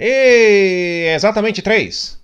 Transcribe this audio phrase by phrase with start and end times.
[0.00, 2.22] E exatamente três.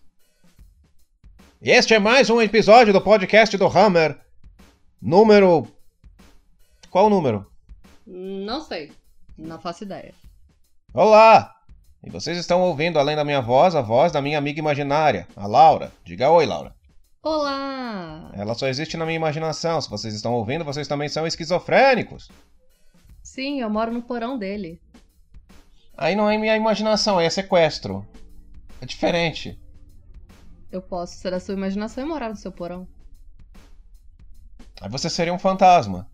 [1.61, 4.17] E este é mais um episódio do podcast do Hammer.
[5.03, 5.67] Número.
[6.89, 7.51] Qual o número?
[8.07, 8.93] Não sei.
[9.37, 10.15] Não faço ideia.
[10.93, 11.53] Olá!
[12.05, 15.49] E vocês estão ouvindo, além da minha voz, a voz da minha amiga imaginária, a
[15.49, 15.91] Laura.
[16.05, 16.73] Diga oi, Laura.
[17.25, 18.31] Olá!
[18.35, 19.81] Ela só existe na minha imaginação.
[19.81, 22.31] Se vocês estão ouvindo, vocês também são esquizofrênicos.
[23.21, 24.81] Sim, eu moro no porão dele.
[25.97, 28.07] Aí não é minha imaginação, aí é sequestro.
[28.81, 29.59] É diferente.
[30.71, 32.87] Eu posso ser a sua imaginação e morar no seu porão.
[34.81, 36.11] Aí você seria um fantasma.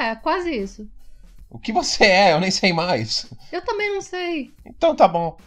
[0.00, 0.90] É, quase isso.
[1.48, 2.32] O que você é?
[2.32, 3.32] Eu nem sei mais.
[3.52, 4.52] Eu também não sei.
[4.66, 5.38] Então tá bom.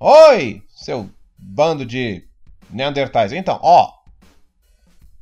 [0.00, 2.26] Oi, seu bando de
[2.70, 3.32] Neandertais.
[3.32, 3.92] Então, ó.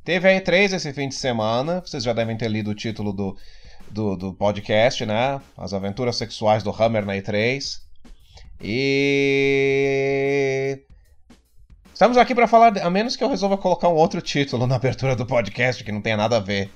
[0.04, 1.80] Teve a E3 esse fim de semana.
[1.80, 3.36] Vocês já devem ter lido o título do,
[3.94, 5.40] do, do podcast, né?
[5.56, 7.80] As aventuras sexuais do Hammer na E3.
[9.46, 10.02] E.
[11.92, 15.14] Estamos aqui para falar, a menos que eu resolva colocar um outro título na abertura
[15.14, 16.70] do podcast que não tenha nada a ver.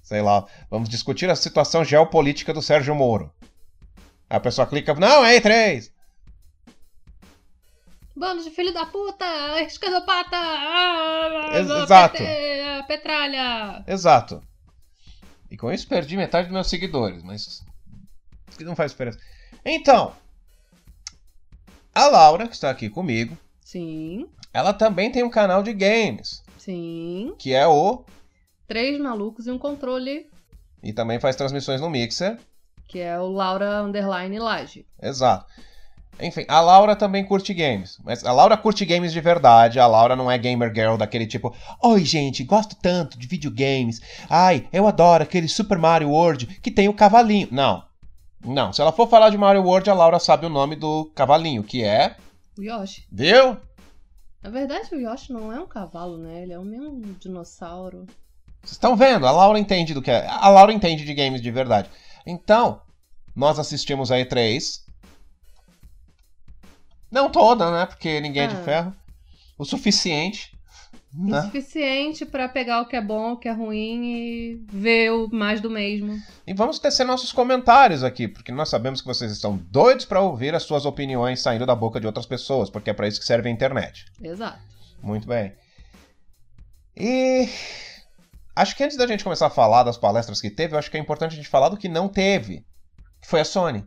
[0.00, 3.28] Sei lá, vamos discutir a situação geopolítica do Sérgio Moro.
[4.30, 5.90] Aí a pessoa clica, não, é E3.
[8.14, 9.26] Bando de filho da puta!
[9.62, 10.36] Escadopata!
[10.36, 12.16] Ah, Ex- exato.
[12.18, 13.84] PT, petralha!
[13.86, 14.42] Exato.
[15.50, 17.64] E com isso perdi metade dos meus seguidores, mas.
[18.56, 19.18] que não faz diferença.
[19.64, 20.12] Então.
[21.94, 27.34] A Laura, que está aqui comigo, Sim, ela também tem um canal de games, sim.
[27.38, 28.04] que é o.
[28.68, 30.28] Três malucos e um controle,
[30.82, 32.38] E também faz transmissões no Mixer.
[32.88, 34.86] que é o Laura Underline Laje.
[35.00, 35.46] Exato.
[36.20, 37.98] Enfim, a Laura também curte games.
[38.02, 39.78] Mas a Laura curte games de verdade.
[39.78, 41.54] A Laura não é gamer girl daquele tipo.
[41.82, 44.00] Oi, gente, gosto tanto de videogames.
[44.28, 47.48] Ai, eu adoro aquele Super Mario World que tem o cavalinho.
[47.50, 47.84] Não.
[48.44, 48.72] Não.
[48.72, 51.84] Se ela for falar de Mario World, a Laura sabe o nome do cavalinho, que
[51.84, 52.16] é.
[52.58, 53.06] O Yoshi.
[53.12, 53.58] Viu?
[54.42, 56.42] Na verdade, o Yoshi não é um cavalo, né?
[56.42, 58.06] Ele é um mesmo dinossauro.
[58.62, 59.26] Vocês estão vendo?
[59.26, 60.26] A Laura entende do que é.
[60.26, 61.90] A Laura entende de games de verdade.
[62.24, 62.80] Então,
[63.34, 64.85] nós assistimos a E3.
[67.16, 67.86] Não toda, né?
[67.86, 68.62] Porque ninguém é de Ah.
[68.62, 68.94] ferro.
[69.58, 70.54] O suficiente.
[71.18, 71.40] O Né?
[71.42, 75.62] suficiente pra pegar o que é bom, o que é ruim e ver o mais
[75.62, 76.20] do mesmo.
[76.46, 80.54] E vamos tecer nossos comentários aqui, porque nós sabemos que vocês estão doidos para ouvir
[80.54, 83.48] as suas opiniões saindo da boca de outras pessoas, porque é para isso que serve
[83.48, 84.04] a internet.
[84.22, 84.58] Exato.
[85.02, 85.54] Muito bem.
[86.94, 87.48] E
[88.54, 90.98] acho que antes da gente começar a falar das palestras que teve, eu acho que
[90.98, 92.62] é importante a gente falar do que não teve,
[93.22, 93.84] que foi a Sony.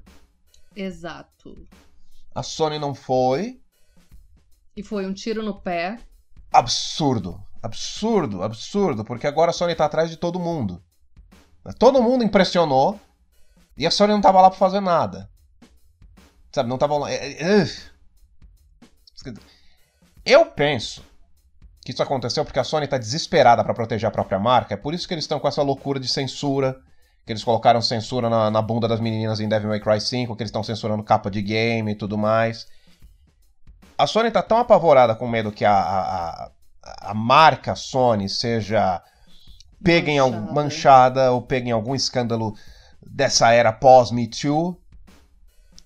[0.76, 1.56] Exato.
[2.34, 3.60] A Sony não foi.
[4.76, 6.00] E foi um tiro no pé.
[6.52, 10.84] Absurdo, absurdo, absurdo, porque agora a Sony tá atrás de todo mundo.
[11.78, 13.00] Todo mundo impressionou
[13.78, 15.30] e a Sony não tava lá pra fazer nada.
[16.52, 17.12] Sabe, não tava lá.
[17.12, 17.70] é, é, ugh.
[20.26, 21.04] Eu penso
[21.84, 24.74] que isso aconteceu porque a Sony tá desesperada pra proteger a própria marca.
[24.74, 26.82] É por isso que eles estão com essa loucura de censura.
[27.26, 30.42] Que eles colocaram censura na, na bunda das meninas em Devil May Cry 5, que
[30.42, 32.68] eles estão censurando capa de game e tudo mais.
[33.98, 36.52] A Sony tá tão apavorada com medo que a, a,
[37.02, 39.02] a, marca Sony seja
[39.84, 40.64] pega em algum, Manchada.
[40.64, 42.56] manchada ou pega em algum escândalo
[43.06, 44.80] dessa era pós-Me Too,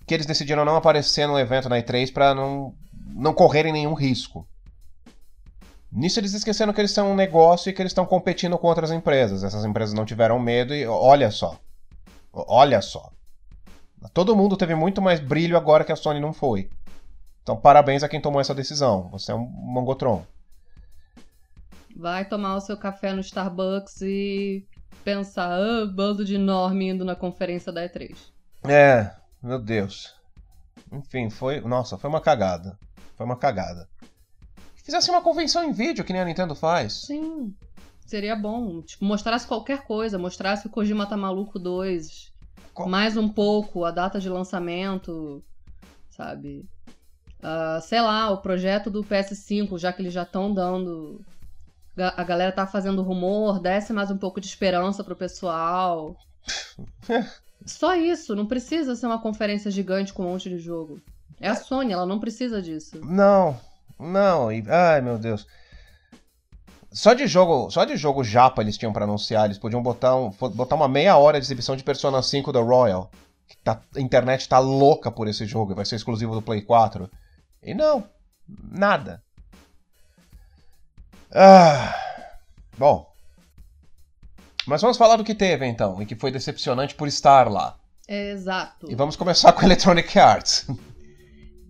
[0.06, 2.76] que eles decidiram não aparecer no evento na E3 para não,
[3.16, 4.48] não correrem nenhum risco.
[5.96, 8.92] Nisso eles esqueceram que eles são um negócio e que eles estão competindo com outras
[8.92, 9.44] empresas.
[9.44, 11.60] Essas empresas não tiveram medo e olha só.
[12.34, 13.12] Olha só.
[14.12, 16.68] Todo mundo teve muito mais brilho agora que a Sony não foi.
[17.44, 19.08] Então, parabéns a quem tomou essa decisão.
[19.12, 20.26] Você é um mongotron.
[21.96, 24.66] Vai tomar o seu café no Starbucks e
[25.04, 28.18] pensar, ah, bando de enorme indo na conferência da E3.
[28.64, 29.12] É,
[29.44, 30.16] meu Deus.
[30.92, 31.62] Enfim, foi.
[31.62, 32.80] Nossa, foi uma cagada.
[33.16, 33.88] Foi uma cagada.
[34.84, 37.06] Fizesse uma convenção em vídeo, que nem a Nintendo faz.
[37.06, 37.54] Sim.
[38.06, 38.82] Seria bom.
[38.82, 40.20] Tipo, mostrasse qualquer coisa.
[40.20, 42.32] Mostrasse o Kojima tá maluco 2.
[42.74, 45.42] Co- Mais um pouco, a data de lançamento.
[46.10, 46.66] Sabe?
[47.42, 51.22] Ah, sei lá, o projeto do PS5, já que eles já estão dando.
[51.98, 56.16] A galera tá fazendo rumor, desce mais um pouco de esperança pro pessoal.
[57.66, 61.00] Só isso, não precisa ser uma conferência gigante com um monte de jogo.
[61.40, 63.00] É a Sony, ela não precisa disso.
[63.06, 63.58] Não,
[64.00, 64.52] não.
[64.52, 65.48] E, ai, meu Deus.
[66.92, 70.30] Só de jogo, só de jogo japa eles tinham pra anunciar, eles podiam botar, um,
[70.30, 73.10] botar uma meia hora de exibição de Persona 5 da Royal.
[73.64, 77.10] Tá- a internet tá louca por esse jogo, vai ser exclusivo do Play 4.
[77.64, 78.08] E não,
[78.48, 79.24] nada.
[81.34, 81.96] Ah,
[82.78, 83.12] bom.
[84.68, 87.76] Mas vamos falar do que teve então, e que foi decepcionante por estar lá.
[88.08, 88.90] Exato.
[88.90, 90.68] E vamos começar com Electronic Arts.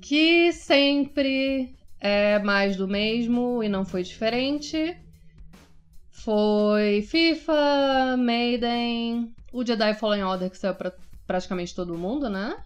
[0.02, 4.98] que sempre é mais do mesmo e não foi diferente.
[6.12, 10.92] Foi FIFA, Maiden, o Jedi Fallen Order que saiu pra
[11.26, 12.58] praticamente todo mundo, né?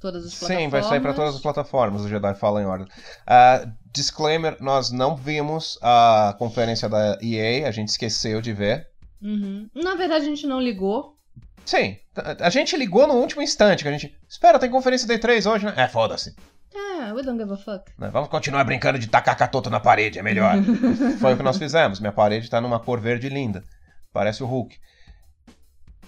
[0.00, 0.64] Todas as plataformas.
[0.64, 2.88] Sim, vai sair para todas as plataformas o Jedi Fallen Order.
[2.88, 8.88] Uh, disclaimer, nós não vimos a conferência da EA, a gente esqueceu de ver.
[9.22, 9.70] Uhum.
[9.72, 11.16] Na verdade, a gente não ligou.
[11.64, 11.96] Sim,
[12.40, 14.12] a gente ligou no último instante, que a gente...
[14.28, 15.74] Espera, tem conferência D3 hoje, né?
[15.76, 16.34] É, foda-se.
[16.74, 17.90] É, we don't give a fuck.
[17.98, 20.54] Né, Vamos continuar brincando de tacar catoto na parede, é melhor.
[21.20, 22.00] Foi o que nós fizemos.
[22.00, 23.62] Minha parede tá numa cor verde linda.
[24.12, 24.78] Parece o Hulk.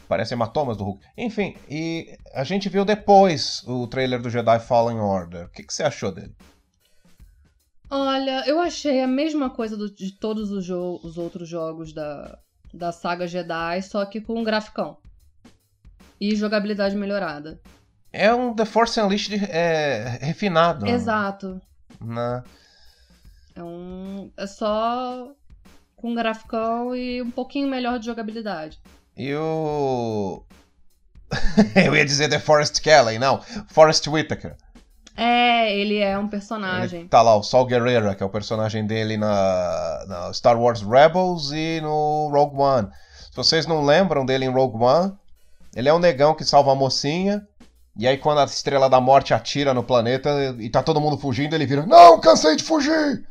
[0.09, 1.05] Parece hematomas do Hulk.
[1.17, 5.47] Enfim, e a gente viu depois o trailer do Jedi Fallen Order.
[5.47, 6.35] O que, que você achou dele?
[7.91, 12.39] Olha, eu achei a mesma coisa do- de todos os, os outros jogos da,
[12.73, 14.97] da saga Jedi, só que com um graficão.
[16.21, 17.61] E jogabilidade melhorada.
[18.17, 20.87] É um The Force Unleashed é, refinado.
[20.87, 21.61] Exato.
[22.01, 22.45] Né?
[23.57, 24.31] É um.
[24.37, 25.33] É só
[25.97, 28.79] com um graficão e um pouquinho melhor de jogabilidade.
[29.17, 30.45] E o.
[31.75, 33.41] Eu ia dizer The Forest Kelly, não.
[33.69, 34.55] Forest Whitaker.
[35.17, 37.09] É, ele é um Ele personagem.
[37.09, 41.51] tá lá, o Saul Guerrera, que é o personagem dele na, na Star Wars Rebels
[41.53, 42.89] e no Rogue One.
[43.31, 45.13] Se vocês não lembram dele em Rogue One,
[45.75, 47.47] ele é um negão que salva a mocinha.
[47.97, 51.55] E aí, quando a Estrela da Morte atira no planeta e tá todo mundo fugindo,
[51.55, 53.25] ele vira: Não, cansei de fugir!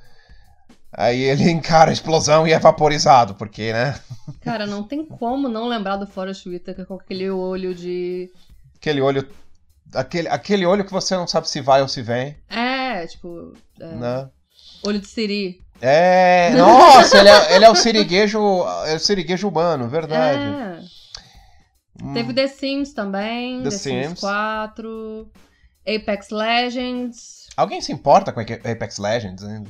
[0.95, 3.99] Aí ele encara a explosão e é vaporizado, porque, né?
[4.41, 8.29] Cara, não tem como não lembrar do Forrest Whitaker com aquele olho de.
[8.75, 9.27] Aquele olho.
[9.93, 13.53] Aquele, aquele olho que você não sabe se vai ou se vem, É, tipo.
[13.79, 14.29] é, né?
[14.85, 15.61] Olho de Siri.
[15.81, 16.51] É.
[16.51, 18.39] Nossa, ele é, ele é o siriguejo.
[18.85, 20.41] É o siriguejo humano, verdade.
[20.41, 21.02] É.
[22.03, 22.13] Hum.
[22.13, 24.07] Teve The Sims também, The The, Sims.
[24.07, 24.19] Sims.
[24.19, 25.31] 4,
[25.87, 27.47] Apex Legends.
[27.55, 29.69] Alguém se importa com Apex Legends ainda?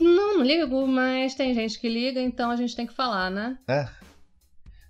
[0.00, 3.58] Não, não ligo, mas tem gente que liga, então a gente tem que falar, né?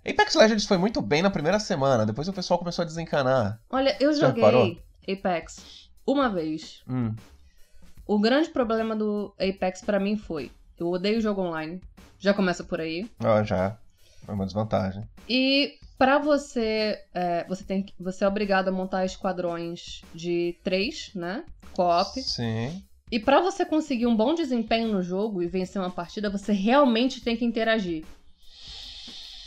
[0.07, 3.59] Apex Legends foi muito bem na primeira semana, depois o pessoal começou a desencanar.
[3.69, 4.77] Olha, eu Já joguei reparou?
[5.07, 6.83] Apex uma vez.
[6.87, 7.13] Hum.
[8.07, 11.81] O grande problema do Apex pra mim foi: eu odeio jogo online.
[12.19, 13.09] Já começa por aí.
[13.23, 13.77] Ó, já.
[14.27, 15.07] É uma desvantagem.
[15.27, 21.43] E pra você, é, você tem você é obrigado a montar esquadrões de três, né?
[21.73, 22.21] Co-op.
[22.21, 22.83] Sim.
[23.11, 27.21] E pra você conseguir um bom desempenho no jogo e vencer uma partida, você realmente
[27.21, 28.03] tem que interagir.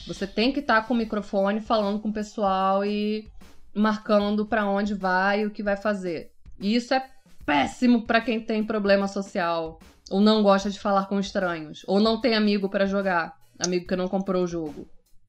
[0.06, 3.28] Você tem que estar com o microfone falando com o pessoal e
[3.74, 6.32] marcando pra onde vai e o que vai fazer.
[6.58, 7.10] E isso é
[7.44, 9.78] péssimo pra quem tem problema social
[10.10, 13.96] ou não gosta de falar com estranhos ou não tem amigo pra jogar, amigo que
[13.96, 14.88] não comprou o jogo.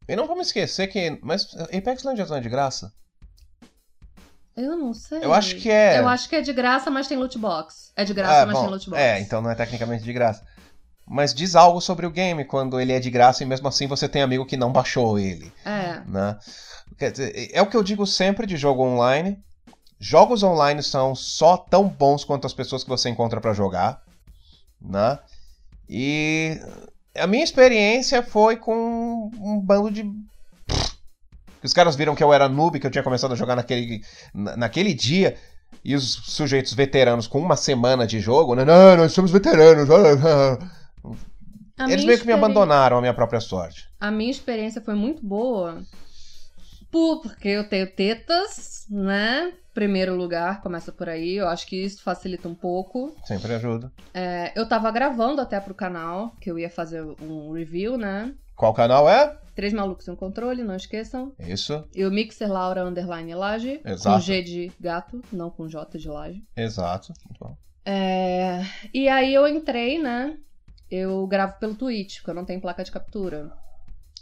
[0.09, 1.19] E não vamos esquecer que.
[1.21, 2.91] Mas Apex Legends não é de graça?
[4.57, 5.23] Eu não sei.
[5.23, 5.99] Eu acho que é.
[5.99, 7.93] Eu acho que é de graça, mas tem loot box.
[7.95, 8.99] É de graça, Ah, mas bom, tem loot box.
[9.01, 10.43] É, então não é tecnicamente de graça.
[11.07, 14.09] Mas diz algo sobre o game quando ele é de graça e mesmo assim você
[14.09, 15.51] tem amigo que não baixou ele.
[15.63, 16.01] É.
[16.07, 16.37] né?
[16.97, 19.39] Dizer, é o que eu digo sempre de jogo online.
[19.99, 24.01] Jogos online são só tão bons quanto as pessoas que você encontra pra jogar,
[24.81, 25.19] né?
[25.87, 26.59] E
[27.19, 30.03] a minha experiência foi com um bando de
[31.59, 34.01] que os caras viram que eu era noob, que eu tinha começado a jogar naquele,
[34.33, 35.35] na- naquele dia,
[35.83, 38.63] e os sujeitos veteranos com uma semana de jogo, né?
[38.63, 39.89] Não, nós somos veteranos.
[41.77, 43.87] A Eles meio que me abandonaram a minha própria sorte.
[43.99, 45.81] A minha experiência foi muito boa.
[46.91, 49.51] Por- Porque eu tenho tetas, né?
[49.79, 51.35] Primeiro lugar, começa por aí.
[51.35, 53.15] Eu acho que isso facilita um pouco.
[53.23, 53.89] Sempre ajuda.
[54.13, 58.35] É, eu tava gravando até pro canal, que eu ia fazer um review, né?
[58.57, 59.37] Qual canal é?
[59.55, 61.31] Três malucos e um controle, não esqueçam.
[61.39, 63.79] Isso, E o Mixer Laura Underline Laje.
[63.85, 64.17] Exato.
[64.17, 66.43] Com G de gato, não com J de laje.
[66.57, 67.13] exato.
[67.25, 67.55] Muito bom.
[67.85, 68.61] É,
[68.93, 70.37] E aí eu entrei, né?
[70.91, 73.49] Eu gravo pelo Twitch, porque eu não tenho placa de captura.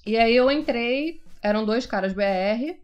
[0.06, 2.78] E aí eu entrei, eram dois caras BR.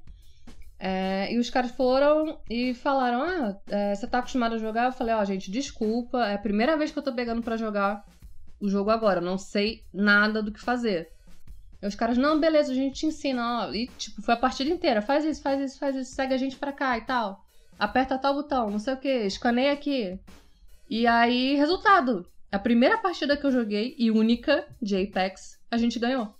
[0.85, 4.87] É, e os caras foram e falaram: Ah, é, você tá acostumado a jogar?
[4.87, 8.05] Eu falei: Ó, gente, desculpa, é a primeira vez que eu tô pegando pra jogar
[8.59, 9.21] o jogo agora.
[9.21, 11.09] Eu não sei nada do que fazer.
[11.81, 13.61] E os caras: Não, beleza, a gente te ensina.
[13.61, 13.73] Ó.
[13.73, 16.57] E, tipo, foi a partida inteira: Faz isso, faz isso, faz isso, segue a gente
[16.57, 17.45] pra cá e tal.
[17.79, 20.19] Aperta tal botão, não sei o que, escaneia aqui.
[20.89, 22.27] E aí, resultado.
[22.51, 26.35] A primeira partida que eu joguei, e única, de Apex, a gente ganhou.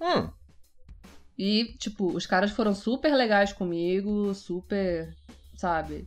[0.00, 0.28] Hum,
[1.38, 5.14] E, tipo, os caras foram super legais comigo, super,
[5.56, 6.06] sabe,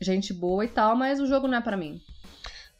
[0.00, 2.00] gente boa e tal, mas o jogo não é pra mim.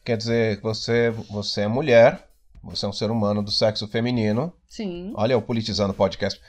[0.03, 2.27] quer dizer você, você é mulher,
[2.63, 4.53] você é um ser humano do sexo feminino.
[4.69, 6.39] Sim, Olha eu politizando o podcast.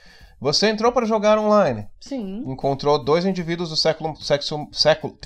[0.40, 2.44] Você entrou para jogar online, sim.
[2.46, 5.18] encontrou dois indivíduos do século, sexo, século,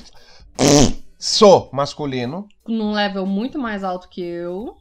[1.18, 4.76] sou masculino Num level muito mais alto que eu.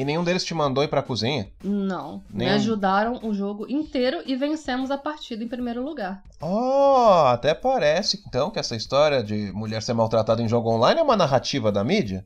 [0.00, 1.50] E nenhum deles te mandou ir pra cozinha?
[1.62, 2.22] Não.
[2.30, 2.54] Me Nenhum.
[2.54, 6.22] ajudaram o jogo inteiro e vencemos a partida em primeiro lugar.
[6.40, 11.02] Oh, até parece então que essa história de mulher ser maltratada em jogo online é
[11.02, 12.24] uma narrativa da mídia.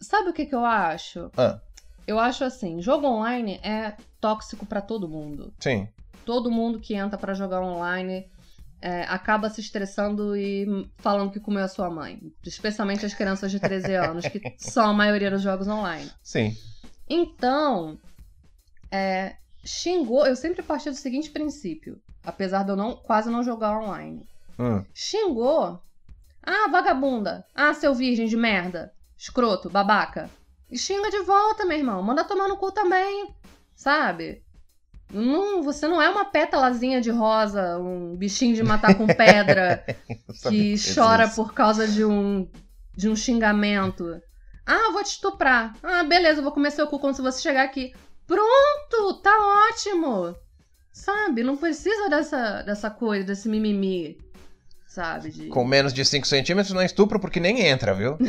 [0.00, 1.30] Sabe o que, que eu acho?
[1.36, 1.58] Ah,
[2.06, 5.52] Eu acho assim, jogo online é tóxico pra todo mundo.
[5.60, 5.86] sim.
[6.24, 8.26] Todo mundo que entra pra jogar online
[8.82, 12.20] é, acaba se estressando e falando que comeu a sua mãe.
[12.44, 16.08] Especialmente as crianças de 13 anos, que são a maioria dos jogos online.
[16.22, 16.54] Sim.
[17.08, 17.98] Então,
[18.90, 20.26] é, xingou.
[20.26, 24.26] Eu sempre parti do seguinte princípio, apesar de eu não, quase não jogar online.
[24.58, 24.84] Hum.
[24.92, 25.80] Xingou.
[26.42, 27.44] Ah, vagabunda.
[27.54, 28.92] Ah, seu virgem de merda.
[29.16, 30.30] Escroto, babaca.
[30.70, 32.02] E xinga de volta, meu irmão.
[32.02, 33.34] Manda tomar no cu também.
[33.74, 34.42] Sabe?
[35.12, 39.82] Não, você não é uma pétalazinha de rosa, um bichinho de matar com pedra
[40.48, 42.46] que chora por causa de um,
[42.94, 44.20] de um xingamento.
[44.68, 45.74] Ah, eu vou te estuprar.
[45.82, 47.94] Ah, beleza, eu vou comer seu cu quando você chegar aqui.
[48.26, 49.34] Pronto, tá
[49.70, 50.36] ótimo.
[50.92, 51.42] Sabe?
[51.42, 54.18] Não precisa dessa, dessa coisa, desse mimimi.
[54.86, 55.30] Sabe?
[55.30, 55.48] De...
[55.48, 58.18] Com menos de 5 centímetros não é estupro porque nem entra, viu?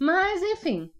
[0.00, 0.90] Mas, enfim.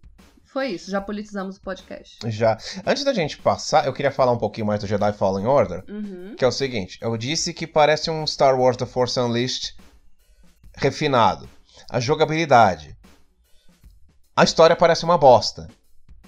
[0.45, 2.17] Foi isso, já politizamos o podcast.
[2.31, 2.57] Já.
[2.85, 5.83] Antes da gente passar, eu queria falar um pouquinho mais do Jedi Fallen Order.
[5.89, 6.33] Uhum.
[6.37, 9.75] Que é o seguinte, eu disse que parece um Star Wars The Force Unleashed
[10.77, 11.56] refinado.
[11.89, 12.97] A jogabilidade.
[14.35, 15.67] A história parece uma bosta.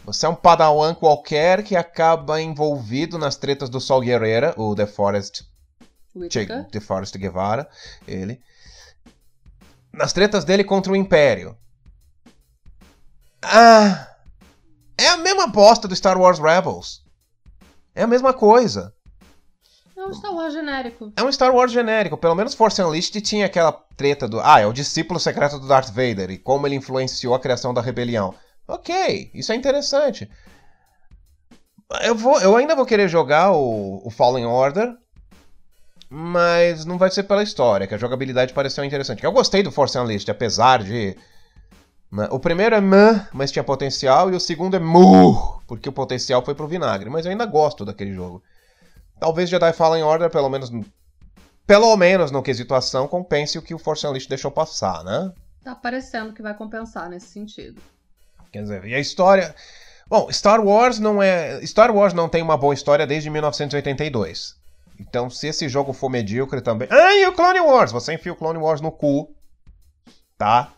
[0.06, 4.88] Você é um padawan qualquer que acaba envolvido nas tretas do Sol Guerreira, o The
[4.88, 5.46] Forest,
[6.30, 6.48] Che.
[6.72, 7.70] The Forest Guevara,
[8.08, 8.42] ele.
[9.92, 11.58] Nas tretas dele contra o Império.
[13.42, 14.16] Ah!
[14.98, 17.04] É a mesma bosta do Star Wars Rebels.
[17.94, 18.94] É a mesma coisa.
[20.00, 21.14] É um Star Wars genérico.
[21.18, 22.18] É um Star Wars genérico.
[22.18, 24.40] Pelo menos Force Unleashed tinha aquela treta do.
[24.40, 27.82] Ah, é o discípulo secreto do Darth Vader e como ele influenciou a criação da
[27.82, 28.34] rebelião.
[28.68, 30.30] Ok, isso é interessante.
[32.02, 34.96] Eu, vou, eu ainda vou querer jogar o, o Fallen Order,
[36.10, 39.24] mas não vai ser pela história, que a jogabilidade pareceu interessante.
[39.24, 41.18] Eu gostei do Force Unleashed, apesar de.
[42.12, 45.94] né, O primeiro é meh, mas tinha potencial, e o segundo é mu, porque o
[45.94, 47.10] potencial foi pro vinagre.
[47.10, 48.42] Mas eu ainda gosto daquele jogo.
[49.20, 50.72] Talvez Jedi Fallen Order, pelo menos.
[51.68, 55.32] Pelo menos no quesito ação, compense o que o Force Unleashed deixou passar, né?
[55.64, 57.80] Tá parecendo que vai compensar nesse sentido.
[58.52, 59.54] Quer dizer, e a história.
[60.08, 61.64] Bom, Star Wars não é.
[61.66, 64.58] Star Wars não tem uma boa história desde 1982.
[65.00, 66.88] Então, se esse jogo for medíocre também.
[66.92, 67.92] Ah, e o Clone Wars!
[67.92, 69.34] Você enfia o Clone Wars no cu.
[70.38, 70.74] Tá?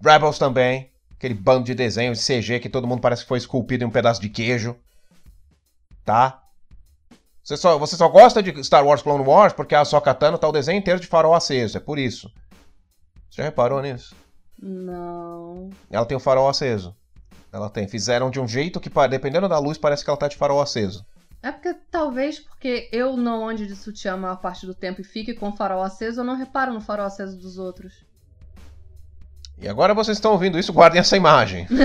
[0.00, 0.92] Rebels também.
[1.12, 3.90] Aquele bando de desenho de CG que todo mundo parece que foi esculpido em um
[3.90, 4.76] pedaço de queijo.
[6.04, 6.42] Tá?
[7.48, 10.46] Você só, você só gosta de Star Wars Clone Wars porque a Ahsoka Tano tá
[10.46, 11.78] o desenho inteiro de farol aceso.
[11.78, 12.30] É por isso.
[13.30, 14.14] Você já reparou nisso?
[14.62, 15.70] Não.
[15.90, 16.94] Ela tem o farol aceso.
[17.50, 17.88] Ela tem.
[17.88, 21.06] Fizeram de um jeito que, dependendo da luz, parece que ela tá de farol aceso.
[21.42, 25.04] É porque talvez porque eu não ande de sutiã a maior parte do tempo e
[25.04, 28.04] fique com o farol aceso, eu não reparo no farol aceso dos outros.
[29.56, 31.66] E agora vocês estão ouvindo isso, guardem essa imagem.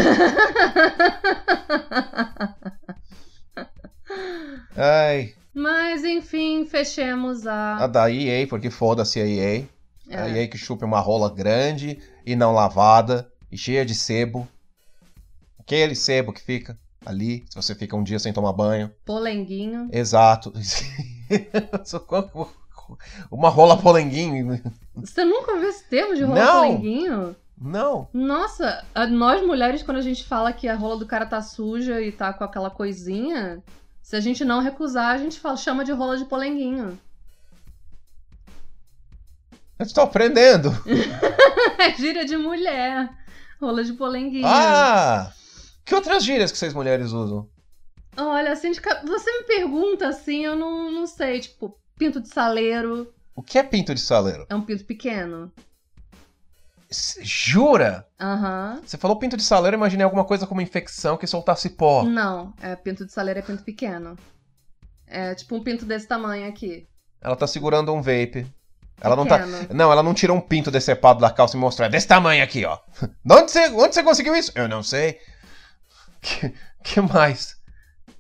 [4.75, 7.87] Ai, Mas enfim, fechemos a a.
[7.87, 9.65] da EA, porque foda-se a EA.
[10.09, 14.47] A É, EA que chupa uma rola grande e não lavada e cheia de sebo.
[15.59, 18.91] Aquele sebo que fica ali, se você fica um dia sem tomar banho.
[19.05, 19.89] polenguinho.
[19.91, 20.51] Exato.
[23.31, 24.61] Uma rola polenguinho.
[24.95, 26.61] Você nunca ouviu esse termo de rola Não.
[26.67, 27.35] polenguinho?
[27.59, 28.07] Não.
[28.13, 32.01] Nossa, a- nós mulheres, quando a gente fala que a rola do cara tá suja
[32.01, 33.63] e tá com aquela coisinha,
[34.03, 36.99] se a gente não recusar, a gente fala, chama de rola de polenguinho.
[39.79, 40.69] Eu estou aprendendo.
[41.79, 43.09] É gíria de mulher.
[43.59, 44.45] Rola de polenguinho.
[44.45, 45.31] Ah!
[45.85, 47.49] Que outras gírias que vocês mulheres usam?
[48.15, 53.11] Olha, assim, de você me pergunta assim, eu não, não sei, tipo, pinto de saleiro
[53.35, 54.45] O que é pinto de saleiro?
[54.49, 55.51] é um pinto pequeno.
[57.21, 58.07] Jura?
[58.19, 58.81] Aham.
[58.85, 62.03] Você falou pinto de saleiro, eu imaginei alguma coisa como infecção que soltasse pó.
[62.03, 64.17] Não, é pinto de saleiro é pinto pequeno.
[65.07, 66.87] É tipo um pinto desse tamanho aqui.
[67.21, 68.45] Ela tá segurando um vape.
[69.01, 69.39] Ela não tá.
[69.73, 71.85] Não, ela não tirou um pinto decepado da calça e mostrou.
[71.85, 72.79] É desse tamanho aqui, ó.
[73.23, 74.51] De onde você, onde você conseguiu isso?
[74.55, 75.19] Eu não sei.
[76.23, 77.57] Que, que mais?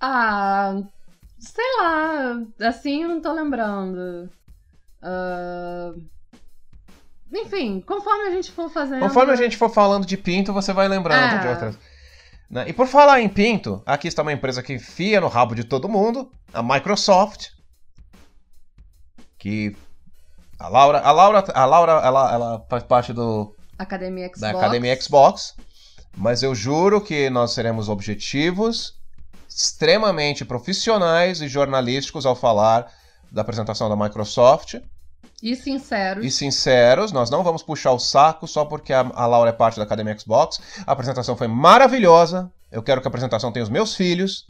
[0.01, 0.75] Ah,
[1.39, 2.67] sei lá.
[2.67, 4.29] Assim eu não tô lembrando.
[5.01, 5.93] Ah,
[7.33, 8.99] Enfim, conforme a gente for fazendo.
[8.99, 11.39] Conforme a gente for falando de pinto, você vai lembrando É.
[11.39, 11.77] de outras.
[12.49, 12.65] Né?
[12.67, 15.89] E por falar em pinto, aqui está uma empresa que enfia no rabo de todo
[15.89, 17.49] mundo, a Microsoft,
[19.37, 19.75] que
[20.59, 24.39] A Laura, a Laura, a Laura ela, ela faz parte do, Academia Xbox.
[24.39, 25.55] da Academia Xbox,
[26.15, 28.93] mas eu juro que nós seremos objetivos,
[29.49, 32.89] extremamente profissionais e jornalísticos ao falar
[33.31, 34.75] da apresentação da Microsoft
[35.43, 36.25] E sinceros.
[36.25, 37.11] e sinceros.
[37.11, 40.17] Nós não vamos puxar o saco só porque a, a Laura é parte da Academia
[40.17, 40.61] Xbox.
[40.87, 42.49] A apresentação foi maravilhosa.
[42.71, 44.47] Eu quero que a apresentação tenha os meus filhos.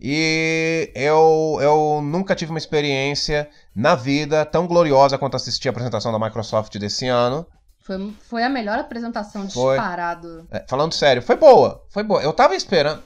[0.00, 6.10] E eu, eu nunca tive uma experiência na vida tão gloriosa quanto assistir a apresentação
[6.10, 7.46] da Microsoft desse ano.
[7.80, 9.76] Foi, foi a melhor apresentação Foi.
[9.76, 10.48] disparado.
[10.50, 11.84] É, falando sério, foi boa.
[11.90, 12.22] Foi boa.
[12.22, 13.02] Eu tava esperando.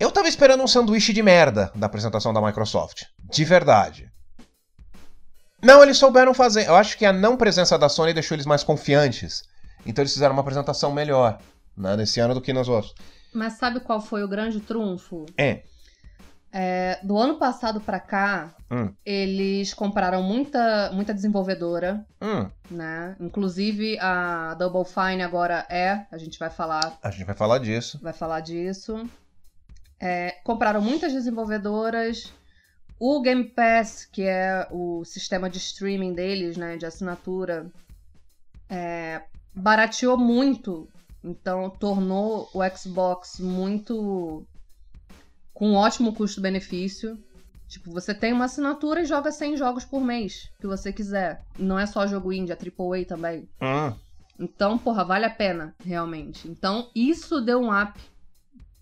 [0.00, 3.02] Eu tava esperando um sanduíche de merda da apresentação da Microsoft.
[3.18, 4.07] De verdade.
[5.62, 6.66] Não, eles souberam fazer.
[6.68, 9.42] Eu acho que a não presença da Sony deixou eles mais confiantes.
[9.86, 11.40] Então eles fizeram uma apresentação melhor
[11.76, 12.94] né, nesse ano do que nos outros.
[13.32, 15.26] Mas sabe qual foi o grande trunfo?
[15.36, 15.62] É.
[16.50, 18.90] É, do ano passado pra cá, Hum.
[19.04, 23.14] eles compraram muita, muita desenvolvedora, Hum, né?
[23.20, 27.98] Inclusive a Double Fine agora é, a gente vai falar, a gente vai falar disso.
[28.02, 29.06] vai falar disso.
[30.00, 32.32] É, compraram muitas desenvolvedoras.
[33.00, 37.70] O Game Pass, que é o sistema de streaming deles, né, de assinatura,
[38.68, 39.22] é,
[39.54, 40.88] barateou muito.
[41.22, 44.46] Então tornou o Xbox muito
[45.54, 47.18] com um ótimo custo-benefício.
[47.68, 51.44] Tipo, você tem uma assinatura e joga 100 jogos por mês, que você quiser.
[51.58, 53.48] Não é só jogo indie, é AAA também.
[53.60, 53.94] Hum,
[54.38, 56.48] Então, porra, vale a pena, realmente.
[56.48, 58.00] Então, isso deu um up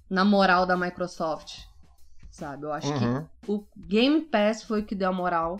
[0.08, 1.64] na moral da Microsoft.
[2.36, 2.66] Sabe?
[2.66, 3.24] Eu acho uhum.
[3.24, 5.58] que o Game Pass foi o que deu a moral.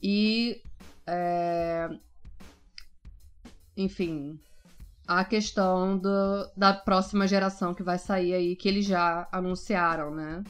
[0.00, 0.62] E.
[1.04, 1.90] é,
[3.76, 4.38] Enfim.
[5.08, 10.44] A questão do, da próxima geração que vai sair aí, que eles já anunciaram, né?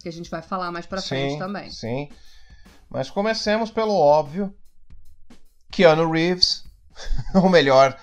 [0.00, 1.70] Que a gente vai falar mais pra frente sim, também.
[1.70, 2.08] Sim.
[2.90, 4.52] Mas comecemos pelo óbvio.
[5.70, 6.64] Keanu Reeves,
[7.36, 7.96] o melhor.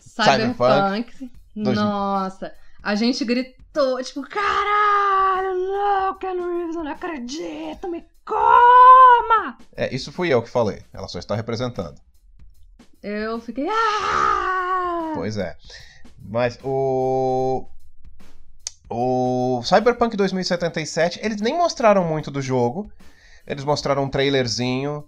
[0.00, 1.30] Cyberpunk.
[1.54, 2.52] Dois- Nossa,
[2.82, 9.56] a gente gritou, tipo, caralho, não, Keanu Reeves, eu não acredito, me coma!
[9.76, 10.82] É, isso fui eu que falei.
[10.92, 12.00] Ela só está representando.
[13.02, 15.12] Eu fiquei, ah!
[15.14, 15.56] Pois é.
[16.18, 17.66] Mas o.
[18.88, 22.90] O Cyberpunk 2077, eles nem mostraram muito do jogo.
[23.46, 25.06] Eles mostraram um trailerzinho.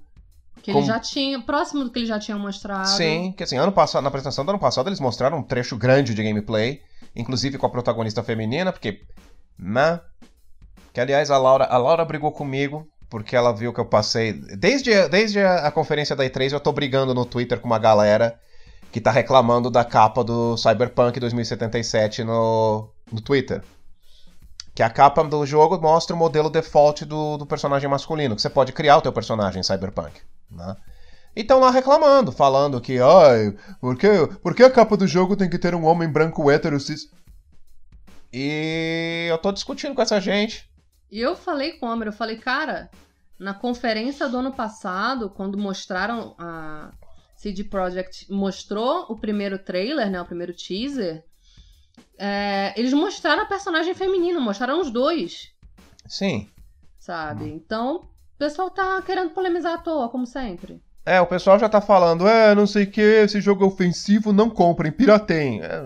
[0.62, 2.88] Que ele já tinha, próximo do que ele já tinha mostrado.
[2.88, 6.14] Sim, que assim, ano passado, na apresentação do ano passado, eles mostraram um trecho grande
[6.14, 6.80] de gameplay.
[7.14, 9.02] Inclusive com a protagonista feminina, porque.
[9.58, 10.00] Né?
[10.92, 12.88] Que aliás, a Laura, a Laura brigou comigo.
[13.10, 14.32] Porque ela viu que eu passei.
[14.32, 18.36] Desde, desde a, conferência da E3, eu tô brigando no Twitter com uma galera
[18.90, 23.62] que tá reclamando da capa do Cyberpunk 2077 no, no Twitter.
[24.74, 28.50] Que a capa do jogo mostra o modelo default do, do personagem masculino, que você
[28.50, 30.20] pode criar o teu personagem em Cyberpunk.
[30.50, 30.76] Né?
[31.36, 34.08] E estão lá reclamando, falando que, ai, por que,
[34.40, 37.10] por que a capa do jogo tem que ter um homem branco hétero cis?
[38.32, 40.68] E eu tô discutindo com essa gente.
[41.10, 42.90] E eu falei com o Homer, eu falei, cara,
[43.38, 46.92] na conferência do ano passado, quando mostraram a
[47.36, 51.24] CD Projekt mostrou o primeiro trailer, né, o primeiro teaser,
[52.18, 55.52] é, eles mostraram a personagem feminina, mostraram os dois,
[56.06, 56.48] Sim.
[56.98, 57.48] sabe?
[57.50, 60.82] Então, o pessoal tá querendo polemizar à toa, como sempre.
[61.06, 64.32] É, o pessoal já tá falando, é, não sei o que, esse jogo é ofensivo,
[64.32, 65.60] não comprem, pirateiem.
[65.62, 65.82] É...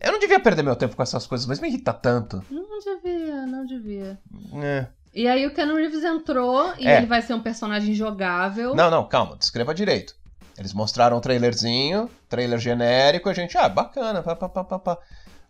[0.00, 2.44] Eu não devia perder meu tempo com essas coisas, mas me irrita tanto.
[2.50, 4.18] Não devia, não devia.
[4.60, 4.86] É.
[5.14, 6.96] E aí o Ken Reeves entrou e É.
[6.96, 8.74] ele vai ser um personagem jogável.
[8.74, 10.16] Não, não, calma, descreva direito.
[10.58, 14.98] Eles mostraram um trailerzinho, trailer genérico, a gente, ah, bacana, pá, pá, pá, pá, pá.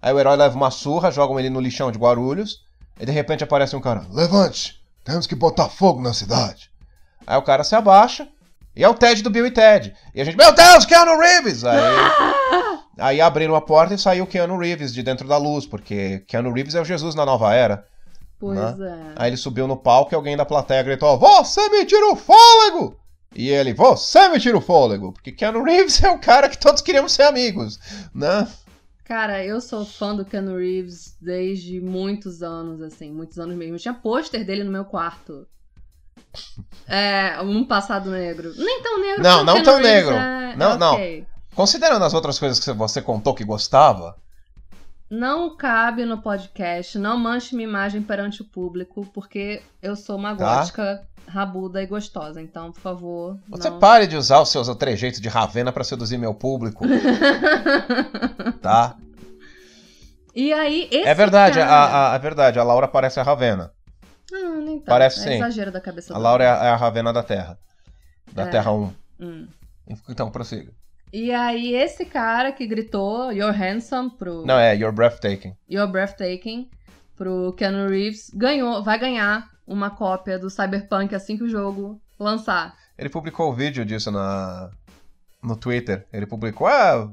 [0.00, 2.64] Aí o herói leva uma surra, jogam ele no lixão de Guarulhos,
[3.00, 6.70] e de repente aparece um cara, levante, temos que botar fogo na cidade.
[7.26, 8.28] Aí o cara se abaixa,
[8.74, 9.94] e é o Ted do Bill e Ted.
[10.14, 11.64] E a gente, meu Deus, Keanu Reeves!
[11.64, 11.78] Aí,
[12.98, 16.52] aí abriram a porta e saiu o Keanu Reeves de dentro da luz, porque Keanu
[16.52, 17.86] Reeves é o Jesus na nova era.
[18.38, 19.12] Pois Né?
[19.16, 19.22] é.
[19.22, 22.98] Aí ele subiu no palco e alguém da plateia gritou: Você me tira o fôlego!
[23.34, 25.12] E ele, você me tira o fôlego!
[25.12, 27.78] Porque Keanu Reeves é o cara que todos queríamos ser amigos,
[28.14, 28.48] né?
[29.04, 33.74] Cara, eu sou fã do Keanu Reeves desde muitos anos, assim, muitos anos mesmo.
[33.74, 35.46] Eu tinha pôster dele no meu quarto.
[36.86, 38.52] É, um passado negro.
[38.56, 40.14] Nem tão negro Não, não tão negro.
[40.14, 40.98] é- Não, é não.
[41.54, 44.16] Considerando as outras coisas que você contou que gostava,
[45.10, 50.34] Não cabe no podcast, não manche minha imagem perante o público, porque eu sou uma
[50.34, 50.56] Tá.
[50.56, 52.40] gótica rabuda e gostosa.
[52.40, 53.38] Então, por favor.
[53.50, 53.78] você não.
[53.78, 56.84] pare de usar os seus trejeitos de Ravena pra seduzir meu público,
[58.62, 58.96] tá?
[60.34, 61.70] e aí, esse É verdade, cara...
[61.70, 63.70] a, a- é verdade, a Laura parece a Ravena.
[64.32, 64.86] Ah, nem tanto.
[64.88, 65.34] Parece é sim.
[65.34, 67.58] exagero da cabeça A Laura é a, é a Ravena da Terra.
[68.32, 68.46] Da É.
[68.46, 68.92] Terra 1.
[69.20, 69.48] Hum.
[70.08, 70.72] Então, prossiga.
[71.12, 75.54] E aí, esse cara que gritou You're handsome pro Não, é You're Breathtaking.
[75.68, 76.70] You're breathtaking
[77.14, 82.74] pro Keanu Reeves, ganhou, vai ganhar uma cópia do Cyberpunk assim que o jogo lançar.
[82.96, 84.70] Ele publicou o vídeo disso na,
[85.42, 86.06] no Twitter.
[86.12, 86.66] Ele publicou.
[86.66, 87.08] Ah,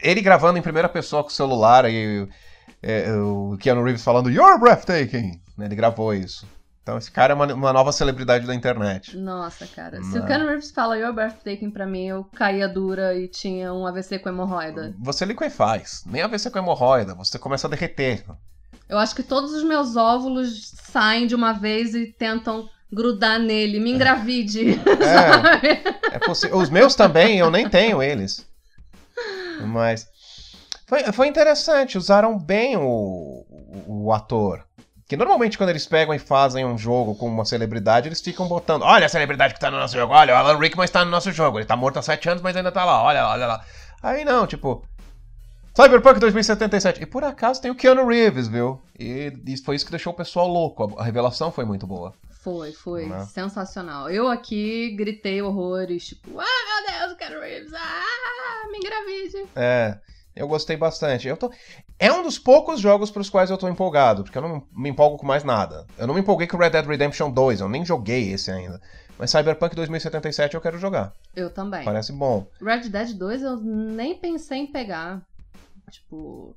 [0.00, 2.28] ele gravando em primeira pessoa com o celular e
[2.80, 5.41] é, o Keanu Reeves falando You're breathtaking.
[5.66, 6.46] Ele gravou isso.
[6.82, 9.16] Então esse cara é uma, uma nova celebridade da internet.
[9.16, 10.02] Nossa, cara.
[10.02, 10.24] Se Não.
[10.24, 14.18] o Keanu Reeves fala You're breathtaking pra mim, eu caía dura e tinha um AVC
[14.18, 14.92] com hemorroida.
[14.98, 16.02] Você liquefaz.
[16.06, 17.14] Nem a ver se é com hemorroida.
[17.14, 18.24] Você começa a derreter.
[18.88, 23.78] Eu acho que todos os meus óvulos saem de uma vez e tentam grudar nele.
[23.78, 24.74] Me engravide.
[24.74, 25.68] sabe?
[26.12, 26.58] É possível.
[26.58, 28.44] Os meus também, eu nem tenho eles.
[29.66, 30.10] Mas.
[30.86, 34.62] Foi, foi interessante, usaram bem o, o, o ator.
[35.12, 38.80] Que normalmente quando eles pegam e fazem um jogo com uma celebridade, eles ficam botando.
[38.80, 41.30] Olha a celebridade que tá no nosso jogo, olha, o Alan Rickman está no nosso
[41.32, 41.58] jogo.
[41.58, 43.64] Ele tá morto há sete anos, mas ainda tá lá, olha lá, olha lá.
[44.02, 44.82] Aí não, tipo.
[45.76, 47.02] Cyberpunk 2077.
[47.02, 48.80] E por acaso tem o Keanu Reeves, viu?
[48.98, 50.96] E, e foi isso que deixou o pessoal louco.
[50.96, 52.14] A, a revelação foi muito boa.
[52.40, 53.04] Foi, foi.
[53.04, 53.26] Né?
[53.26, 54.08] Sensacional.
[54.08, 56.44] Eu aqui gritei horrores, tipo, ah,
[56.86, 59.46] meu Deus, o Keanu Reeves, ah, me engravide.
[59.54, 59.98] É,
[60.34, 61.28] eu gostei bastante.
[61.28, 61.50] Eu tô...
[61.98, 65.18] É um dos poucos jogos pros quais eu tô empolgado, porque eu não me empolgo
[65.18, 65.86] com mais nada.
[65.98, 68.80] Eu não me empolguei com Red Dead Redemption 2, eu nem joguei esse ainda.
[69.18, 71.12] Mas Cyberpunk 2077 eu quero jogar.
[71.36, 71.84] Eu também.
[71.84, 72.46] Parece bom.
[72.60, 75.22] Red Dead 2 eu nem pensei em pegar.
[75.90, 76.56] Tipo,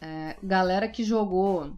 [0.00, 1.72] é, galera que jogou,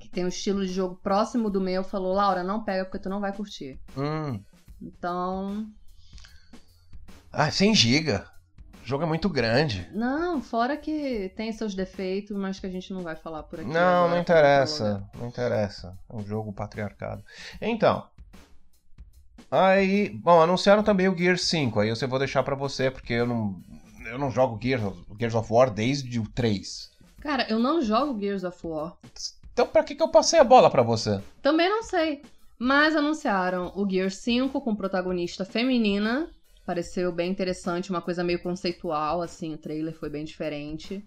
[0.00, 3.08] que tem um estilo de jogo próximo do meu, falou: Laura, não pega porque tu
[3.08, 3.78] não vai curtir.
[3.96, 4.40] Hum.
[4.82, 5.66] Então,
[7.32, 8.22] Ah, 100 GB.
[8.86, 9.90] O jogo é muito grande.
[9.92, 13.68] não, fora que tem seus defeitos, mas que a gente não vai falar por aqui.
[13.68, 15.02] Não, não interessa.
[15.18, 15.98] Não interessa.
[16.08, 17.20] É um jogo patriarcado.
[17.60, 18.04] Então.
[19.50, 20.10] Aí.
[20.10, 21.80] Bom, anunciaram também o Gear 5.
[21.80, 23.60] Aí eu vou deixar pra você, porque eu não.
[24.08, 26.88] Eu não jogo Gears, Gears of War desde o 3.
[27.18, 28.96] Cara, eu não jogo Gears of War.
[29.52, 31.20] Então pra que, que eu passei a bola pra você?
[31.42, 32.22] Também não sei.
[32.56, 36.30] Mas anunciaram o Gear 5 com protagonista feminina.
[36.66, 41.02] Pareceu bem interessante, uma coisa meio conceitual, assim, o trailer foi bem diferente.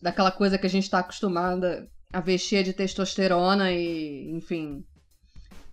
[0.00, 4.82] Daquela coisa que a gente tá acostumada a ver cheia de testosterona e, enfim.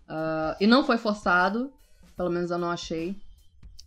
[0.07, 1.71] Ah, e não foi forçado,
[2.17, 3.15] pelo menos eu não achei.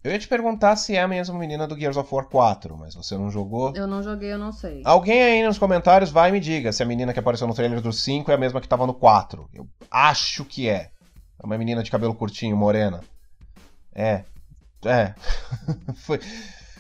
[0.03, 2.95] Eu ia te perguntar se é a mesma menina do Gears of War 4, mas
[2.95, 3.75] você não jogou.
[3.75, 4.81] Eu não joguei, eu não sei.
[4.85, 7.81] Alguém aí nos comentários vai e me diga se a menina que apareceu no trailer
[7.81, 9.51] do 5 é a mesma que tava no 4.
[9.53, 10.91] Eu acho que é.
[11.39, 13.01] É uma menina de cabelo curtinho, morena.
[13.93, 14.25] É.
[14.85, 15.15] É.
[15.97, 16.21] Foi.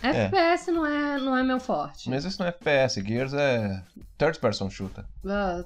[0.03, 2.09] FPS não é, não é meu forte.
[2.09, 3.83] Mas isso não é FPS, Gears é
[4.17, 5.05] third person shooter.
[5.27, 5.65] Ah,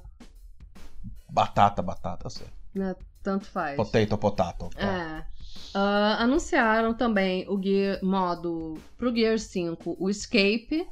[1.28, 2.46] Batata, batata, eu sei.
[2.74, 3.76] né, tanto faz.
[3.76, 4.70] Potato, potato.
[4.76, 5.24] É.
[5.74, 10.86] Ah, anunciaram também o Gear, modo pro Gear 5, o Escape,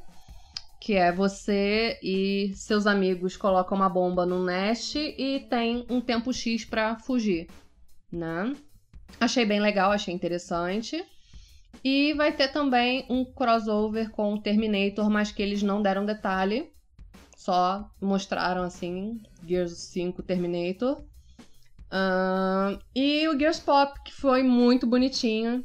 [0.81, 6.33] que é você e seus amigos colocam uma bomba no nest e tem um tempo
[6.33, 7.49] X pra fugir,
[8.11, 8.55] né?
[9.19, 11.05] Achei bem legal, achei interessante.
[11.83, 16.71] E vai ter também um crossover com o Terminator, mas que eles não deram detalhe.
[17.37, 21.03] Só mostraram assim, Gears 5 Terminator.
[21.91, 25.65] Ahn, e o Gears Pop, que foi muito bonitinho.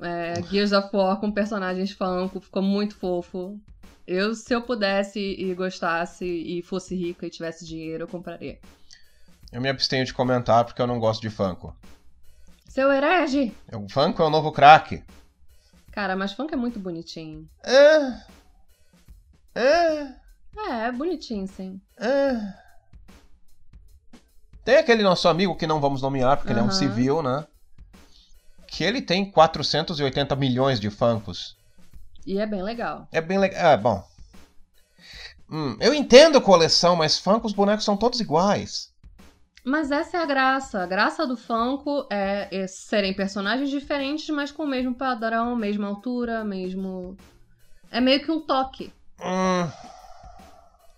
[0.00, 3.58] É, Gears of War com personagens Funko, ficou muito fofo.
[4.06, 8.58] Eu, se eu pudesse e gostasse e fosse rica e tivesse dinheiro, eu compraria.
[9.50, 11.74] Eu me abstenho de comentar porque eu não gosto de Funko.
[12.68, 13.54] Seu herege!
[13.72, 15.02] O Funko é o novo crack.
[15.94, 17.48] Cara, mas Funko é muito bonitinho.
[17.62, 18.20] É.
[19.54, 20.00] É.
[20.56, 21.80] É, é bonitinho, sim.
[21.96, 22.34] É.
[24.64, 27.46] Tem aquele nosso amigo que não vamos nomear, porque ele é um civil, né?
[28.66, 31.56] Que ele tem 480 milhões de Funkos.
[32.26, 33.06] E é bem legal.
[33.12, 33.64] É bem legal.
[33.64, 34.04] É, bom.
[35.48, 38.92] Hum, eu entendo coleção, mas Funko, os bonecos são todos iguais.
[39.64, 40.82] Mas essa é a graça.
[40.82, 45.88] A graça do Funko é, é serem personagens diferentes, mas com o mesmo padrão, mesma
[45.88, 47.16] altura, mesmo.
[47.90, 48.92] É meio que um toque.
[49.20, 49.70] Hum,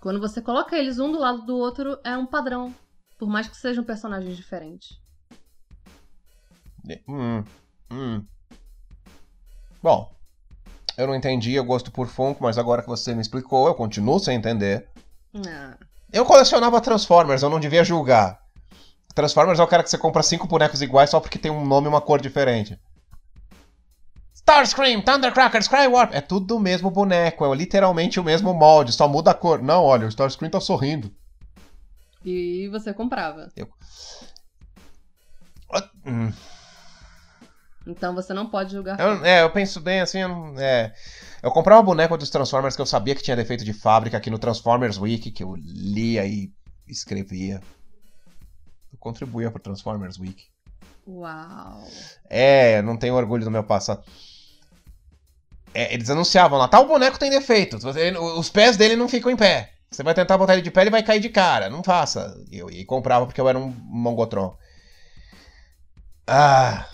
[0.00, 2.74] Quando você coloca eles um do lado do outro, é um padrão.
[3.18, 4.98] Por mais que sejam personagens diferentes.
[7.08, 7.44] hum,
[7.90, 8.24] hum.
[9.82, 10.12] Bom,
[10.98, 14.18] eu não entendi, eu gosto por Funko, mas agora que você me explicou, eu continuo
[14.18, 14.88] sem entender.
[15.46, 15.76] Ah,
[16.12, 18.45] Eu colecionava Transformers, eu não devia julgar.
[19.16, 21.86] Transformers é o cara que você compra cinco bonecos iguais só porque tem um nome
[21.86, 22.78] e uma cor diferente.
[24.34, 26.12] Starscream, Thundercracker, Skywarp.
[26.12, 29.62] É tudo o mesmo boneco, é literalmente o mesmo molde, só muda a cor.
[29.62, 31.10] Não, olha, o Starscream tá sorrindo.
[32.22, 33.48] E você comprava.
[36.04, 36.30] Hum.
[37.86, 39.00] Então você não pode julgar.
[39.00, 40.18] Eu, é, eu penso bem assim.
[40.18, 40.92] Eu, é,
[41.42, 44.38] eu comprava boneco dos Transformers que eu sabia que tinha defeito de fábrica aqui no
[44.38, 46.52] Transformers Wiki, que eu lia e
[46.86, 47.62] escrevia.
[48.98, 50.44] Contribuía pro Transformers Wiki.
[51.06, 51.84] Uau.
[52.28, 54.02] É, não tenho orgulho do meu passado.
[55.72, 57.78] É, eles anunciavam lá, tal boneco tem defeito.
[57.78, 59.72] você- Os pés dele não ficam em pé.
[59.90, 61.70] Você vai tentar botar ele de pé, ele vai cair de cara.
[61.70, 62.36] Não faça.
[62.50, 64.56] E eu e comprava porque eu era um mongotron.
[66.26, 66.88] Ah.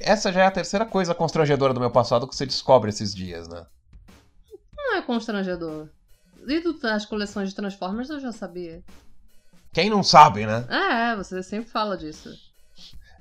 [0.00, 3.46] Essa já é a terceira coisa constrangedora do meu passado que você descobre esses dias,
[3.48, 3.66] né?
[4.76, 5.88] Não é constrangedor.
[6.46, 8.82] E das coleções de Transformers eu já sabia.
[9.72, 10.66] Quem não sabe, né?
[10.68, 12.30] É, você sempre fala disso.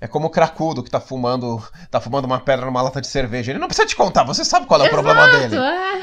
[0.01, 3.51] É como o cracudo que tá fumando, tá fumando uma pedra numa lata de cerveja.
[3.51, 5.55] Ele não precisa te contar, você sabe qual é o problema dele.
[5.55, 6.01] É.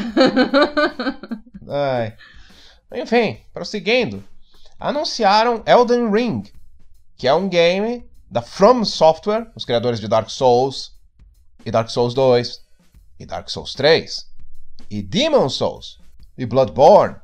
[2.06, 2.16] Ai.
[3.02, 4.24] Enfim, prosseguindo.
[4.78, 6.44] Anunciaram Elden Ring,
[7.16, 10.92] que é um game da From Software, os criadores de Dark Souls,
[11.66, 12.64] e Dark Souls 2,
[13.18, 14.26] e Dark Souls 3,
[14.88, 15.98] e Demon Souls,
[16.36, 17.16] e Bloodborne,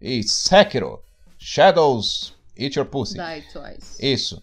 [0.00, 1.02] e Sekiro,
[1.38, 3.14] Shadows, Eat Your Pussy.
[3.14, 3.96] Die twice.
[4.00, 4.42] Isso.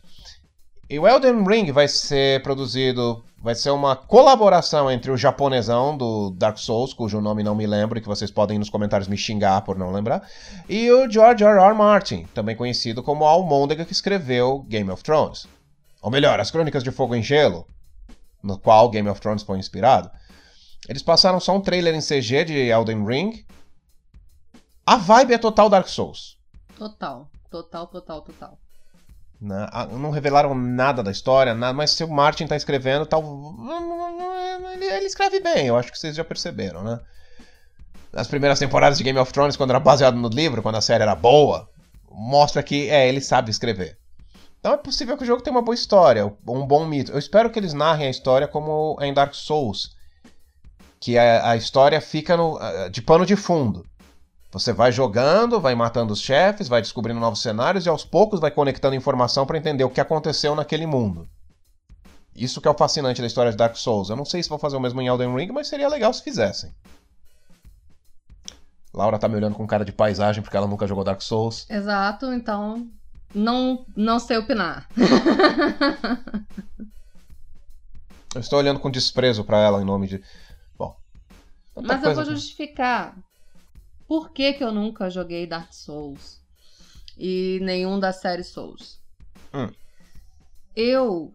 [0.90, 3.24] E o Elden Ring vai ser produzido.
[3.40, 7.98] Vai ser uma colaboração entre o japonesão do Dark Souls, cujo nome não me lembro,
[7.98, 10.28] e que vocês podem nos comentários me xingar por não lembrar,
[10.68, 11.60] e o George R.
[11.60, 11.74] R.
[11.76, 15.48] Martin, também conhecido como Almôndega que escreveu Game of Thrones.
[16.02, 17.68] Ou melhor, as Crônicas de Fogo em Gelo,
[18.42, 20.10] no qual Game of Thrones foi inspirado.
[20.90, 23.46] Eles passaram só um trailer em CG de Elden Ring.
[24.86, 26.38] A vibe é total Dark Souls.
[26.76, 27.30] Total.
[27.50, 28.58] Total, total, total.
[29.40, 29.68] né?
[29.72, 33.24] Ah, Não revelaram nada da história, nada, mas se o Martin tá escrevendo, tal.
[34.74, 37.00] Ele, ele escreve bem, eu acho que vocês já perceberam, né?
[38.12, 41.04] Nas primeiras temporadas de Game of Thrones, quando era baseado no livro, quando a série
[41.04, 41.70] era boa,
[42.10, 43.98] mostra que é, ele sabe escrever.
[44.60, 47.12] Então é possível que o jogo tenha uma boa história, um bom mito.
[47.12, 49.96] Eu espero que eles narrem a história como em Dark Souls.
[51.00, 53.86] Que a, a história fica no, ah, de pano de fundo.
[54.52, 58.50] Você vai jogando, vai matando os chefes, vai descobrindo novos cenários e aos poucos vai
[58.50, 61.28] conectando informação para entender o que aconteceu naquele mundo.
[62.34, 64.10] Isso que é o fascinante da história de Dark Souls.
[64.10, 66.24] Eu não sei se vou fazer o mesmo em Elden Ring, mas seria legal se
[66.24, 66.72] fizessem.
[68.94, 71.66] Laura tá me olhando com cara de paisagem porque ela nunca jogou Dark Souls.
[71.70, 72.88] Exato, então
[73.34, 74.88] não, não sei opinar.
[78.36, 80.22] Eu estou olhando com desprezo para ela em nome de.
[80.78, 80.96] Bom.
[81.76, 83.16] Mas eu coisa vou justificar
[84.08, 86.42] por que, que eu nunca joguei Dark Souls
[87.18, 89.00] e nenhum da série Souls.
[89.54, 89.70] Hum.
[90.76, 91.34] Eu.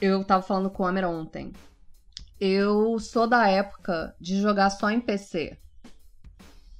[0.00, 1.52] Eu tava falando com o Homer ontem.
[2.40, 5.56] Eu sou da época de jogar só em PC.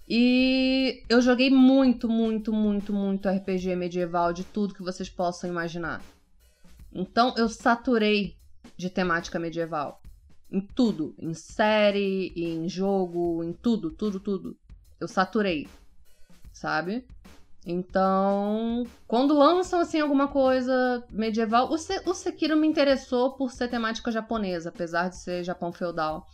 [0.09, 6.03] E eu joguei muito, muito, muito, muito RPG medieval de tudo que vocês possam imaginar.
[6.93, 8.37] Então eu saturei
[8.77, 10.01] de temática medieval.
[10.51, 11.15] Em tudo.
[11.19, 14.57] Em série, em jogo, em tudo, tudo, tudo.
[15.01, 15.69] Eu saturei.
[16.53, 17.05] Sabe?
[17.67, 23.67] Então, quando lançam assim alguma coisa medieval, o, Se o Sekiro me interessou por ser
[23.67, 26.29] temática japonesa, apesar de ser Japão feudal.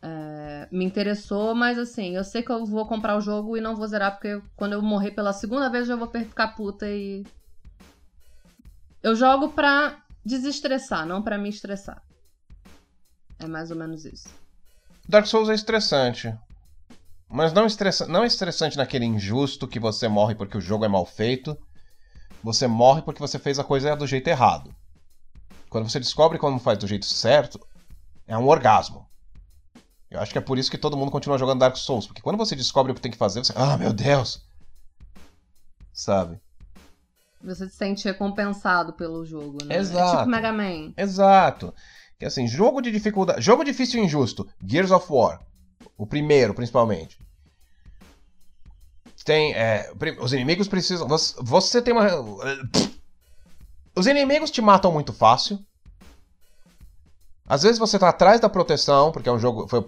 [0.00, 3.76] É, me interessou, mas assim, eu sei que eu vou comprar o jogo e não
[3.76, 7.22] vou zerar, porque quando eu morrer pela segunda vez eu vou ficar puta e.
[9.02, 12.02] Eu jogo pra desestressar, não pra me estressar.
[13.38, 14.28] É mais ou menos isso.
[15.08, 16.34] Dark Souls é estressante.
[17.28, 18.06] Mas não, estressa...
[18.06, 21.56] não é estressante naquele injusto que você morre porque o jogo é mal feito.
[22.42, 24.74] Você morre porque você fez a coisa do jeito errado.
[25.68, 27.60] Quando você descobre como faz do jeito certo,
[28.26, 29.06] é um orgasmo.
[30.10, 32.06] Eu acho que é por isso que todo mundo continua jogando Dark Souls.
[32.06, 33.52] Porque quando você descobre o que tem que fazer, você.
[33.56, 34.46] Ah, meu Deus!
[35.92, 36.40] Sabe?
[37.42, 39.76] Você se sente recompensado pelo jogo, né?
[39.76, 40.18] É Exato.
[40.18, 40.92] tipo Mega Man.
[40.96, 41.74] Exato.
[42.18, 43.42] Que assim, jogo de dificuldade.
[43.42, 44.48] Jogo difícil e injusto.
[44.66, 45.40] Gears of War.
[45.98, 47.18] O primeiro, principalmente.
[49.24, 49.52] Tem.
[49.54, 51.08] é, os inimigos precisam.
[51.08, 52.06] Você, tem uma.
[53.94, 55.58] Os inimigos te matam muito fácil.
[57.48, 59.66] Às vezes você tá atrás da proteção, porque é um jogo.
[59.68, 59.84] Foi,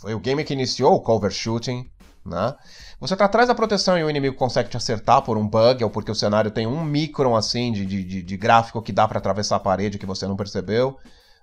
[0.00, 1.90] foi o game que iniciou o cover shooting.
[2.24, 2.54] Né?
[3.00, 5.90] Você tá atrás da proteção e o inimigo consegue te acertar por um bug, ou
[5.90, 9.56] porque o cenário tem um micron assim de, de, de- gráfico que dá pra atravessar
[9.56, 10.98] a parede que você não percebeu.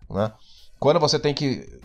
[0.10, 0.32] Né?
[0.80, 1.80] Quando você tem que.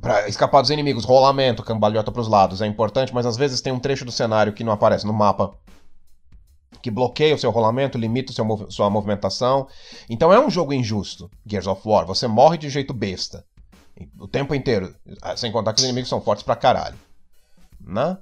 [0.00, 3.78] Pra escapar dos inimigos, rolamento, cambalhota pros lados é importante, mas às vezes tem um
[3.78, 5.54] trecho do cenário que não aparece no mapa
[6.82, 9.68] que bloqueia o seu rolamento, limita seu mov- sua movimentação.
[10.10, 12.04] Então é um jogo injusto, Gears of War.
[12.06, 13.44] Você morre de jeito besta.
[14.18, 14.92] O tempo inteiro.
[15.20, 16.98] Ah, Sem contar que os inimigos são fortes pra caralho.
[17.80, 18.18] Né?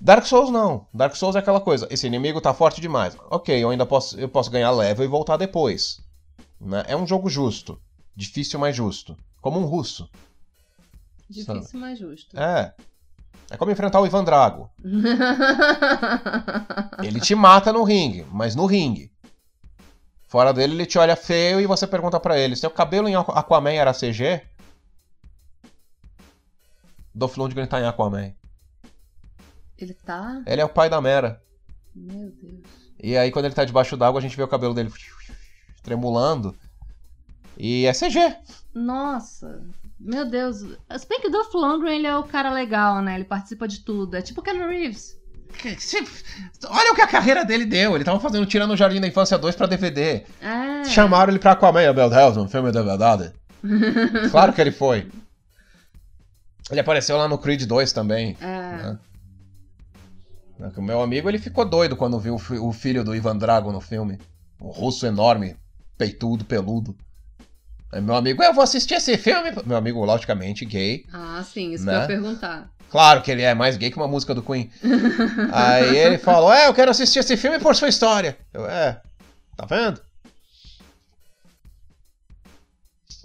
[0.00, 0.86] Dark Souls não.
[0.94, 1.88] Dark Souls é aquela coisa.
[1.90, 3.16] Esse inimigo tá forte demais.
[3.30, 6.00] Ok, eu ainda posso, eu posso ganhar level e voltar depois.
[6.60, 6.84] Né?
[6.86, 7.80] É um jogo justo.
[8.14, 9.16] Difícil, mas justo.
[9.40, 10.08] Como um russo.
[11.28, 12.38] Difícil, mas justo.
[12.38, 12.74] É.
[13.50, 14.70] É como enfrentar o Ivan Drago.
[17.02, 19.10] Ele te mata no ringue, mas no ringue.
[20.26, 23.72] Fora dele, ele te olha feio e você pergunta para ele: seu cabelo em Aquaman
[23.72, 24.42] era CG?
[27.14, 28.34] Dolph Lundgren tá em Aquaman.
[29.78, 30.42] Ele tá?
[30.46, 31.42] Ele é o pai da Mera.
[31.94, 32.60] Meu Deus.
[33.02, 34.92] E aí, quando ele tá debaixo d'água, a gente vê o cabelo dele
[35.88, 36.54] tremulando.
[37.56, 38.36] E é CG.
[38.74, 39.62] Nossa.
[39.98, 40.58] Meu Deus.
[40.58, 43.14] Se bem que o Dolph Lundgren, ele é o cara legal, né?
[43.14, 44.14] Ele participa de tudo.
[44.16, 45.18] É tipo o Ken Reeves.
[46.68, 47.96] Olha o que a carreira dele deu.
[47.96, 50.24] Ele tava fazendo Tirando o Jardim da Infância 2 pra DVD.
[50.40, 50.84] É.
[50.84, 53.32] Chamaram ele pra Aquaman, meu Deus, um filme da verdade.
[54.30, 55.10] claro que ele foi.
[56.70, 58.36] Ele apareceu lá no Creed 2 também.
[58.40, 58.96] É.
[60.58, 60.72] Né?
[60.76, 64.18] O meu amigo ele ficou doido quando viu o filho do Ivan Drago no filme.
[64.60, 65.56] Um russo enorme,
[65.98, 66.96] peitudo, peludo.
[67.92, 69.50] Aí meu amigo, eu vou assistir esse filme.
[69.66, 71.04] Meu amigo, logicamente, gay.
[71.12, 71.92] Ah, sim, isso né?
[71.92, 72.70] que eu ia perguntar.
[72.90, 74.70] Claro que ele é mais gay que uma música do Queen.
[75.52, 78.38] Aí ele falou: É, eu quero assistir esse filme por sua história.
[78.52, 79.00] Eu, é,
[79.56, 80.00] tá vendo?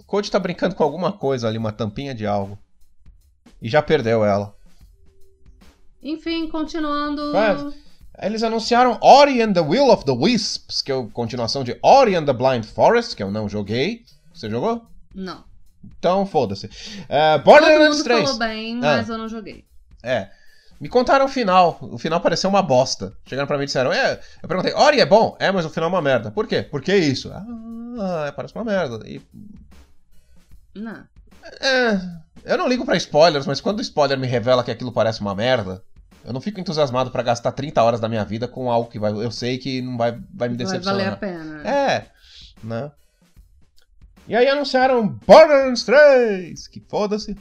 [0.00, 2.58] O Code tá brincando com alguma coisa ali, uma tampinha de algo.
[3.60, 4.54] E já perdeu ela.
[6.02, 7.34] Enfim, continuando.
[7.34, 7.72] É,
[8.20, 12.14] eles anunciaram Ori and the Will of the Wisps, que é a continuação de Ori
[12.14, 14.04] and the Blind Forest, que eu não joguei.
[14.32, 14.86] Você jogou?
[15.14, 15.44] Não.
[15.98, 16.66] Então, foda-se.
[16.66, 18.22] Uh, Borderlands Todo mundo 3.
[18.22, 19.64] falou bem, mas eu não joguei.
[20.02, 20.28] É.
[20.80, 21.78] Me contaram o final.
[21.80, 23.12] O final pareceu uma bosta.
[23.26, 25.36] Chegaram pra mim e disseram: É, eu perguntei, Ori é bom?
[25.38, 26.30] É, mas o final é uma merda.
[26.30, 26.62] Por quê?
[26.62, 27.30] Por que isso?
[27.32, 29.06] Ah, parece uma merda.
[29.08, 29.20] E...
[30.74, 31.04] Não.
[31.60, 32.00] É,
[32.44, 35.34] eu não ligo pra spoilers, mas quando o spoiler me revela que aquilo parece uma
[35.34, 35.82] merda,
[36.24, 39.12] eu não fico entusiasmado pra gastar 30 horas da minha vida com algo que vai,
[39.12, 40.96] eu sei que não vai, vai me decepcionar.
[40.96, 41.68] Vai valer a pena.
[41.68, 42.06] É,
[42.62, 42.92] né?
[44.26, 47.36] E aí anunciaram Borderlands 3, que foda-se.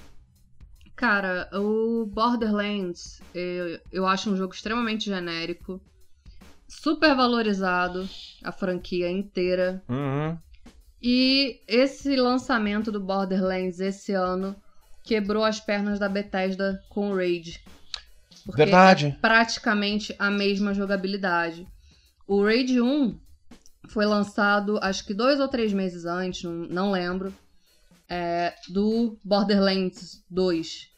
[0.96, 5.82] Cara, o Borderlands eu, eu acho um jogo extremamente genérico,
[6.67, 8.08] super valorizado,
[8.43, 9.82] a franquia inteira.
[9.88, 10.38] Uhum.
[11.02, 14.56] E esse lançamento do Borderlands esse ano
[15.04, 17.62] quebrou as pernas da Bethesda com o Raid.
[18.46, 19.08] Porque Verdade.
[19.08, 21.68] É praticamente a mesma jogabilidade.
[22.28, 23.18] O Raid 1
[23.90, 27.34] foi lançado acho que dois ou três meses antes, não, não lembro,
[28.10, 30.90] é, do Borderlands 2.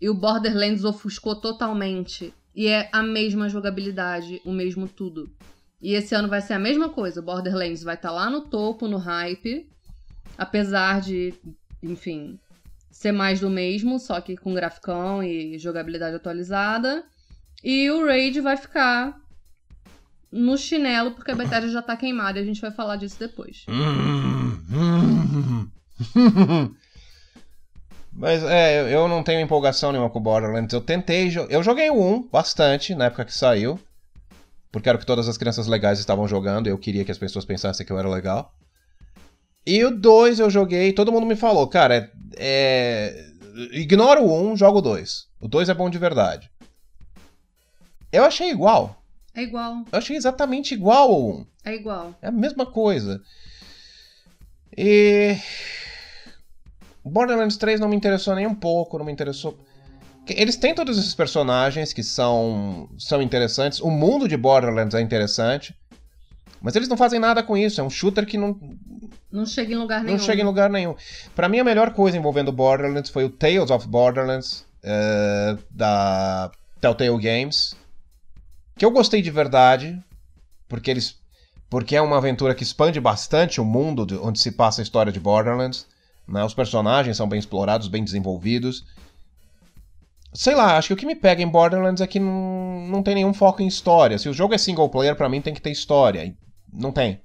[0.00, 2.32] E o Borderlands ofuscou totalmente.
[2.54, 5.30] E é a mesma jogabilidade, o mesmo tudo.
[5.80, 7.20] E esse ano vai ser a mesma coisa.
[7.20, 9.68] O Borderlands vai estar tá lá no topo, no hype.
[10.36, 11.34] Apesar de,
[11.82, 12.38] enfim,
[12.92, 17.02] ser mais do mesmo, só que com graficão e jogabilidade atualizada.
[17.64, 19.18] E o Raid vai ficar
[20.30, 23.64] no chinelo, porque a Bethesda já tá queimada e a gente vai falar disso depois.
[28.14, 30.74] Mas é, eu não tenho empolgação nenhuma com Borderlands.
[30.74, 33.80] Eu tentei, eu joguei o 1 bastante na época que saiu.
[34.70, 37.18] Porque era o que todas as crianças legais estavam jogando e eu queria que as
[37.18, 38.54] pessoas pensassem que eu era legal.
[39.64, 43.26] E o 2 eu joguei, todo mundo me falou, cara, é, é,
[43.72, 45.28] ignora o 1, joga o 2.
[45.40, 46.50] O 2 é bom de verdade.
[48.10, 49.02] Eu achei igual.
[49.34, 49.84] É igual.
[49.90, 51.46] Eu achei exatamente igual ao 1.
[51.64, 52.14] É igual.
[52.20, 53.22] É a mesma coisa.
[54.76, 55.36] E.
[57.04, 59.58] Borderlands 3 não me interessou nem um pouco, não me interessou.
[60.28, 63.80] Eles têm todos esses personagens que são, são interessantes.
[63.80, 65.74] O mundo de Borderlands é interessante.
[66.60, 67.80] Mas eles não fazem nada com isso.
[67.80, 68.58] É um shooter que não.
[69.32, 70.18] Não chega em lugar nenhum.
[70.18, 70.94] Não chega em lugar nenhum.
[71.34, 77.18] Para mim, a melhor coisa envolvendo Borderlands foi o Tales of Borderlands uh, da Telltale
[77.18, 77.74] Games.
[78.76, 79.98] Que eu gostei de verdade.
[80.68, 81.18] Porque eles.
[81.70, 85.10] Porque é uma aventura que expande bastante o mundo de, onde se passa a história
[85.10, 85.86] de Borderlands.
[86.28, 86.44] Né?
[86.44, 88.84] Os personagens são bem explorados, bem desenvolvidos.
[90.34, 93.14] Sei lá, acho que o que me pega em Borderlands é que não, não tem
[93.14, 94.18] nenhum foco em história.
[94.18, 96.34] Se o jogo é single player, para mim tem que ter história.
[96.70, 97.20] Não tem.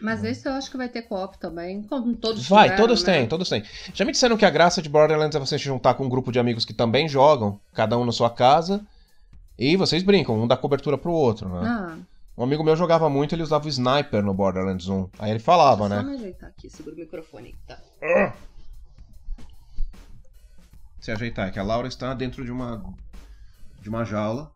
[0.00, 1.82] Mas esse eu acho que vai ter co-op também.
[1.82, 3.12] Como todos Vai, tiveram, todos né?
[3.12, 3.64] têm, todos têm.
[3.92, 6.30] Já me disseram que a graça de Borderlands é você se juntar com um grupo
[6.30, 8.86] de amigos que também jogam, cada um na sua casa,
[9.58, 11.66] e vocês brincam, um dá cobertura pro outro, né?
[11.66, 11.96] Ah,
[12.36, 15.08] Um amigo meu jogava muito, ele usava o sniper no Borderlands 1.
[15.18, 16.02] Aí ele falava, deixa eu né?
[16.02, 17.56] só me ajeitar aqui, segura o microfone.
[17.66, 17.78] Tá.
[21.00, 22.84] Se ajeitar, é que a Laura está dentro de uma
[23.80, 24.52] de uma jaula.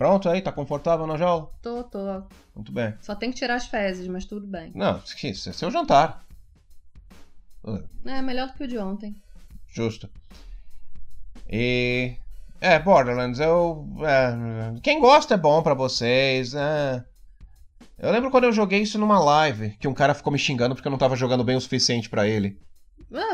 [0.00, 1.50] Pronto aí, tá confortável na jaula?
[1.60, 2.22] Tô, tô.
[2.56, 2.94] Muito bem.
[3.02, 4.72] Só tem que tirar as fezes, mas tudo bem.
[4.74, 6.24] Não, isso é seu jantar.
[8.06, 9.14] É melhor do que o de ontem.
[9.68, 10.08] Justo.
[11.46, 12.14] E.
[12.62, 13.86] É, Borderlands, eu.
[14.00, 16.54] é, quem gosta é bom pra vocês.
[16.54, 17.04] É,
[17.98, 20.88] Eu lembro quando eu joguei isso numa live, que um cara ficou me xingando porque
[20.88, 22.58] eu não tava jogando bem o suficiente pra ele.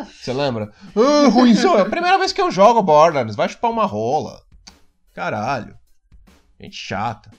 [0.04, 0.72] Você lembra?
[0.96, 1.78] Ah, ruimzão.
[1.78, 3.36] É a primeira vez que eu jogo Borderlands.
[3.36, 4.42] Vai chupar uma rola.
[5.14, 5.78] Caralho.
[6.60, 7.30] Gente chata.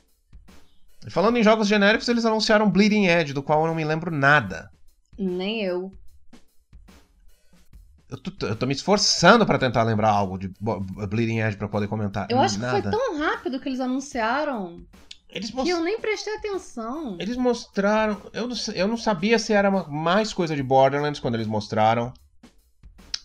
[1.05, 4.11] E falando em jogos genéricos, eles anunciaram Bleeding Edge, do qual eu não me lembro
[4.11, 4.69] nada.
[5.17, 5.91] nem eu.
[8.09, 10.47] Eu tô, eu tô me esforçando pra tentar lembrar algo de
[11.09, 12.25] Bleeding Edge pra poder comentar.
[12.29, 12.81] Eu acho que nada.
[12.81, 14.85] foi tão rápido que eles anunciaram
[15.29, 17.17] Eles, que mos- eu nem prestei atenção.
[17.19, 18.21] eles mostraram.
[18.31, 22.13] Eu não, eu não sabia se era mais coisa de Borderlands quando eles mostraram.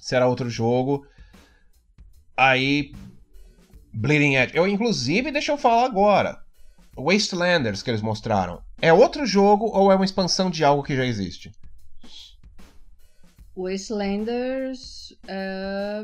[0.01, 1.07] Se era outro jogo.
[2.37, 2.93] Aí.
[3.93, 4.57] Bleeding Edge.
[4.57, 6.43] Eu, inclusive, deixa eu falar agora.
[6.97, 8.63] Wastelanders que eles mostraram.
[8.81, 11.53] É outro jogo ou é uma expansão de algo que já existe?
[13.57, 15.15] Wastelanders.
[15.27, 16.03] é,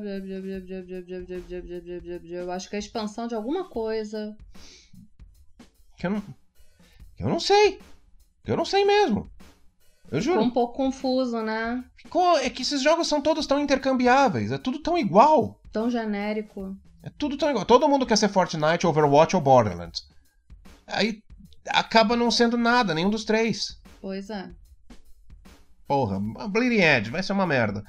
[2.30, 4.36] Eu acho que é a expansão de alguma coisa.
[6.03, 6.22] Eu não.
[7.18, 7.80] Eu não sei.
[8.45, 9.30] Eu não sei mesmo.
[10.11, 10.41] Eu Ficou juro.
[10.47, 11.84] um pouco confuso, né?
[11.97, 14.51] Ficou- É que esses jogos são todos tão intercambiáveis.
[14.53, 15.61] É tudo tão igual.
[15.72, 16.74] Tão genérico.
[17.03, 17.64] É tudo tão igual.
[17.64, 20.03] Todo mundo quer ser Fortnite, Overwatch ou Borderlands.
[20.86, 21.22] Aí
[21.68, 23.78] acaba não sendo nada, nenhum dos três.
[24.01, 24.49] Pois é.
[25.86, 27.82] Porra, Bleeding Edge vai ser uma merda.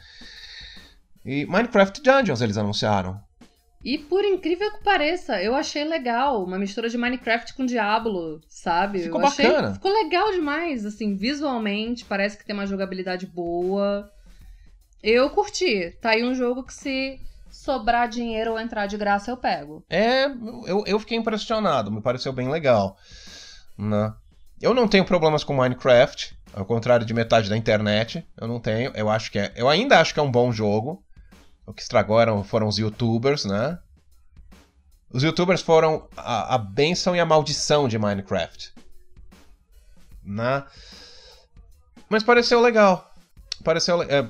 [1.26, 3.20] E Minecraft Dungeons eles anunciaram.
[3.84, 6.44] E por incrível que pareça, eu achei legal.
[6.44, 9.00] Uma mistura de Minecraft com Diablo, sabe?
[9.04, 9.74] Ficou eu achei- bacana.
[9.74, 12.04] Ficou legal demais, assim, visualmente.
[12.06, 14.10] Parece que tem uma jogabilidade boa.
[15.02, 15.92] Eu curti.
[16.02, 17.20] Tá aí um jogo que se
[17.50, 19.84] sobrar dinheiro ou entrar de graça, eu pego.
[19.90, 20.26] É,
[20.66, 22.98] eu, eu fiquei impressionado, me pareceu bem legal.
[23.78, 24.14] Né?
[24.62, 28.26] Eu não tenho problemas com Minecraft, ao contrário de metade da internet.
[28.38, 28.92] Eu não tenho.
[28.94, 29.54] Eu acho que é.
[29.56, 31.04] Eu ainda acho que é um bom jogo.
[31.66, 33.80] O que estragou eram, foram os youtubers, né?
[35.12, 38.74] Os youtubers foram a, a benção e a maldição de Minecraft.
[40.24, 40.64] Né?
[42.10, 43.12] Mas pareceu legal.
[43.64, 44.04] Pareceu.
[44.04, 44.30] É,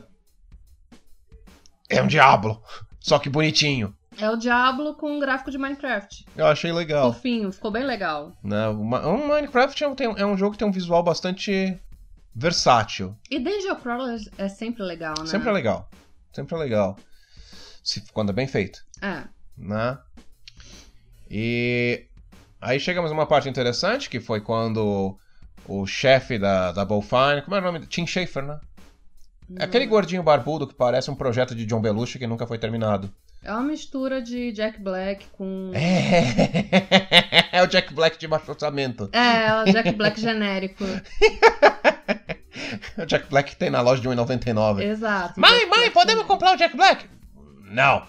[1.90, 2.62] é um diabo.
[3.00, 3.96] Só que bonitinho.
[4.18, 6.26] É o Diablo com um gráfico de Minecraft.
[6.36, 7.14] Eu achei legal.
[7.14, 8.34] Fofinho, ficou bem legal.
[8.44, 8.68] Né?
[8.68, 11.80] Uma- Um Minecraft é um, tem- é um jogo que tem um visual bastante
[12.36, 13.16] versátil.
[13.32, 15.26] E Dungeon Crawler é sempre legal, né?
[15.28, 15.90] Sempre é legal.
[16.34, 16.98] Sempre é legal.
[17.84, 18.80] Se, quando é bem feito.
[19.02, 19.24] É.
[19.58, 19.98] Né?
[21.30, 22.06] E
[22.60, 25.18] aí chegamos numa parte interessante, que foi quando
[25.68, 27.86] o chefe da, da Double Fine, como é o nome?
[27.86, 28.60] Tim Schafer, né?
[29.56, 33.12] É aquele gordinho barbudo que parece um projeto de John Belushi que nunca foi terminado.
[33.42, 35.72] É uma mistura de Jack Black com.
[35.74, 39.10] É, é o Jack Black de baixo orçamento.
[39.14, 40.84] É, é o Jack Black genérico.
[42.98, 44.82] É o Jack Black que tem na loja de 1,99.
[44.82, 45.40] Exato.
[45.40, 47.06] Mãe, Jack mãe, Black podemos comprar o Jack Black?
[47.70, 48.04] Não.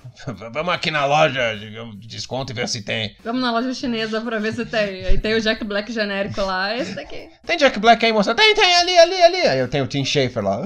[0.53, 3.15] Vamos aqui na loja de desconto e ver se tem.
[3.23, 5.05] Vamos na loja chinesa pra ver se tem.
[5.05, 7.29] Aí tem o Jack Black genérico lá, esse daqui.
[7.45, 8.35] Tem Jack Black aí, moça?
[8.35, 9.41] Tem, tem, ali, ali, ali.
[9.49, 10.63] Aí eu tenho o Tim Schafer lá.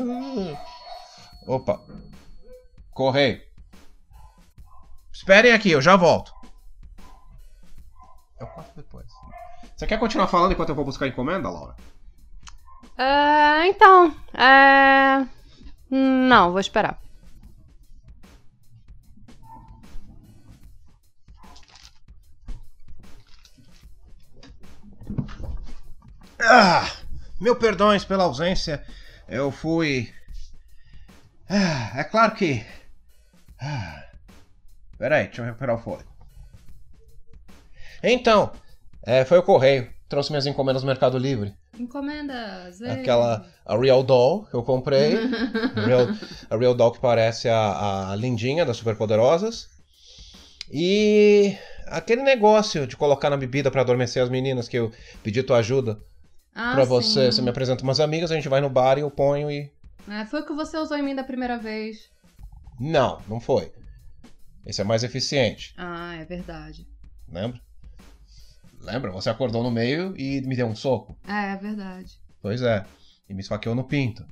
[1.46, 1.80] Opa.
[2.92, 3.40] Correio.
[5.12, 6.32] Esperem aqui, eu já volto.
[8.38, 9.06] Eu corto depois.
[9.76, 11.74] Você quer continuar falando enquanto eu vou buscar a encomenda, Laura?
[12.96, 14.14] É, então.
[14.32, 15.26] É.
[15.90, 17.03] Não, vou esperar.
[26.46, 26.90] Ah,
[27.40, 28.84] meu perdões pela ausência.
[29.28, 30.12] Eu fui.
[31.48, 32.64] Ah, é claro que.
[33.60, 34.04] Ah,
[34.98, 36.08] peraí, deixa eu recuperar o fôlego.
[38.02, 38.52] Então,
[39.06, 39.90] é, foi o correio.
[40.08, 41.54] Trouxe minhas encomendas no Mercado Livre.
[41.78, 42.80] Encomendas.
[42.80, 42.90] ei.
[42.90, 43.46] Aquela.
[43.64, 45.16] A Real Doll que eu comprei.
[45.74, 46.06] a, Real,
[46.50, 49.70] a Real Doll que parece a, a lindinha das Superpoderosas.
[50.70, 51.56] E.
[51.86, 54.90] Aquele negócio de colocar na bebida pra adormecer as meninas que eu
[55.22, 56.00] pedi tua ajuda
[56.54, 57.26] Ah, pra você.
[57.26, 57.32] sim.
[57.32, 59.70] Você me apresenta umas amigas, a gente vai no bar e eu ponho e.
[60.08, 62.10] É, foi o que você usou em mim da primeira vez.
[62.78, 63.72] Não, não foi.
[64.66, 66.86] Esse é mais eficiente, Ah, é verdade.
[67.30, 67.60] lembra?
[68.80, 69.10] Lembra?
[69.12, 71.16] Você acordou no meio e me deu um soco.
[71.26, 72.18] É, é verdade.
[72.42, 72.84] Pois é.
[73.28, 74.24] E me esfaqueou no pinto.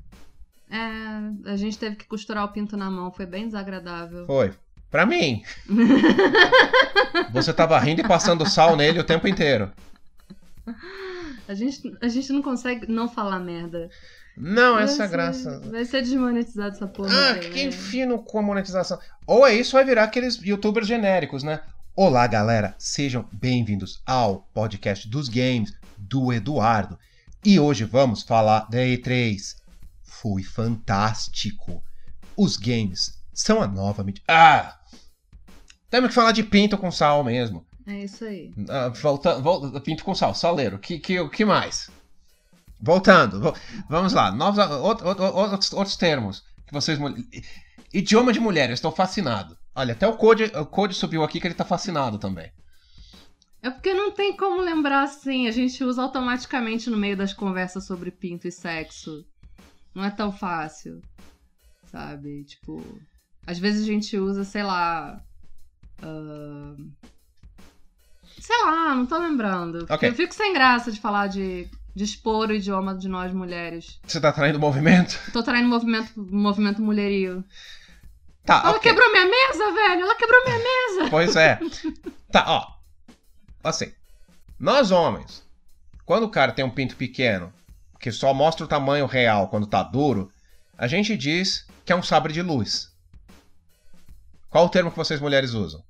[0.70, 4.26] É, a gente teve que costurar o pinto na mão, foi bem desagradável.
[4.26, 4.52] Foi.
[4.90, 5.42] Pra mim.
[7.32, 9.72] Você tava rindo e passando sal nele o tempo inteiro.
[11.52, 13.90] A gente, a gente não consegue não falar merda.
[14.34, 15.60] Não, Vai essa ser- graça.
[15.70, 17.10] Vai ser desmonetizado essa porra.
[17.12, 17.50] Ah, também.
[17.50, 18.98] que fino com a monetização.
[19.26, 21.60] Ou é isso, vai virar aqueles youtubers genéricos, né?
[21.94, 22.74] Olá, galera.
[22.78, 26.98] Sejam bem-vindos ao podcast dos games do Eduardo.
[27.44, 29.54] E hoje vamos falar da E3.
[30.02, 31.84] Foi fantástico.
[32.34, 34.22] Os games são a nova mídia.
[34.26, 34.78] Ah!
[35.90, 37.66] Temos que falar de pinto com sal mesmo.
[37.86, 38.52] É isso aí.
[38.68, 40.78] Ah, volta, volta, pinto com sal, saleiro.
[40.78, 41.90] Que, que, que mais?
[42.80, 43.54] Voltando, vo-
[43.88, 44.30] vamos lá.
[44.32, 46.98] Novos, outro- outro- outros, outros termos que vocês.
[47.92, 49.56] Idioma de mulher, eu estou fascinado.
[49.74, 52.50] Olha, até o Code, o Code subiu aqui que ele tá fascinado também.
[53.62, 55.46] É porque não tem como lembrar assim.
[55.46, 59.24] A gente usa automaticamente no meio das conversas sobre pinto e sexo.
[59.94, 61.00] Não é tão fácil.
[61.90, 62.44] Sabe?
[62.44, 62.84] Tipo.
[63.46, 65.22] Às vezes a gente usa, sei lá.
[66.02, 66.74] ah,
[68.38, 69.78] sei lá, não tô lembrando.
[69.80, 70.08] Porque Ok.
[70.10, 73.98] Eu fico sem graça de falar de, de expor o idioma de nós mulheres.
[74.06, 75.18] Você tá traindo movimento?
[75.32, 77.44] Tô traindo movimento, movimento mulherio.
[78.44, 78.80] Tá, Ela ok.
[78.80, 80.02] quebrou minha mesa, velho!
[80.02, 81.10] Ela quebrou minha mesa!
[81.10, 81.60] Pois é.
[82.30, 82.66] Tá, ó.
[83.62, 83.92] Assim,
[84.58, 85.46] nós homens,
[86.04, 87.52] quando o cara tem um pinto pequeno,
[88.00, 90.28] que só mostra o tamanho real quando tá duro,
[90.76, 92.90] a gente diz que é um sabre de luz.
[94.50, 95.80] Qual o termo que vocês mulheres usam?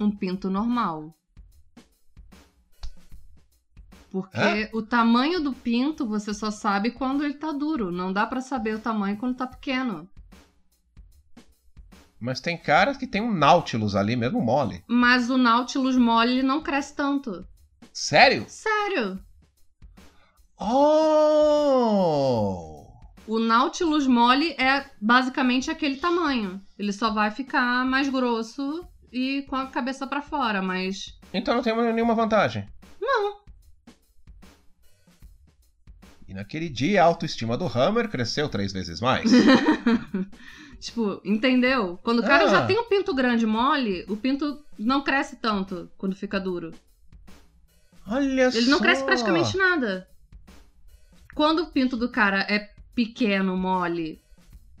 [0.00, 1.14] Um pinto normal.
[4.10, 4.68] Porque Hã?
[4.72, 7.92] o tamanho do pinto você só sabe quando ele tá duro.
[7.92, 10.08] Não dá pra saber o tamanho quando tá pequeno.
[12.18, 14.82] Mas tem caras que tem um Nautilus ali, mesmo mole.
[14.88, 17.46] Mas o Nautilus mole não cresce tanto.
[17.92, 18.46] Sério?
[18.48, 19.22] Sério!
[20.58, 21.90] Oh!
[23.26, 26.60] O Nautilus mole é basicamente aquele tamanho.
[26.78, 31.62] Ele só vai ficar mais grosso e com a cabeça pra fora, mas Então não
[31.62, 32.66] tem nenhuma vantagem.
[33.00, 33.40] não.
[36.28, 39.28] E naquele dia a autoestima do Hammer cresceu três vezes mais.
[40.78, 41.98] tipo, entendeu?
[42.04, 42.48] Quando o cara Ah.
[42.48, 46.72] já tem um pinto grande mole, o pinto não cresce tanto quando fica duro.
[48.06, 48.84] Olha Ele não só.
[48.84, 50.08] cresce praticamente nada.
[51.34, 54.22] Quando o pinto do cara é pequeno, mole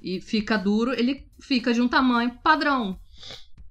[0.00, 2.96] e fica duro, ele fica de um tamanho padrão.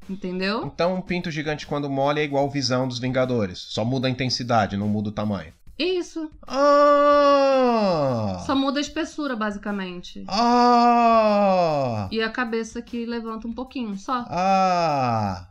[0.10, 0.66] Entendeu?
[0.66, 3.60] Então um pinto gigante quando mole é igual visão dos Vingadores.
[3.60, 5.54] Só muda a intensidade, não muda o tamanho.
[5.78, 6.30] Isso.
[6.46, 8.44] Ah!
[8.46, 10.26] Só muda a espessura, basicamente.
[10.28, 12.10] Ah!
[12.12, 14.26] E a cabeça que levanta um pouquinho, só.
[14.30, 15.48] Ah!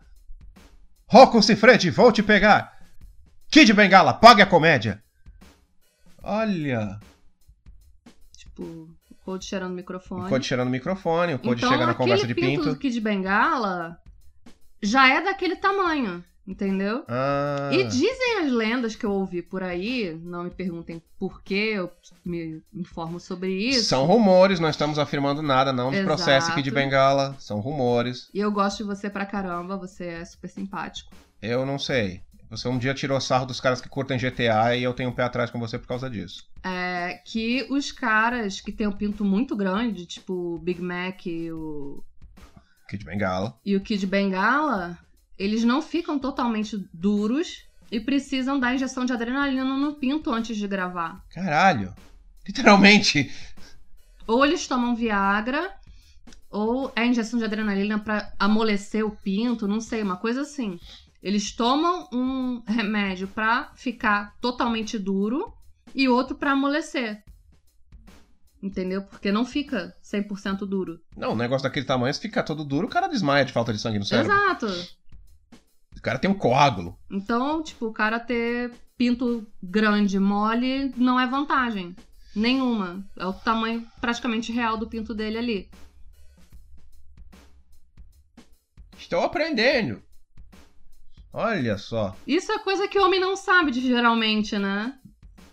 [1.07, 2.77] Rocco Cifredi, vou te pegar!
[3.51, 5.03] Kid Bengala, pague a comédia!
[6.23, 7.01] Olha!
[8.37, 10.27] Tipo, o Code cheirando o microfone.
[10.27, 12.75] O Code cheirando o microfone, o Code então, chega na conversa de pinto, pinto.
[12.75, 13.99] do Kid Bengala
[14.83, 17.05] já é daquele tamanho, entendeu?
[17.09, 21.55] Ah, E dizem as lendas que eu ouvi por aí, não me perguntem por que
[21.55, 21.91] eu
[22.25, 23.85] me informo sobre isso.
[23.89, 27.37] São rumores, não estamos afirmando nada, não nos processe Kid Bengala.
[27.39, 28.29] São rumores.
[28.33, 31.11] E eu gosto de você pra caramba, você é super simpático.
[31.43, 32.23] Eu não sei.
[32.51, 35.23] Você um dia tirou sarro dos caras que curtem GTA e eu tenho um pé
[35.23, 36.45] atrás com você por causa disso.
[36.65, 41.53] É que os caras que têm um pinto muito grande, tipo o Big Mac e
[41.53, 42.03] o,
[42.89, 43.59] Kid Bengala.
[43.65, 44.99] e o Kid Bengala,
[45.39, 50.67] eles não ficam totalmente duros e precisam dar injeção de adrenalina no pinto antes de
[50.67, 51.23] gravar.
[51.31, 51.95] Caralho.
[52.47, 53.31] Literalmente.
[54.27, 55.71] Ou eles tomam Viagra,
[56.51, 60.81] ou é injeção de adrenalina pra amolecer o pinto, não sei, uma coisa assim.
[61.23, 65.53] Eles tomam um remédio pra ficar totalmente duro
[65.95, 67.23] e outro pra amolecer.
[68.63, 69.03] Entendeu?
[69.03, 71.01] Porque não fica 100% duro.
[71.17, 73.79] Não, o negócio daquele tamanho, se ficar todo duro, o cara desmaia de falta de
[73.79, 74.33] sangue no cérebro.
[74.33, 74.67] Exato.
[75.97, 76.99] O cara tem um coágulo.
[77.11, 81.95] Então, tipo, o cara ter pinto grande, mole, não é vantagem.
[82.35, 83.05] Nenhuma.
[83.17, 85.71] É o tamanho praticamente real do pinto dele ali.
[88.99, 90.03] Estou aprendendo.
[91.33, 92.17] Olha só.
[92.27, 94.99] Isso é coisa que o homem não sabe de, geralmente, né?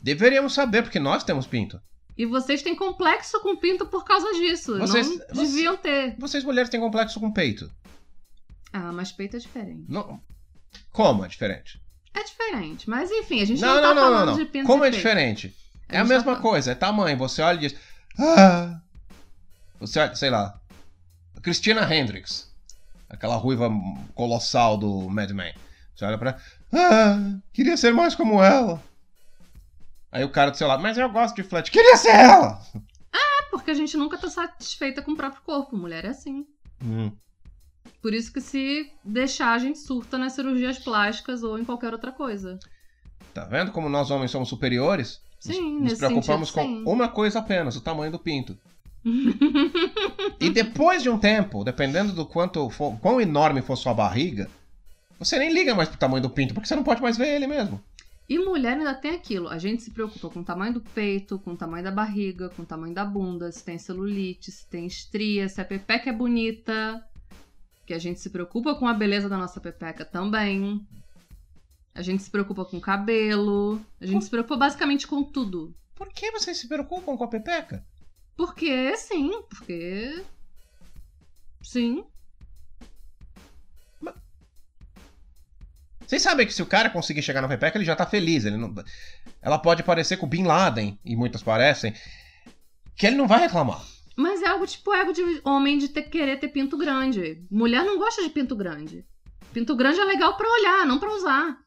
[0.02, 1.80] Deveríamos saber, porque nós temos pinto.
[2.18, 4.78] E vocês têm complexo com pinto por causa disso.
[4.80, 6.16] Vocês- não deviam ter.
[6.18, 7.70] Vocês mulheres têm complexo com peito.
[8.72, 9.86] Ah, mas peito é diferente.
[9.88, 10.20] Não...
[10.92, 11.82] Como é diferente?
[12.14, 12.90] É diferente.
[12.90, 14.44] Mas enfim, a gente não, Não, tá não, falando não, não.
[14.44, 14.98] de pinto Como é peito.
[14.98, 15.56] diferente?
[15.90, 17.18] É a tá mesma falando- coisa, é tamanho.
[17.18, 17.76] Você olha e diz.
[18.18, 18.80] Ah!
[19.80, 20.60] Você olha, sei lá.
[21.42, 22.50] Christina Hendricks.
[23.10, 23.70] Aquela ruiva
[24.14, 25.54] colossal do Mad Men.
[25.96, 26.38] Você olha pra.
[26.74, 27.38] Ah!
[27.54, 28.82] Queria ser mais como ela.
[30.16, 31.70] Aí o cara do seu lado, mas eu gosto de flat.
[31.70, 32.58] Queria ser ela!
[33.14, 35.76] É porque a gente nunca tá satisfeita com o próprio corpo.
[35.76, 36.46] Mulher é assim.
[36.82, 37.12] Hum.
[38.02, 42.14] Por isso que se deixar, a gente surta nas cirurgias plásticas ou em qualquer outra
[42.14, 42.58] coisa.
[43.34, 45.20] Tá vendo como nós homens somos superiores?
[45.46, 46.84] Nos- Sim, Nos nesse preocupamos sentido, com sim.
[46.86, 48.58] uma coisa apenas, o tamanho do pinto.
[50.40, 54.50] E depois de um tempo, dependendo do quanto for, quão enorme for sua barriga,
[55.20, 57.48] você nem liga mais pro tamanho do pinto, porque você não pode mais ver ele
[57.48, 57.82] mesmo.
[58.28, 59.48] E mulher ainda tem aquilo.
[59.48, 62.64] A gente se preocupa com o tamanho do peito, com o tamanho da barriga, com
[62.64, 67.06] o tamanho da bunda, se tem celulite, se tem estria, se a pepeca é bonita.
[67.86, 70.84] Que a gente se preocupa com a beleza da nossa pepeca também.
[71.94, 73.80] A gente se preocupa com cabelo.
[74.02, 75.74] A gente se preocupa basicamente com tudo.
[75.96, 77.86] Por que vocês se preocupam com a Pepeca?
[78.36, 80.22] Porque sim, porque.
[81.62, 82.04] Sim.
[86.06, 88.46] Vocês sabem que se o cara conseguir chegar na Pepeca, ele já tá feliz.
[88.46, 88.74] Ele não...
[89.42, 91.94] Ela pode parecer com o Bin Laden, e muitos parecem,
[92.96, 93.84] que ele não vai reclamar.
[94.16, 97.44] Mas é algo tipo ego de homem de ter, querer ter pinto grande.
[97.52, 99.06] Mulher não gosta de pinto grande.
[99.54, 101.58] Pinto grande é legal pra olhar, não pra usar.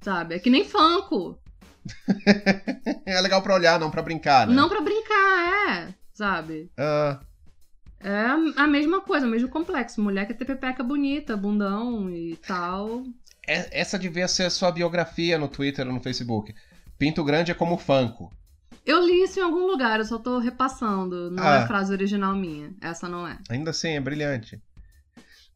[0.00, 0.34] Sabe?
[0.34, 1.38] É que nem Funko.
[3.06, 4.54] é legal pra olhar, não pra brincar, né?
[4.54, 5.94] Não pra brincar, é.
[6.12, 6.70] Sabe?
[6.78, 7.20] Ah,
[8.02, 10.00] É a- a mesma coisa, o mesmo complexo.
[10.00, 13.02] Mulher quer ter pepeca bonita, bundão e tal.
[13.46, 16.54] É- essa devia ser a sua biografia no Twitter ou no Facebook.
[16.98, 18.32] Pinto grande é como Funko.
[18.84, 21.30] Eu li isso em algum lugar, eu só tô repassando.
[21.30, 21.56] Não Ah.
[21.56, 22.74] é frase original minha.
[22.80, 23.38] Essa não é.
[23.48, 24.60] Ainda assim, é brilhante.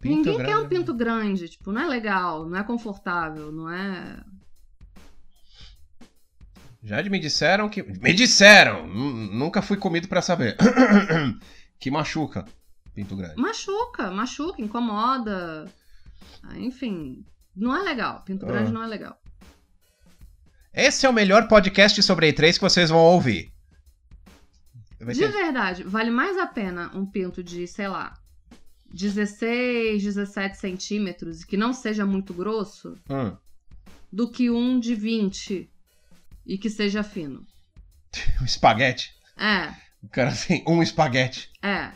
[0.02, 4.22] Ninguém quer um é- pinto grande, tipo, não é legal, não é confortável, não é.
[6.82, 7.82] Já me disseram que.
[7.82, 8.86] Me disseram!
[8.86, 10.56] Nu- Nunca fui comido pra saber.
[11.80, 12.44] que machuca.
[12.94, 13.36] Pinto grande.
[13.40, 15.64] Machuca, machuca, incomoda.
[16.42, 17.24] Ah, Enfim,
[17.56, 18.22] não é legal.
[18.22, 18.72] Pinto grande Ah.
[18.72, 19.18] não é legal.
[20.72, 23.52] Esse é o melhor podcast sobre E3 que vocês vão ouvir.
[24.98, 28.18] De verdade, vale mais a pena um pinto de, sei lá,
[28.92, 33.36] 16, 17 centímetros e que não seja muito grosso Hum.
[34.12, 35.70] do que um de 20
[36.46, 37.46] e que seja fino.
[38.40, 39.12] Um espaguete.
[39.36, 41.50] É, O cara tem um espaguete.
[41.62, 41.90] é.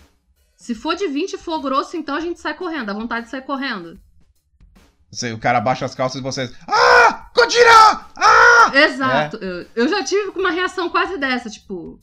[0.57, 2.87] Se for de 20 e for grosso, então a gente sai correndo.
[2.87, 3.97] Dá vontade de sair correndo.
[5.11, 6.53] Você- O cara baixa as calças e vocês.
[6.69, 7.29] Ah!
[7.35, 8.01] Godira!
[8.17, 8.71] Ah!
[8.75, 9.37] Exato.
[9.39, 12.01] Eu, eu já tive uma reação quase dessa, tipo.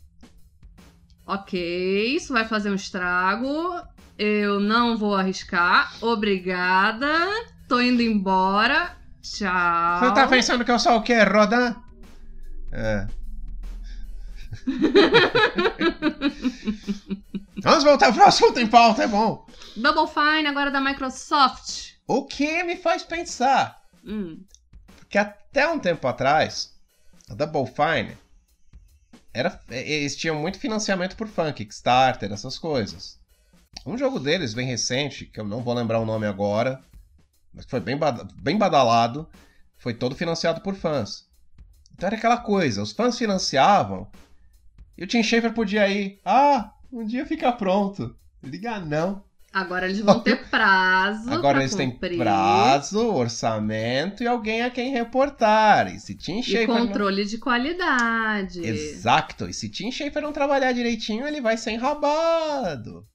[1.27, 3.81] Ok, isso vai fazer um estrago.
[4.17, 5.93] Eu não vou arriscar.
[6.01, 7.09] Obrigada.
[7.67, 8.95] Tô indo embora.
[9.21, 9.99] Tchau.
[9.99, 11.21] Você tá pensando que eu sou o quê?
[11.23, 11.75] Rodan?
[12.71, 13.07] É.
[17.61, 19.45] Vamos voltar pro assunto em pauta, é bom.
[19.75, 21.94] Double Fine agora da Microsoft.
[22.07, 24.43] O que me faz pensar Hum.
[25.09, 26.73] que até um tempo atrás,
[27.29, 28.15] a Double Fine
[29.33, 33.19] era, eles tinham muito financiamento por fã, Kickstarter, essas coisas.
[33.85, 36.81] Um jogo deles, bem recente, que eu não vou lembrar o nome agora,
[37.53, 37.97] mas foi bem,
[38.35, 39.27] bem badalado,
[39.77, 41.27] foi todo financiado por fãs.
[41.93, 44.07] Então era aquela coisa, os fãs financiavam
[44.97, 48.15] e o Tim Schafer podia ir, ah, um dia fica pronto.
[48.43, 49.23] Liga não.
[49.55, 51.29] Agora eles vão ter prazo.
[51.31, 55.87] Agora pra eles têm cumprir prazo, orçamento e alguém a quem reportar.
[55.95, 56.87] E se Tim E Schafer não...
[56.87, 58.59] controle de qualidade.
[58.59, 59.45] Exato.
[59.47, 63.07] E se Tim Schafer não trabalhar direitinho, ele vai ser enrabado.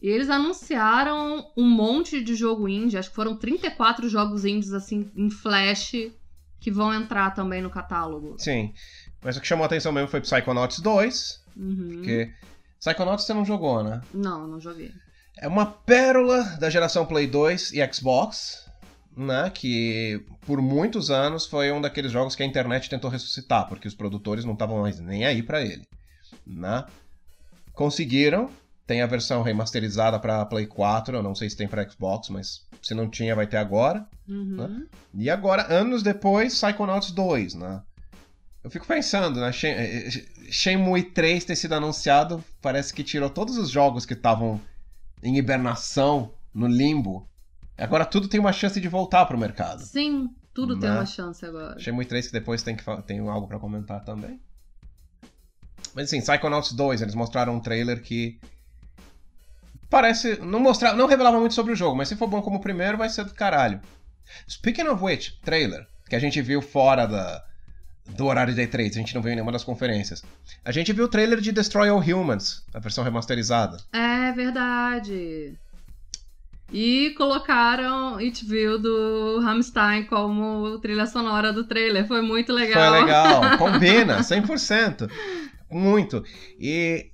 [0.00, 5.10] E eles anunciaram um monte de jogo indie, acho que foram 34 jogos indies assim
[5.14, 5.92] em flash
[6.60, 8.36] que vão entrar também no catálogo.
[8.38, 8.72] Sim.
[9.22, 11.88] Mas o que chamou a atenção mesmo foi Psychonauts 2, Uhum.
[11.96, 12.30] porque
[12.80, 14.00] Psychonauts você não jogou, né?
[14.14, 14.92] Não, não joguei.
[15.40, 18.66] É uma pérola da geração Play 2 e Xbox,
[19.16, 19.50] né?
[19.54, 23.94] Que por muitos anos foi um daqueles jogos que a internet tentou ressuscitar, porque os
[23.94, 25.82] produtores não estavam mais nem aí pra ele,
[26.46, 26.84] né?
[27.72, 28.50] Conseguiram.
[28.86, 32.62] Tem a versão remasterizada pra Play 4, eu não sei se tem pra Xbox, mas
[32.82, 34.06] se não tinha vai ter agora.
[34.26, 34.86] Uhum.
[35.12, 37.82] E agora, anos depois, Psychonauts 2, né?
[38.64, 39.52] Eu fico pensando, né?
[39.52, 39.76] Shen-
[40.50, 44.58] Shenmue 3 ter sido anunciado, parece que tirou todos os jogos que estavam
[45.22, 47.28] em hibernação, no limbo.
[47.76, 49.82] Agora tudo tem uma chance de voltar pro mercado.
[49.82, 50.96] Sim, tudo tem Né?
[50.96, 51.78] uma chance agora.
[51.78, 54.40] Shenmue 3 que depois tem, que tem algo pra comentar também.
[55.94, 58.40] Mas assim, Psychonauts 2, eles mostraram um trailer que
[59.88, 62.60] parece não mostrar, não revelava muito sobre o jogo, mas se for bom como o
[62.60, 63.80] primeiro, vai ser do caralho.
[64.48, 67.44] Speaking of which, trailer que a gente viu fora da
[68.16, 70.22] do horário de E3, a gente não viu em nenhuma das conferências.
[70.64, 73.78] A gente viu o trailer de Destroy All Humans, a versão remasterizada.
[73.92, 75.56] É verdade.
[76.72, 82.06] E colocaram It View do Rammstein como trilha sonora do trailer.
[82.06, 82.92] Foi muito legal.
[82.92, 85.10] Foi legal, combina, 100%.
[85.70, 86.22] Muito.
[86.60, 87.06] E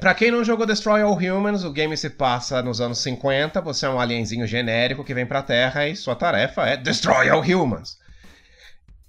[0.00, 3.86] pra quem não jogou Destroy All Humans, o game se passa nos anos 50, você
[3.86, 7.97] é um alienzinho genérico que vem pra Terra e sua tarefa é Destroy All Humans.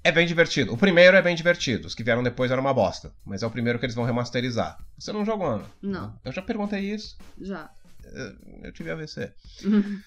[0.04, 0.74] É bem divertido.
[0.74, 3.52] O primeiro é bem divertido, os que vieram depois eram uma bosta, mas é o
[3.52, 4.78] primeiro que eles vão remasterizar.
[4.98, 5.66] Você não jogou, Ana?
[5.82, 7.70] Não, Eu já perguntei isso, já.
[8.64, 9.34] eu tive AVC.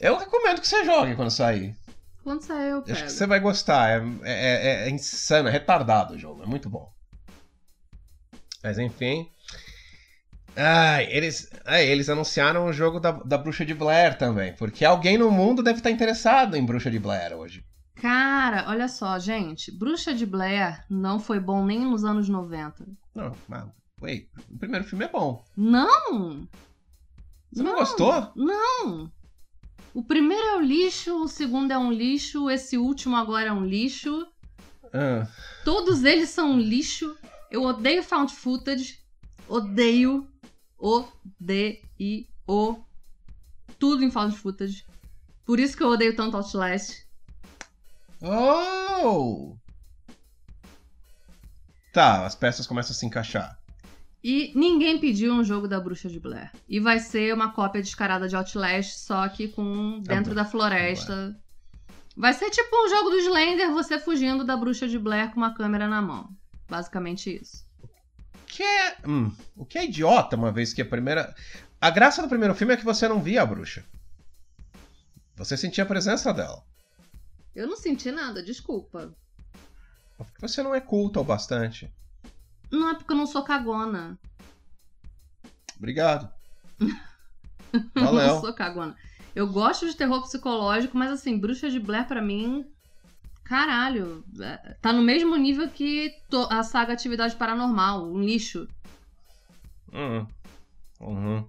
[0.00, 1.76] Eu recomendo que você jogue quando sair.
[2.24, 3.02] Quando sair, eu Acho pego.
[3.02, 3.88] que você vai gostar.
[3.88, 4.32] É, é,
[4.84, 6.42] é- é insano, é retardado o jogo.
[6.42, 6.92] É muito bom.
[8.64, 9.30] Mas enfim.
[10.56, 14.52] Ai, eles, ai, eles anunciaram o jogo da, da Bruxa de Blair também.
[14.56, 17.64] Porque alguém no mundo deve estar interessado em Bruxa de Blair hoje.
[18.02, 19.70] Cara, olha só, gente.
[19.70, 22.84] Bruxa de Blair não foi bom nem nos anos 90.
[23.14, 23.68] Não, mas,
[24.00, 25.44] wait, o primeiro filme é bom.
[25.56, 26.48] Não!
[27.52, 28.32] Você não, gostou?
[28.34, 29.08] Não!
[29.94, 33.64] O primeiro é um lixo, o segundo é um lixo, esse último agora é um
[33.64, 34.26] lixo.
[34.92, 35.28] Ah,
[35.64, 37.16] Todos eles são um lixo.
[37.52, 38.98] Eu odeio found footage.
[39.46, 40.28] Odeio.
[40.76, 41.86] Odeio.
[43.78, 44.84] Tudo em found footage.
[45.44, 47.01] Por isso que eu odeio tanto Outlast.
[48.22, 49.56] Oh!
[51.92, 53.58] Tá, as peças começam a se encaixar.
[54.24, 56.52] E ninguém pediu um jogo da Bruxa de Blair.
[56.68, 61.36] E vai ser uma cópia descarada de Outlast, só que com dentro da floresta.
[62.16, 65.54] Vai ser tipo um jogo do Slender, você fugindo da Bruxa de Blair com uma
[65.54, 66.30] câmera na mão.
[66.68, 67.66] Basicamente isso.
[68.46, 68.96] Que é.
[69.06, 71.34] hum, o que é idiota, uma vez que a primeira.
[71.80, 73.84] A graça do primeiro filme é que você não via a bruxa.
[75.34, 76.62] Você sentia a presença dela.
[77.54, 79.14] Eu não senti nada, desculpa.
[80.16, 81.92] Porque você não é culta o bastante.
[82.70, 84.18] Não é porque eu não sou cagona.
[85.76, 86.30] Obrigado.
[87.72, 88.40] Eu não Valeu.
[88.40, 88.94] sou cagona.
[89.34, 92.70] Eu gosto de terror psicológico, mas assim, Bruxa de Blair pra mim.
[93.42, 94.22] Caralho.
[94.38, 96.14] é, Tá no mesmo nível que
[96.50, 98.68] a saga Atividade Paranormal, um lixo.
[99.90, 100.26] Hum.
[101.00, 101.46] Uhum.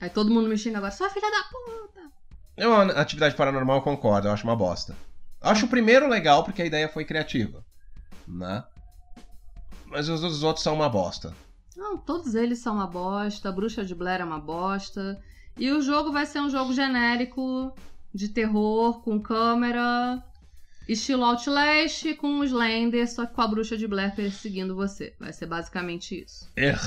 [0.00, 2.12] Aí todo mundo me xinga agora, sua filha da puta.
[2.56, 4.96] Eu, a atividade paranormal, eu concordo, eu acho uma bosta.
[5.44, 7.64] Acho o primeiro legal porque a ideia foi criativa.
[8.26, 8.64] Né?
[9.86, 11.34] Mas os, os outros são uma bosta.
[11.76, 15.20] Não, todos eles são uma bosta, Bruxa de Blair é uma bosta.
[15.56, 17.74] E o jogo vai ser um jogo genérico
[18.12, 20.22] de terror, com câmera,
[20.88, 25.14] estilo Outlast, com o Slender, só que com a Bruxa de Blair perseguindo você.
[25.20, 26.48] Vai ser basicamente isso.
[26.56, 26.80] Err.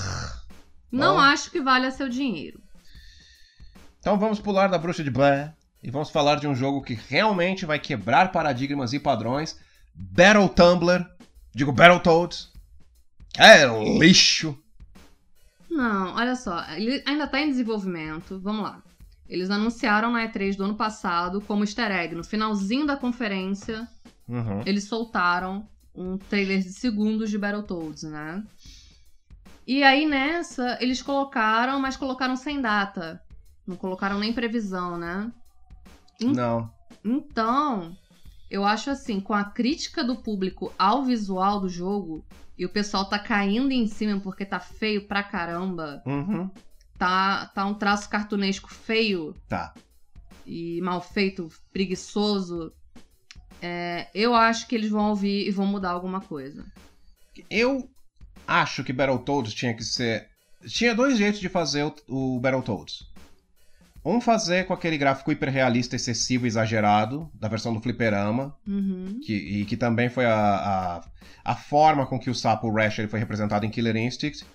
[0.92, 1.22] Não Bom.
[1.22, 2.62] acho que valha seu dinheiro.
[4.00, 5.54] Então vamos pular da bruxa de Blair
[5.88, 9.58] e vamos falar de um jogo que realmente vai quebrar paradigmas e padrões.
[9.96, 11.10] Battle Tumbler.
[11.56, 12.52] Digo Battletoads.
[13.38, 13.66] É
[13.98, 14.62] lixo.
[15.72, 18.38] Não, olha só, ele ainda tá em desenvolvimento.
[18.42, 18.84] Vamos lá.
[19.30, 22.14] Eles anunciaram na E3 do ano passado como easter egg.
[22.16, 23.88] No finalzinho da conferência,
[24.28, 24.62] Uhum.
[24.66, 28.44] eles soltaram um trailer de segundos de Battletoads, né?
[29.66, 33.22] E aí nessa, eles colocaram, mas colocaram sem data.
[33.66, 35.32] Não colocaram nem previsão, né?
[36.22, 36.72] Não.
[37.04, 37.96] Então,
[38.50, 42.26] eu acho assim, com a crítica do público ao visual do jogo,
[42.58, 46.50] e o pessoal tá caindo em cima porque tá feio pra caramba, Uhum.
[46.98, 49.74] tá, tá um traço cartunesco feio Tá.
[50.46, 52.74] e mal feito, preguiçoso.
[53.62, 56.66] é, eu acho que eles vão ouvir e vão mudar alguma coisa.
[57.50, 57.90] Eu
[58.48, 60.28] acho que Battletoads tinha que ser.
[60.68, 63.08] Tinha dois jeitos de fazer o, o Battletoads.
[64.10, 69.20] Um fazer com aquele gráfico hiperrealista, excessivo e exagerado, da versão do Fliperama, Uhum.
[69.24, 71.02] que, e que também foi a,
[71.44, 74.46] a, a forma com que o sapo Rash ele foi representado em Killer Instinct.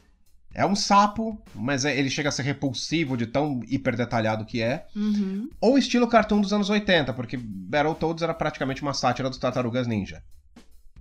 [0.54, 4.60] É um sapo, mas é- ele chega a ser repulsivo de tão hiper detalhado que
[4.62, 4.86] é.
[4.94, 5.48] Uhum.
[5.60, 10.22] Ou estilo cartoon dos anos 80, porque Battletoads era praticamente uma sátira dos Tartarugas Ninja.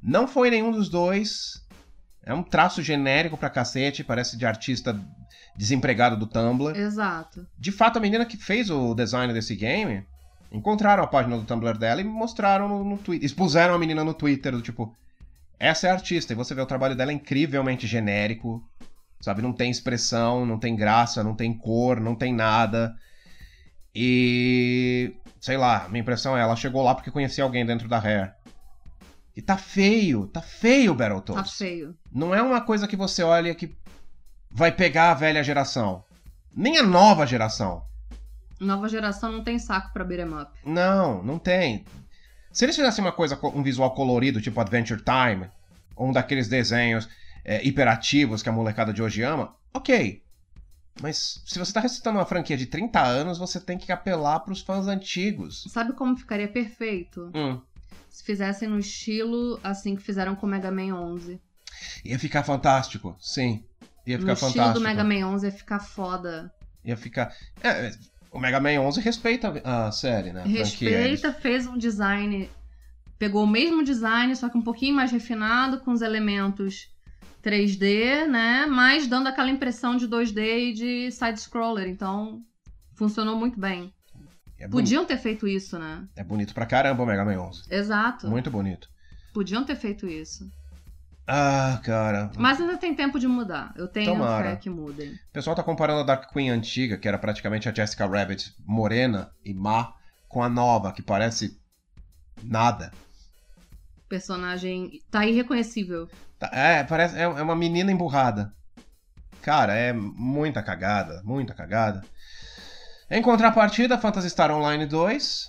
[0.01, 1.61] Não foi nenhum dos dois.
[2.23, 4.97] É um traço genérico pra cacete, parece de artista
[5.55, 6.75] desempregado do Tumblr.
[6.77, 7.45] Exato.
[7.57, 10.05] De fato, a menina que fez o design desse game
[10.51, 13.25] encontraram a página do Tumblr dela e mostraram no, no Twitter.
[13.25, 14.95] Expuseram a menina no Twitter, do tipo,
[15.59, 18.63] essa é a artista, e você vê o trabalho dela é incrivelmente genérico.
[19.19, 22.95] Sabe, não tem expressão, não tem graça, não tem cor, não tem nada.
[23.93, 25.13] E.
[25.39, 28.31] Sei lá, minha impressão é, ela chegou lá porque conhecia alguém dentro da Rare.
[29.35, 31.57] E tá feio, tá feio o Tá Battletoads.
[31.57, 31.95] feio.
[32.11, 33.75] Não é uma coisa que você olha que
[34.51, 36.03] vai pegar a velha geração.
[36.53, 37.83] Nem a nova geração.
[38.59, 40.51] Nova geração não tem saco pra beat'em up.
[40.65, 41.85] Não, não tem.
[42.51, 45.49] Se eles fizessem uma coisa, com um visual colorido, tipo Adventure Time,
[45.95, 47.07] ou um daqueles desenhos
[47.43, 50.21] é, hiperativos que a molecada de hoje ama, ok.
[51.01, 54.61] Mas se você tá recitando uma franquia de 30 anos, você tem que apelar pros
[54.61, 55.63] fãs antigos.
[55.69, 57.31] Sabe como ficaria perfeito?
[57.33, 57.59] Hum,
[58.09, 61.39] Se fizessem no estilo assim que fizeram com o Mega Man 11.
[62.03, 63.63] ia ficar fantástico, sim.
[64.05, 64.79] Ia No ficar estilo fantástico.
[64.79, 66.53] do Mega Man 11 ia ficar foda.
[66.83, 67.33] Ia ficar.
[67.61, 67.91] É, é,
[68.31, 70.43] o Mega Man 11 respeita a série, né?
[70.45, 72.49] Respeita, fez um design.
[73.19, 76.89] Pegou o mesmo design, só que um pouquinho mais refinado, com os elementos
[77.43, 78.65] 3D, né?
[78.65, 80.39] Mas dando aquela impressão de 2D
[80.69, 81.87] e de side-scroller.
[81.87, 82.41] Então,
[82.95, 83.93] funcionou muito bem.
[84.59, 86.07] É, Podiam ter feito isso, né?
[86.15, 87.63] é bonito pra caramba o Mega Man 11.
[87.69, 88.27] Exato.
[88.27, 88.87] Muito bonito.
[89.33, 90.49] Podiam ter feito isso.
[91.33, 92.29] Ah, cara.
[92.37, 93.73] Mas ainda tem tempo de mudar.
[93.77, 94.49] Eu tenho Tomara.
[94.49, 95.13] fé que mudem.
[95.13, 99.31] O pessoal tá comparando a Dark Queen antiga, que era praticamente a Jessica Rabbit morena
[99.45, 99.93] e má,
[100.27, 101.57] com a nova, que parece
[102.43, 102.91] nada.
[104.09, 106.09] Personagem tá irreconhecível.
[106.37, 107.15] Tá, É, parece.
[107.15, 108.53] É é uma menina emburrada.
[109.41, 112.03] Cara, é muita cagada, muita cagada.
[113.09, 115.47] Em contrapartida, Phantasy Star Online 2,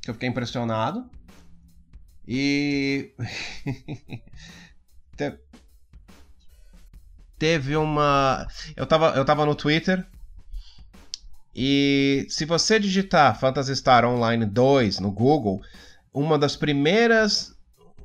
[0.00, 1.08] que eu fiquei impressionado.
[2.26, 3.14] E.
[5.16, 5.38] Te-
[7.38, 8.46] Teve uma.
[8.76, 10.06] Eu tava, eu tava no Twitter.
[11.54, 15.60] E se você digitar Phantasy Star Online 2 no Google,
[16.14, 17.52] uma das primeiras.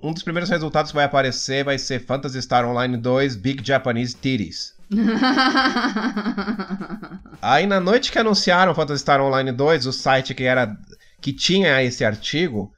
[0.02, 4.16] Um dos primeiros resultados que vai aparecer vai ser Phantasy Star Online 2 Big Japanese
[4.16, 4.76] Titties.
[7.42, 10.76] Aí na noite que anunciaram Phantasy Star Online 2, o site que era
[11.22, 12.72] que tinha esse artigo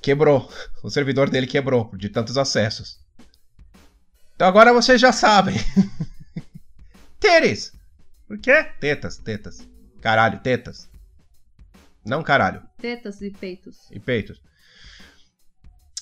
[0.00, 0.50] quebrou.
[0.82, 2.98] O servidor dele quebrou de tantos acessos.
[4.34, 5.54] Então agora vocês já sabem.
[7.20, 7.72] Titties.
[8.26, 8.64] Por quê?
[8.80, 9.68] Tetas, tetas.
[10.00, 10.88] Caralho, tetas.
[12.04, 13.76] Não caralho, Tetas e peitos.
[13.92, 14.40] e peitos.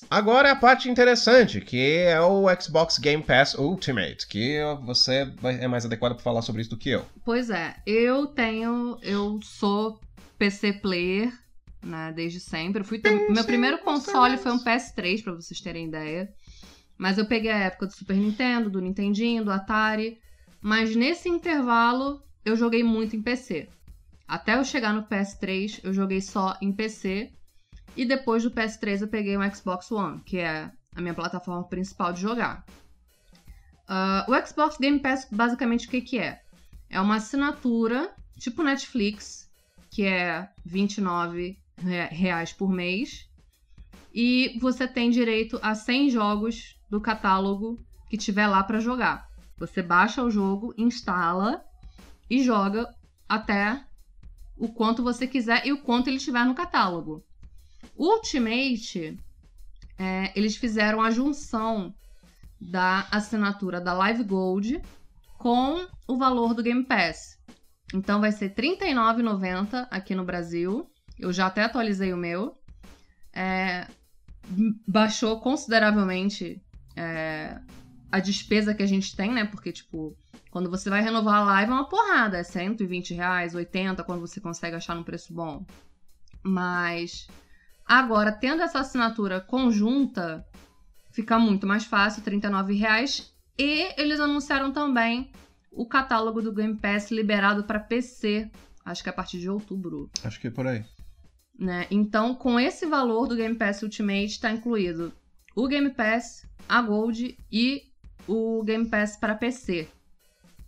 [0.09, 5.69] Agora é a parte interessante, que é o Xbox Game Pass Ultimate, que você é
[5.69, 7.05] mais adequado para falar sobre isso do que eu.
[7.25, 8.99] Pois é, eu tenho.
[9.03, 10.01] Eu sou
[10.39, 11.31] PC player,
[11.83, 12.81] né, desde sempre.
[12.81, 16.33] Eu fui ter- meu primeiro console foi um PS3, pra vocês terem ideia.
[17.01, 20.21] Mas eu peguei a época do Super Nintendo, do Nintendinho, do Atari.
[20.61, 23.71] Mas nesse intervalo, eu joguei muito em PC.
[24.29, 27.33] Até eu chegar no PS3, eu joguei só em PC.
[27.97, 32.13] E depois do PS3, eu peguei um Xbox One, que é a minha plataforma principal
[32.13, 32.67] de jogar.
[33.89, 36.43] Ah, o Xbox Game Pass, basicamente, o que, que é?
[36.91, 39.49] É uma assinatura, tipo Netflix,
[39.91, 43.27] que é R$29 re- reais por mês.
[44.13, 47.79] E você tem direito a 100 jogos do catálogo
[48.09, 49.29] que tiver lá pra jogar.
[49.57, 51.65] Você baixa o jogo, instala
[52.29, 52.93] e joga
[53.29, 53.85] até
[54.57, 57.25] o quanto você quiser e o quanto ele tiver no catálogo.
[57.97, 59.19] Ultimate,
[59.99, 61.95] é, eles fizeram a junção
[62.61, 64.83] da assinatura da Live Gold
[65.39, 67.39] com o valor do Game Pass.
[67.95, 70.91] Então vai ser R$ 39,90 aqui no Brasil.
[71.19, 72.57] Eu já até atualizei o meu.
[73.33, 73.87] É,
[74.87, 76.63] baixou consideravelmente
[76.97, 77.61] é,
[78.11, 79.45] a despesa que a gente tem, né?
[79.45, 80.17] Porque, tipo,
[80.51, 82.39] quando você vai renovar a live é uma porrada.
[82.39, 85.65] É 120 reais, 80 quando você consegue achar num preço bom.
[86.43, 87.29] Mas
[87.87, 90.45] agora, tendo essa assinatura conjunta,
[91.13, 93.33] fica muito mais fácil, 39 reais.
[93.59, 95.31] E eles anunciaram também
[95.71, 98.51] o catálogo do Game Pass liberado para PC,
[98.85, 100.11] acho que é a partir de outubro.
[100.25, 100.85] Acho que é por aí.
[101.59, 101.87] Né?
[101.91, 105.13] Então, com esse valor do Game Pass Ultimate, está incluído
[105.55, 107.83] o Game Pass, a Gold e
[108.27, 109.89] o Game Pass para PC.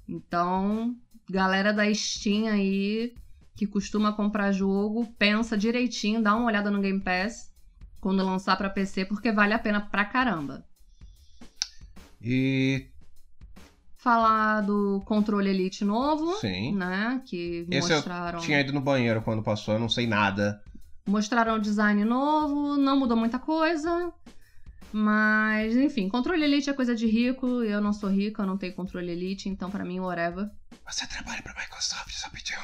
[0.08, 0.96] Então,
[1.28, 3.14] galera da Steam aí
[3.54, 7.52] que costuma comprar jogo, pensa direitinho, dá uma olhada no Game Pass
[8.00, 10.64] quando lançar para PC, porque vale a pena pra caramba.
[12.20, 12.88] E
[14.02, 16.74] Falar do controle Elite novo, sim.
[16.74, 17.22] né?
[17.24, 18.40] Que Esse eu mostraram.
[18.40, 20.60] Tinha ido no banheiro quando passou, eu não sei nada.
[21.06, 24.12] Mostraram o design novo, não mudou muita coisa.
[24.92, 27.62] Mas, enfim, controle Elite é coisa de rico.
[27.62, 30.50] Eu não sou rica, eu não tenho controle Elite, então pra mim, whatever.
[30.86, 32.62] Você trabalha pra Microsoft, Sapitão?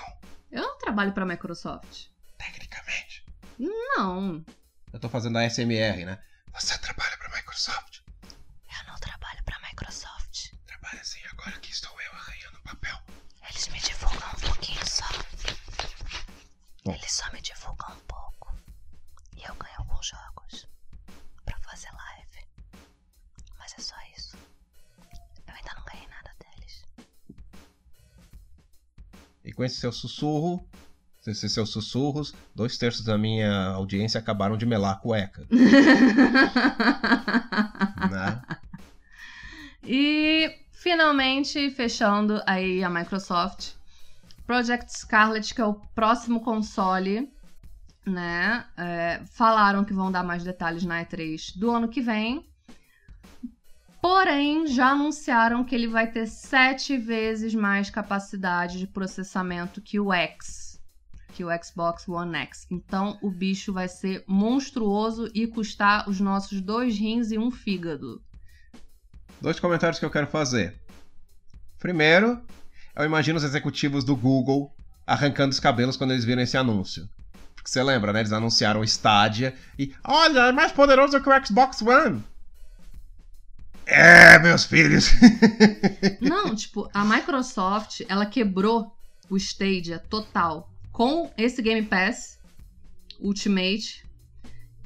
[0.52, 2.08] Eu não trabalho pra Microsoft.
[2.36, 3.24] Tecnicamente.
[3.58, 4.44] Não.
[4.92, 6.22] Eu tô fazendo a SMR, né?
[6.52, 8.00] Você trabalha pra Microsoft?
[8.22, 10.50] Eu não trabalho pra Microsoft.
[10.66, 12.98] Trabalha sim, agora que estou eu arranhando papel.
[13.48, 15.06] Eles me divulgam um pouquinho só.
[16.84, 18.54] Eles só me divulgam um pouco.
[19.34, 20.67] E eu ganho alguns jogos
[29.48, 30.62] E com esse seu sussurro,
[31.26, 35.46] esses seus sussurros, dois terços da minha audiência acabaram de melar a cueca.
[38.10, 38.42] né?
[39.82, 43.70] E finalmente fechando aí a Microsoft,
[44.46, 47.32] Project Scarlet, que é o próximo console,
[48.04, 48.66] né?
[48.76, 52.46] É, falaram que vão dar mais detalhes na E3 do ano que vem.
[54.00, 60.12] Porém, já anunciaram que ele vai ter sete vezes mais capacidade de processamento que o
[60.12, 60.80] X,
[61.34, 62.66] que o Xbox One X.
[62.70, 68.22] Então, o bicho vai ser monstruoso e custar os nossos dois rins e um fígado.
[69.40, 70.74] Dois comentários que eu quero fazer.
[71.78, 72.40] Primeiro,
[72.94, 74.74] eu imagino os executivos do Google
[75.06, 77.08] arrancando os cabelos quando eles viram esse anúncio.
[77.54, 78.20] Porque você lembra, né?
[78.20, 79.94] Eles anunciaram o Stadia e.
[80.04, 82.22] Olha, é mais poderoso que o Xbox One!
[83.90, 85.10] É, meus filhos!
[86.20, 88.94] Não, tipo, a Microsoft, ela quebrou
[89.30, 92.38] o Stadia total com esse Game Pass
[93.18, 94.04] Ultimate.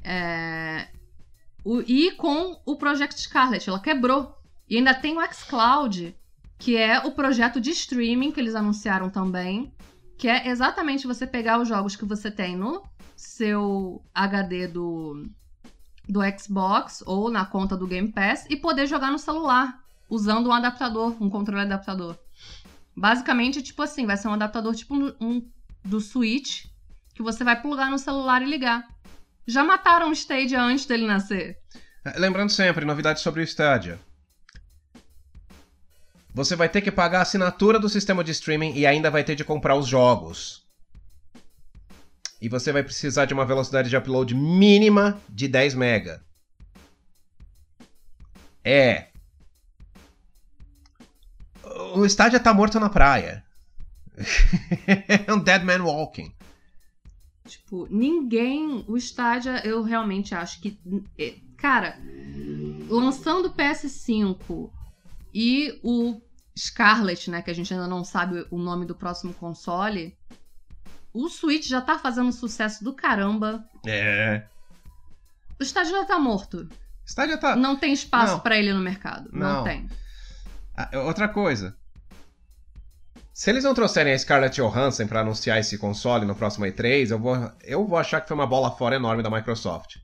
[0.03, 0.87] É,
[1.65, 4.37] O, e com o Project Scarlet, ela quebrou.
[4.69, 6.15] E ainda tem o xCloud,
[6.57, 9.73] que é o projeto de streaming que eles anunciaram também,
[10.17, 12.81] que é exatamente você pegar os jogos que você tem no
[13.15, 15.29] seu HD do,
[16.07, 19.79] do Xbox ou na conta do Game Pass e poder jogar no celular,
[20.09, 22.17] usando um adaptador, um controle adaptador.
[22.95, 25.47] Basicamente, tipo assim, vai ser um adaptador tipo um,
[25.83, 26.65] do Switch,
[27.13, 28.87] que você vai plugar no celular e ligar.
[29.47, 31.57] Já mataram o Stadia antes dele nascer.
[32.05, 33.99] É, lembrando sempre, novidades sobre o Stadia.
[36.33, 39.35] Você vai ter que pagar a assinatura do sistema de streaming e ainda vai ter
[39.35, 40.62] de comprar os jogos.
[42.43, 46.19] E você vai precisar de uma velocidade de upload mínima de 10 MB.
[48.61, 49.07] É.
[51.95, 53.45] O Stadia tá morto na praia.
[55.25, 56.33] é um dead man walking.
[57.47, 58.83] Tipo, ninguém.
[58.89, 60.77] O Stadia, eu realmente acho que.
[61.17, 61.97] É, cara,
[62.89, 64.69] lançando o PS5
[65.33, 66.21] e o
[66.59, 67.41] Scarlet, né?
[67.41, 70.13] Que a gente ainda não sabe o nome do próximo console.
[71.13, 73.63] O Switch já tá fazendo sucesso do caramba.
[73.85, 74.43] É.
[75.59, 76.67] O Stadia já tá morto.
[77.05, 77.55] Stadia tá.
[77.55, 79.29] Não tem espaço para ele no mercado.
[79.31, 79.87] Não, não tem.
[80.75, 81.75] Ah, outra coisa.
[83.31, 87.19] Se eles não trouxerem a Scarlett Johansson para anunciar esse console no próximo E3, eu
[87.19, 89.97] vou, eu vou achar que foi uma bola fora enorme da Microsoft.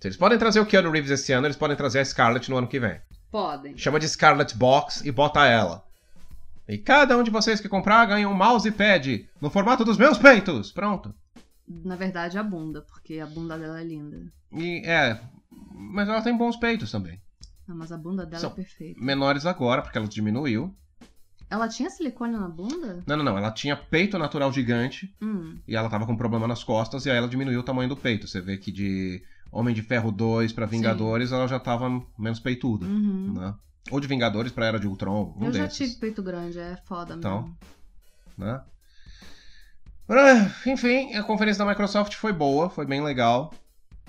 [0.00, 2.58] Se eles podem trazer o Keanu Reeves esse ano, eles podem trazer a Scarlett no
[2.58, 3.00] ano que vem.
[3.30, 3.76] Podem.
[3.76, 5.87] Chama de Scarlett Box e bota ela.
[6.68, 10.70] E cada um de vocês que comprar ganha um mousepad no formato dos meus peitos.
[10.70, 11.14] Pronto.
[11.66, 14.30] Na verdade, a bunda, porque a bunda dela é linda.
[14.52, 15.20] E é.
[15.72, 17.20] Mas ela tem bons peitos também.
[17.66, 19.00] Não, mas a bunda dela São é perfeita.
[19.02, 20.74] Menores agora, porque ela diminuiu.
[21.50, 23.02] Ela tinha silicone na bunda?
[23.06, 23.38] Não, não, não.
[23.38, 25.14] Ela tinha peito natural gigante.
[25.20, 25.58] Hum.
[25.66, 27.06] E ela tava com problema nas costas.
[27.06, 28.26] E aí ela diminuiu o tamanho do peito.
[28.28, 31.34] Você vê que de Homem de Ferro 2 pra Vingadores, Sim.
[31.36, 32.84] ela já tava menos peituda.
[32.84, 33.32] Uhum.
[33.34, 33.54] Né?
[33.90, 35.34] Ou de Vingadores pra Era de Ultron.
[35.36, 35.76] Um Eu desses.
[35.76, 37.58] já tive peito grande, é foda então, mesmo.
[38.36, 38.60] Né?
[40.08, 43.52] Ah, enfim, a conferência da Microsoft foi boa, foi bem legal.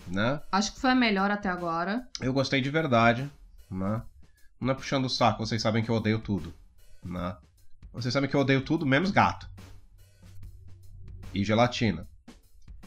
[0.08, 0.42] Né?
[0.52, 2.08] Acho que foi a melhor até agora.
[2.22, 3.30] Eu gostei de verdade.
[3.70, 4.02] Né?
[4.60, 6.54] Não é puxando o saco, vocês sabem que eu odeio tudo.
[7.04, 7.36] Né?
[7.94, 9.50] Vocês sabem que eu odeio tudo, menos gato.
[11.34, 12.08] E gelatina.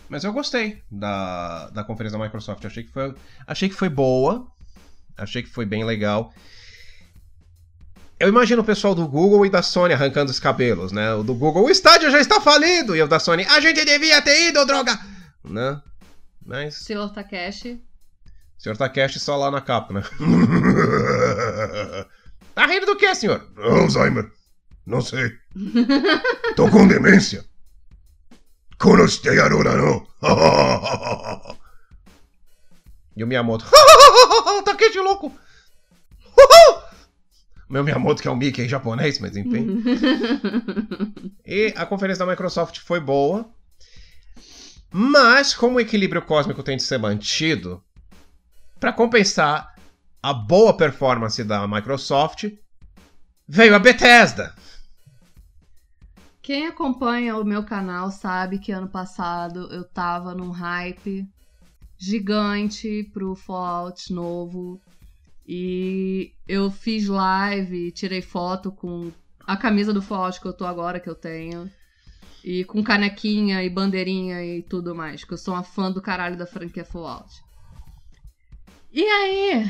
[0.08, 2.64] Mas eu gostei da, da conferência da Microsoft.
[2.64, 3.14] Achei que, foi,
[3.46, 4.46] achei que foi boa.
[5.16, 6.32] Achei que foi bem legal.
[8.22, 11.12] Eu imagino o pessoal do Google e da Sony arrancando os cabelos, né?
[11.12, 12.94] O do Google, o estádio já está falido!
[12.94, 14.96] E o da Sony, a gente devia ter ido, droga!
[15.42, 15.82] Né?
[16.46, 16.76] Mas.
[16.76, 17.82] Senhor Takeshi.
[18.56, 20.04] Senhor Takeshi só lá na capa, né?
[22.54, 23.44] tá rindo do que, senhor?
[23.56, 24.30] Alzheimer.
[24.86, 25.32] Não sei.
[26.54, 27.44] Tô com demência.
[28.78, 30.06] Konoshite yarora no.
[33.16, 33.66] e o Miyamoto.
[34.64, 35.36] Takeshi louco.
[37.72, 39.82] Meu Miyamoto que é um Mickey em japonês, mas enfim.
[41.42, 43.48] e a conferência da Microsoft foi boa.
[44.90, 47.82] Mas, como o equilíbrio cósmico tem de ser mantido,
[48.78, 49.74] para compensar
[50.22, 52.52] a boa performance da Microsoft,
[53.48, 54.54] veio a Bethesda.
[56.42, 61.26] Quem acompanha o meu canal sabe que ano passado eu tava num hype
[61.96, 64.78] gigante pro Fallout novo.
[65.46, 69.10] E eu fiz live, tirei foto com
[69.46, 71.70] a camisa do Fallout que eu tô agora, que eu tenho.
[72.44, 75.24] E com canequinha e bandeirinha e tudo mais.
[75.24, 77.42] Que eu sou uma fã do caralho da franquia Fallout.
[78.92, 79.64] E aí?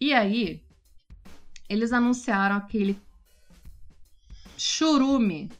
[0.00, 0.62] E aí?
[1.68, 2.98] Eles anunciaram aquele
[4.56, 5.50] churume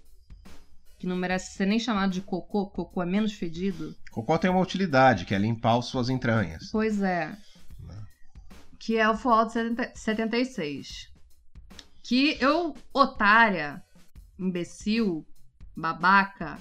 [0.98, 3.96] que não merece ser nem chamado de cocô, cocô é menos fedido.
[4.10, 6.68] Cocô tem uma utilidade, que é limpar as suas entranhas.
[6.70, 7.34] Pois é.
[8.80, 9.52] Que é o Fallout
[9.94, 11.12] 76.
[12.02, 13.84] Que eu, otária,
[14.38, 15.24] imbecil,
[15.76, 16.58] babaca,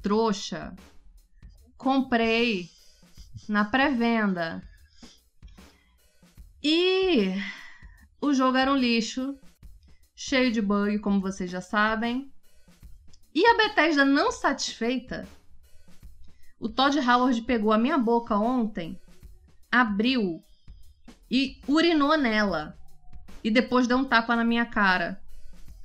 [0.00, 0.74] trouxa,
[1.76, 2.70] comprei
[3.48, 4.62] na pré-venda.
[6.62, 7.34] E
[8.20, 9.36] o jogo era um lixo,
[10.14, 12.32] cheio de bug, como vocês já sabem.
[13.34, 15.26] E a Bethesda não satisfeita,
[16.62, 18.96] o Todd Howard pegou a minha boca ontem,
[19.68, 20.40] abriu
[21.32, 22.76] e urinou nela.
[23.42, 25.18] E depois deu um tapa na minha cara,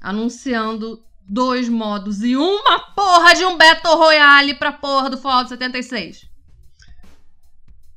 [0.02, 6.28] anunciando dois modos e uma porra de um Battle Royale pra porra do Fallout 76.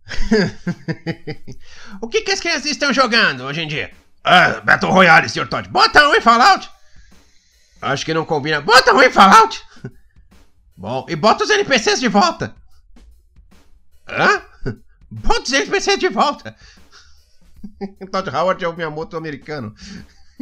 [2.01, 3.93] o que, que as crianças estão jogando hoje em dia?
[4.23, 5.49] Ah, Battle Royale, Sr.
[5.49, 5.69] Todd.
[5.69, 6.71] Bota um em Fallout!
[7.83, 8.61] Acho que não combina.
[8.61, 9.63] Bota ruim Fallout!
[10.77, 12.55] Bom, e bota os NPCs de volta!
[14.09, 14.43] Hã?
[15.11, 16.57] Bota os NPCs de volta!
[18.11, 19.75] Todd Howard é o Miyamoto americano.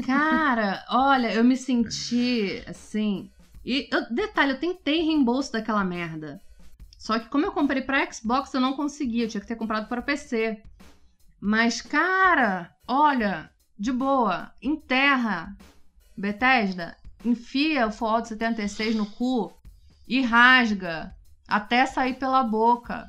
[0.07, 3.31] Cara, olha, eu me senti assim.
[3.65, 6.41] E eu- detalhe, eu tentei reembolso daquela merda.
[6.99, 9.23] Só que como eu comprei pra Xbox, eu não consegui.
[9.23, 10.63] Eu tinha que ter comprado para PC.
[11.41, 15.57] Mas, cara, olha, de boa, enterra.
[16.17, 19.53] Bethesda, enfia o Fallout 76 no cu
[20.07, 21.13] e rasga
[21.47, 23.09] até sair pela boca.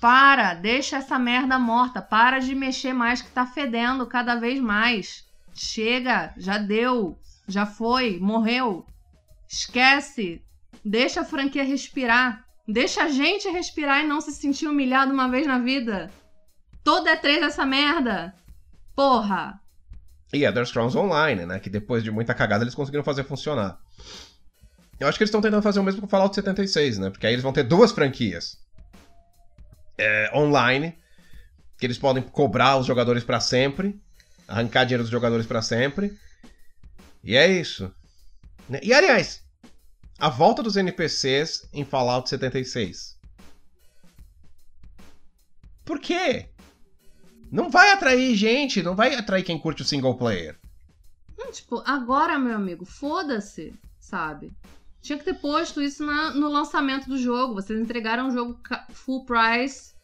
[0.00, 2.02] Para, deixa essa merda morta.
[2.02, 5.24] Para de mexer mais que tá fedendo cada vez mais.
[5.54, 7.18] Chega, já deu,
[7.48, 8.86] já foi, morreu.
[9.48, 10.42] Esquece.
[10.84, 12.44] Deixa a franquia respirar.
[12.68, 16.10] Deixa a gente respirar e não se sentir humilhado uma vez na vida.
[16.84, 18.34] Toda é três essa merda.
[18.94, 19.60] Porra.
[20.32, 21.58] E Elder Scrolls Online, né?
[21.58, 23.78] Que depois de muita cagada eles conseguiram fazer funcionar.
[24.98, 27.10] Eu acho que eles estão tentando fazer o mesmo com o Fallout 76, né?
[27.10, 28.65] Porque aí eles vão ter duas franquias
[29.98, 30.96] é, online,
[31.78, 34.00] que eles podem cobrar os jogadores pra sempre,
[34.46, 36.16] arrancar dinheiro dos jogadores pra sempre.
[37.22, 37.92] E é isso.
[38.68, 38.80] Né?
[38.82, 39.42] E aliás,
[40.18, 43.16] a volta dos NPCs em Fallout 76.
[45.84, 46.48] Por quê?
[47.50, 50.58] Não vai atrair gente, não vai atrair quem curte o single player.
[51.38, 54.52] Hum, Tipo, agora, meu amigo, foda-se, sabe?
[55.02, 57.54] Tinha que ter posto isso na- no lançamento do jogo.
[57.54, 58.58] Vocês entregaram o jogo
[58.90, 59.94] full price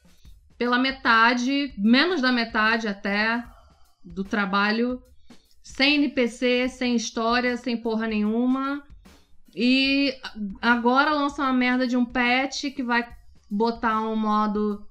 [0.56, 3.44] pela metade, menos da metade até,
[4.04, 5.02] do trabalho,
[5.62, 8.82] sem NPC, sem história, sem porra nenhuma.
[9.54, 10.14] E
[10.60, 13.06] agora lança uma merda de um patch que vai
[13.50, 14.86] botar um modo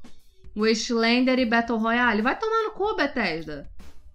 [0.55, 2.21] Wastelander e Battle Royale.
[2.21, 3.69] Vai tomar no cu, Bethesda.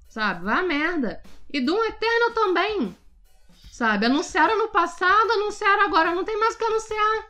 [0.08, 0.44] Sabe?
[0.44, 1.22] Vai a merda.
[1.52, 2.96] E Doom Eternal também.
[3.76, 4.06] Sabe?
[4.06, 6.14] Anunciaram no passado, anunciaram agora.
[6.14, 7.26] Não tem mais o que anunciar.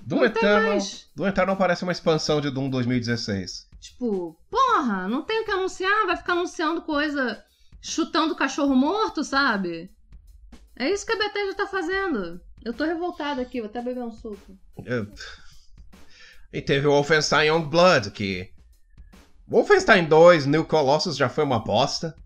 [0.00, 0.78] Doom não Eternal.
[1.14, 3.68] Doom Eternal parece uma expansão de Doom 2016.
[3.78, 6.04] Tipo, porra, não tem o que anunciar.
[6.06, 7.40] Vai ficar anunciando coisa,
[7.80, 9.88] chutando cachorro morto, sabe?
[10.74, 12.40] É isso que a Bethesda tá fazendo.
[12.64, 14.58] Eu tô revoltada aqui, vou até beber um suco.
[16.52, 18.50] E teve o Wolfenstein Youngblood, que.
[19.46, 22.16] Wolfenstein 2 New Colossus já foi uma bosta.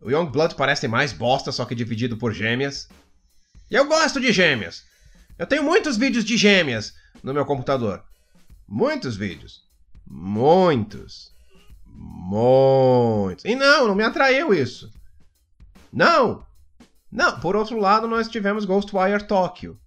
[0.00, 2.88] O Youngblood parece mais bosta, só que dividido por gêmeas.
[3.70, 4.84] E eu gosto de gêmeas.
[5.38, 8.04] Eu tenho muitos vídeos de gêmeas no meu computador.
[8.66, 9.62] Muitos vídeos.
[10.06, 11.34] Muitos.
[11.84, 13.44] Muitos.
[13.44, 14.90] E não, não me atraiu isso.
[15.92, 16.44] Não!
[17.10, 19.78] Não, por outro lado, nós tivemos Ghostwire Tokyo.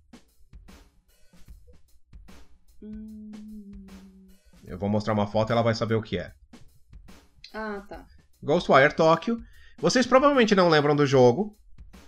[4.66, 6.32] Eu vou mostrar uma foto e ela vai saber o que é.
[7.54, 8.06] Ah, tá.
[8.42, 9.42] Ghostwire Tokyo.
[9.78, 11.58] Vocês provavelmente não lembram do jogo,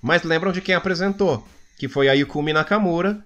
[0.02, 1.48] mas lembram de quem apresentou,
[1.82, 3.26] que foi a Yukumi Nakamura,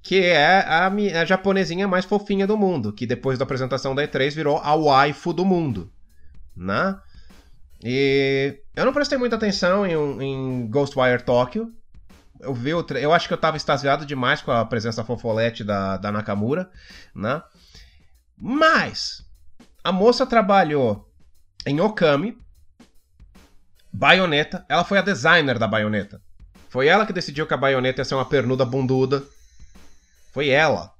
[0.00, 4.34] que é a, a japonesinha mais fofinha do mundo, que depois da apresentação da E3
[4.34, 5.92] virou a waifu do mundo,
[6.56, 6.98] né?
[7.84, 9.92] E eu não prestei muita atenção em,
[10.22, 11.70] em Ghostwire Tokyo.
[12.40, 15.98] Eu vi o eu acho que eu tava extasiado demais com a presença fofolete da,
[15.98, 16.70] da Nakamura,
[17.14, 17.42] né?
[18.34, 19.26] Mas
[19.84, 21.06] a moça trabalhou
[21.66, 22.38] em Okami,
[23.92, 24.64] Bayonetta.
[24.70, 26.22] Ela foi a designer da Bayonetta.
[26.70, 29.24] Foi ela que decidiu que a Bayonetta ia ser uma pernuda bunduda.
[30.32, 30.94] Foi ela.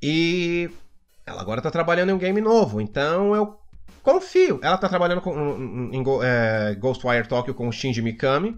[0.00, 0.70] E
[1.26, 3.58] ela agora tá trabalhando em um game novo, então eu
[4.00, 4.60] confio.
[4.62, 8.56] Ela tá trabalhando com, em, em é, Ghostwire Tokyo com o Shinji Mikami.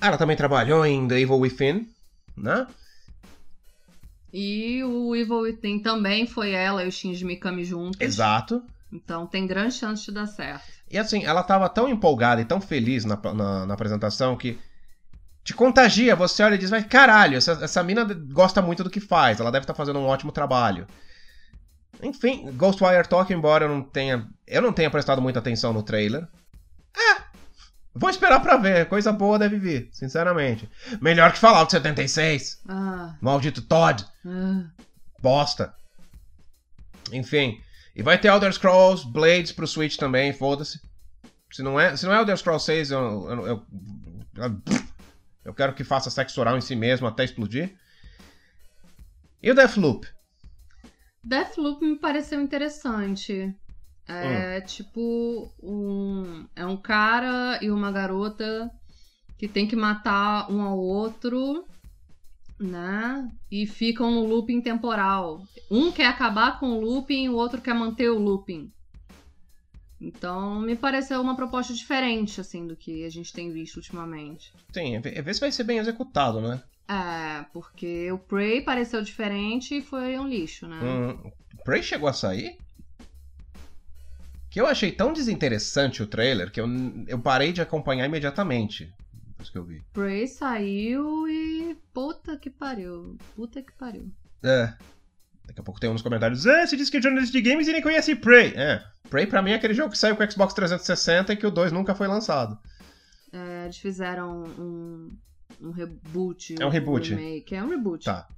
[0.00, 1.86] Ela também trabalhou em The Evil Within,
[2.34, 2.66] né?
[4.32, 8.00] E o Evil Within também foi ela e o Shinji Mikami juntos.
[8.00, 8.62] Exato.
[8.90, 10.77] Então tem grande chance de dar certo.
[10.90, 14.58] E assim, ela tava tão empolgada e tão feliz na, na, na apresentação que
[15.44, 16.16] te contagia.
[16.16, 19.52] Você olha e diz, vai, caralho, essa, essa mina gosta muito do que faz, ela
[19.52, 20.86] deve estar fazendo um ótimo trabalho.
[22.02, 24.28] Enfim, Ghostwire Tokyo, embora eu não tenha.
[24.46, 26.26] Eu não tenha prestado muita atenção no trailer.
[26.96, 27.22] É.
[27.94, 30.70] Vou esperar pra ver, coisa boa deve vir, sinceramente.
[31.00, 32.60] Melhor que Fallout 76.
[32.68, 34.04] Ah, Maldito Todd.
[34.24, 34.64] ah.
[35.20, 35.74] Bosta.
[37.12, 37.60] Enfim.
[37.98, 40.80] E vai ter Elder Scrolls Blades pro Switch também, foda-se.
[41.50, 43.66] Se não é, se não é Elder Scrolls 6, eu, eu, eu,
[44.36, 44.62] eu,
[45.46, 47.76] eu quero que faça sexo oral em si mesmo até explodir.
[49.42, 50.06] E o Deathloop?
[51.24, 53.52] Deathloop me pareceu interessante.
[54.06, 56.46] É tipo um.
[56.54, 58.70] É um cara e uma garota
[59.36, 61.66] que tem que matar um ao outro,
[62.58, 63.30] né?
[63.50, 65.42] E ficam no looping temporal.
[65.70, 68.72] Um quer acabar com o looping o outro quer manter o looping.
[70.00, 74.52] Então, me pareceu uma proposta diferente, assim, do que a gente tem visto ultimamente.
[74.72, 76.62] Sim, vê vê se vai ser bem executado, né?
[76.88, 80.78] É, porque o Prey pareceu diferente e foi um lixo, né?
[80.82, 81.30] Hum,
[81.64, 82.56] Prey chegou a sair?
[84.50, 86.66] que eu achei tão desinteressante o trailer que eu,
[87.06, 88.92] eu parei de acompanhar imediatamente.
[89.38, 89.82] Depois que eu vi.
[89.92, 91.76] Prey saiu e.
[91.94, 93.16] Puta que pariu.
[93.36, 94.12] Puta que pariu.
[94.42, 94.74] É.
[95.44, 96.44] Daqui a pouco tem uns comentários.
[96.44, 98.52] Ah, você disse que é jornalista de games e nem conhece Prey.
[98.56, 98.84] É.
[99.08, 101.52] Prey pra mim é aquele jogo que saiu com o Xbox 360 e que o
[101.52, 102.58] 2 nunca foi lançado.
[103.32, 105.16] É, eles fizeram um,
[105.60, 106.56] um reboot.
[106.60, 107.14] É um reboot.
[107.14, 107.54] remake.
[107.54, 108.04] É um reboot.
[108.04, 108.28] Tá.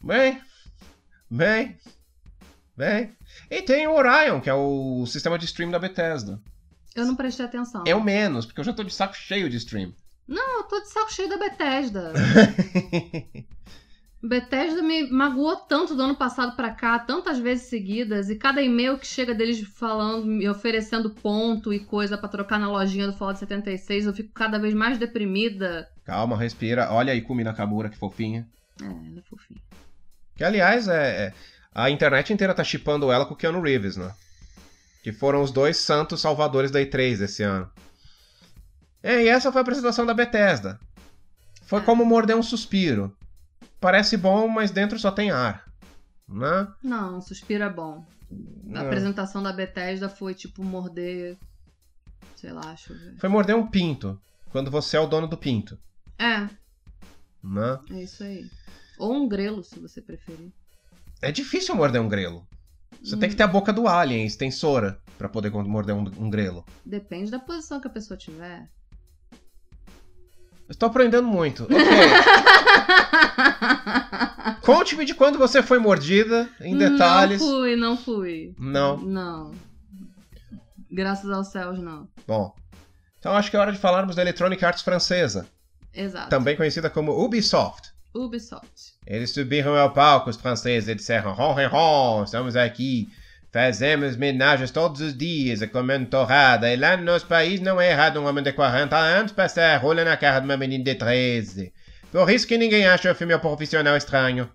[0.00, 0.40] Bem.
[1.28, 1.76] Bem.
[2.76, 3.16] Bem.
[3.50, 6.40] E tem o Orion, que é o sistema de stream da Bethesda.
[6.94, 7.84] Eu não prestei atenção.
[7.84, 9.92] O menos, porque eu já tô de saco cheio de stream.
[10.26, 12.12] Não, eu tô de saco cheio da Bethesda.
[14.22, 18.96] Bethesda me magoou tanto do ano passado pra cá, tantas vezes seguidas, e cada e-mail
[18.96, 23.38] que chega deles falando, me oferecendo ponto e coisa pra trocar na lojinha do Fallout
[23.38, 25.86] 76, eu fico cada vez mais deprimida.
[26.06, 26.90] Calma, respira.
[26.90, 28.48] Olha aí Kumi Nakamura, que fofinha.
[28.80, 29.60] É, ela é fofinha.
[30.36, 31.34] Que, aliás, é, é-
[31.74, 34.10] a internet inteira tá chipando ela com o Keanu Reeves, né?
[35.04, 37.70] Que foram os dois santos salvadores da E3 desse ano.
[39.02, 40.80] É, e essa foi a apresentação da Bethesda.
[41.66, 43.14] Foi como morder um suspiro.
[43.78, 45.70] Parece bom, mas dentro só tem ar.
[46.26, 46.66] Né?
[46.82, 48.06] Não, suspiro é bom.
[48.30, 48.34] A
[48.66, 48.80] Não.
[48.86, 51.36] apresentação da Bethesda foi tipo morder.
[52.34, 53.16] Sei lá, ver.
[53.18, 54.18] Foi morder um pinto.
[54.50, 55.78] Quando você é o dono do pinto.
[56.18, 56.48] É,
[57.42, 57.78] Né?
[57.90, 58.50] é isso aí.
[58.98, 60.50] Ou um grelo, se você preferir.
[61.20, 62.48] É difícil morder um grelo.
[63.02, 63.18] Você Hum.
[63.18, 66.64] tem que ter a boca do alien, extensora, pra poder morder um, um grelo.
[66.84, 68.68] Depende da posição que a pessoa tiver.
[70.68, 71.64] Estou aprendendo muito.
[71.64, 71.76] Ok.
[74.62, 77.40] Conte-me de quando você foi mordida, em detalhes.
[77.40, 78.54] Não fui, não fui.
[78.58, 78.96] Não.
[78.98, 79.52] Não.
[80.90, 82.08] Graças aos céus, não.
[82.26, 82.54] Bom.
[83.18, 85.46] Então acho que é hora de falarmos da Electronic Arts francesa,
[85.92, 86.28] Exato.
[86.30, 87.90] também conhecida como Ubisoft.
[88.14, 88.93] Ubisoft.
[89.06, 93.08] Eles subiram ao palco, os franceses, e disseram: Ron, ron, ron, estamos aqui,
[93.52, 98.18] fazemos homenagens todos os dias, comendo torrada, e lá no nosso país não é errado
[98.20, 101.72] um homem de 40 anos passar a rola na cara de uma menina de 13.
[102.10, 104.48] Por isso que ninguém acha o filme profissional estranho.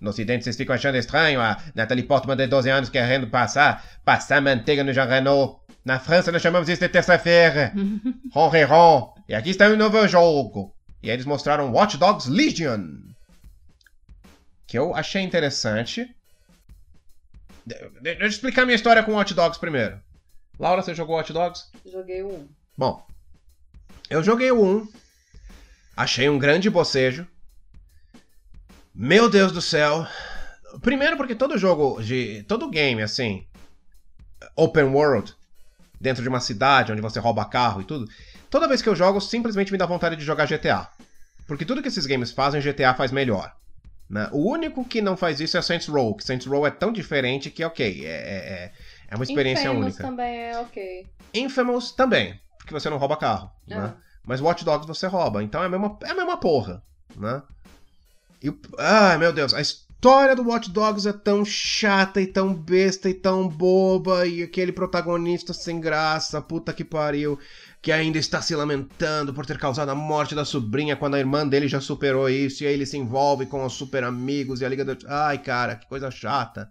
[0.00, 4.40] No ocidente vocês ficam achando estranho a Natalie Portman de 12 anos querendo passar, passar
[4.40, 5.60] manteiga no Jean Renault.
[5.84, 7.72] Na França nós chamamos isso de terça-feira.
[8.32, 9.14] Ron, ron, ron.
[9.28, 10.74] E aqui está um novo jogo.
[11.02, 13.09] E eles mostraram Watch Dogs Legion.
[14.70, 16.06] Que eu achei interessante.
[17.66, 20.00] De- de- Deixa eu explicar minha história com Watch Dogs primeiro.
[20.60, 21.64] Laura, você jogou Watch Dogs?
[21.84, 22.48] Joguei um.
[22.78, 23.04] Bom,
[24.08, 24.88] eu joguei o 1.
[25.96, 27.26] Achei um grande bocejo.
[28.94, 30.06] Meu Deus do céu.
[30.82, 32.44] Primeiro porque todo jogo de.
[32.44, 33.44] todo game, assim.
[34.54, 35.34] Open world.
[36.00, 38.08] Dentro de uma cidade onde você rouba carro e tudo.
[38.48, 40.88] Toda vez que eu jogo, simplesmente me dá vontade de jogar GTA.
[41.48, 43.52] Porque tudo que esses games fazem, GTA faz melhor.
[44.10, 44.28] Né?
[44.32, 46.14] O único que não faz isso é Saints Row.
[46.16, 48.72] Que Saints Row é tão diferente que, ok, é, é,
[49.08, 50.02] é uma experiência Infamous única.
[50.02, 51.06] também é ok.
[51.32, 53.76] Infamous também, porque você não rouba carro, É.
[53.76, 53.94] né?
[54.26, 56.82] Mas Watch Dogs você rouba, então é a mesma, é a mesma porra,
[57.16, 57.40] né?
[58.42, 63.08] E, ai, meu Deus, a história do Watch Dogs é tão chata e tão besta
[63.08, 67.38] e tão boba, e aquele protagonista sem graça, puta que pariu,
[67.82, 71.46] que ainda está se lamentando por ter causado a morte da sobrinha quando a irmã
[71.46, 74.68] dele já superou isso, e aí ele se envolve com os super amigos e a
[74.68, 74.96] Liga da...
[75.08, 76.70] Ai, cara, que coisa chata.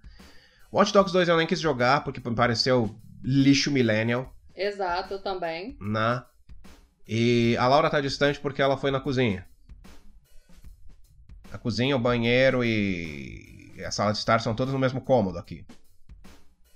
[0.72, 5.78] Watch Dogs 2 eu nem quis jogar, porque me pareceu lixo millennial Exato, eu também.
[5.82, 6.24] né?
[7.08, 9.48] E a Laura tá distante porque ela foi na cozinha.
[11.52, 15.66] A cozinha, o banheiro e a sala de estar são todos no mesmo cômodo aqui.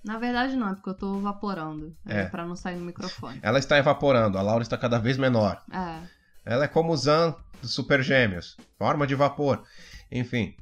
[0.04, 1.96] Na verdade não, é porque eu tô evaporando.
[2.06, 2.26] É, É.
[2.26, 3.40] pra não sair no microfone.
[3.42, 5.62] Ela está evaporando, a Laura está cada vez menor.
[5.72, 6.00] É.
[6.46, 9.64] Ela é como o Zan dos Super Gêmeos, forma de vapor.
[10.12, 10.56] Enfim.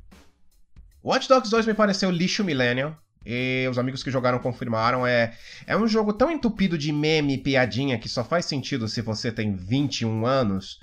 [1.03, 2.95] Watch Dogs 2 me pareceu lixo millennial.
[3.25, 5.05] E os amigos que jogaram confirmaram.
[5.05, 5.35] É,
[5.67, 9.31] é um jogo tão entupido de meme e piadinha que só faz sentido se você
[9.31, 10.79] tem 21 anos.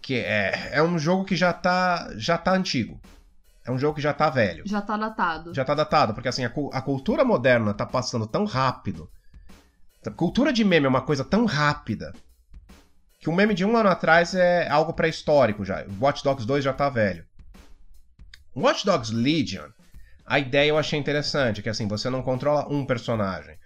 [0.00, 3.00] Que é, é um jogo que já tá, já tá antigo.
[3.68, 4.62] É um jogo que já tá velho.
[4.66, 5.54] Já tá datado.
[5.54, 9.10] Já tá datado, porque assim, a, a cultura moderna tá passando tão rápido.
[10.06, 12.14] A cultura de meme é uma coisa tão rápida.
[13.20, 15.84] Que um meme de um ano atrás é algo pré-histórico já.
[16.00, 17.26] Watch Dogs 2 já tá velho.
[18.56, 19.68] Watch Dogs Legion,
[20.24, 23.58] a ideia eu achei interessante, que assim, você não controla um personagem.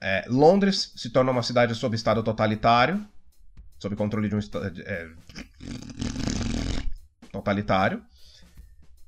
[0.00, 3.06] É, Londres se torna uma cidade sob estado totalitário,
[3.78, 5.08] sob controle de um estado é,
[7.30, 8.02] totalitário.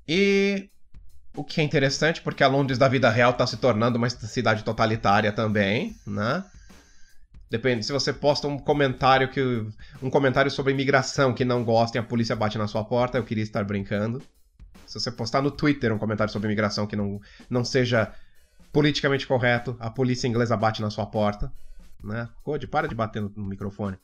[0.08, 0.70] E
[1.36, 4.64] o que é interessante, porque a Londres da vida real está se tornando uma cidade
[4.64, 6.44] totalitária também, né?
[7.50, 9.66] Depende, se você posta um comentário que
[10.02, 13.24] um comentário sobre imigração que não gosta e a polícia bate na sua porta, eu
[13.24, 14.22] queria estar brincando.
[14.86, 18.12] Se você postar no Twitter um comentário sobre imigração que não, não seja
[18.72, 21.52] politicamente correto, a polícia inglesa bate na sua porta.
[22.02, 22.28] Né?
[22.42, 23.96] Code, para de bater no, no microfone.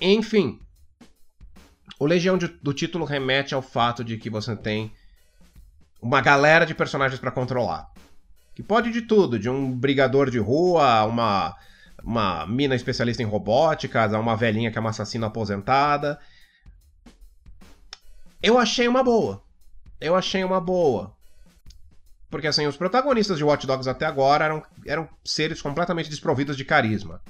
[0.00, 0.60] Enfim,
[1.98, 4.92] o Legião de, do título remete ao fato de que você tem
[6.00, 7.90] uma galera de personagens para controlar.
[8.54, 11.56] Que pode de tudo, de um brigador de rua, uma,
[12.02, 16.18] uma mina especialista em robótica, a uma velhinha que é uma assassina aposentada.
[18.42, 19.42] Eu achei uma boa.
[20.00, 21.16] Eu achei uma boa.
[22.30, 26.64] Porque assim, os protagonistas de Watch Dogs até agora eram, eram seres completamente desprovidos de
[26.64, 27.22] carisma.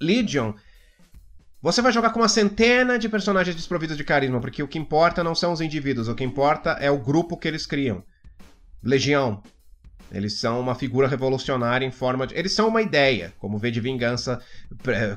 [0.00, 0.54] Legion
[1.62, 5.22] você vai jogar com uma centena de personagens desprovidos de carisma, porque o que importa
[5.22, 8.02] não são os indivíduos, o que importa é o grupo que eles criam.
[8.82, 9.40] Legião.
[10.10, 12.34] Eles são uma figura revolucionária em forma de.
[12.34, 14.42] Eles são uma ideia, como o V de Vingança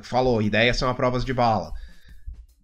[0.02, 1.72] falou, ideias são a provas de bala.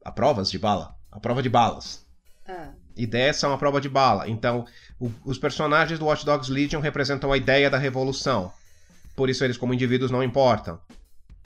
[0.04, 0.94] A provas de bala?
[1.10, 2.06] A prova de balas.
[2.46, 2.68] É.
[2.96, 4.28] Ideias são a prova de bala.
[4.28, 4.64] Então,
[4.98, 8.52] o, os personagens do Watch Dogs Legion representam a ideia da revolução.
[9.14, 10.80] Por isso, eles, como indivíduos, não importam.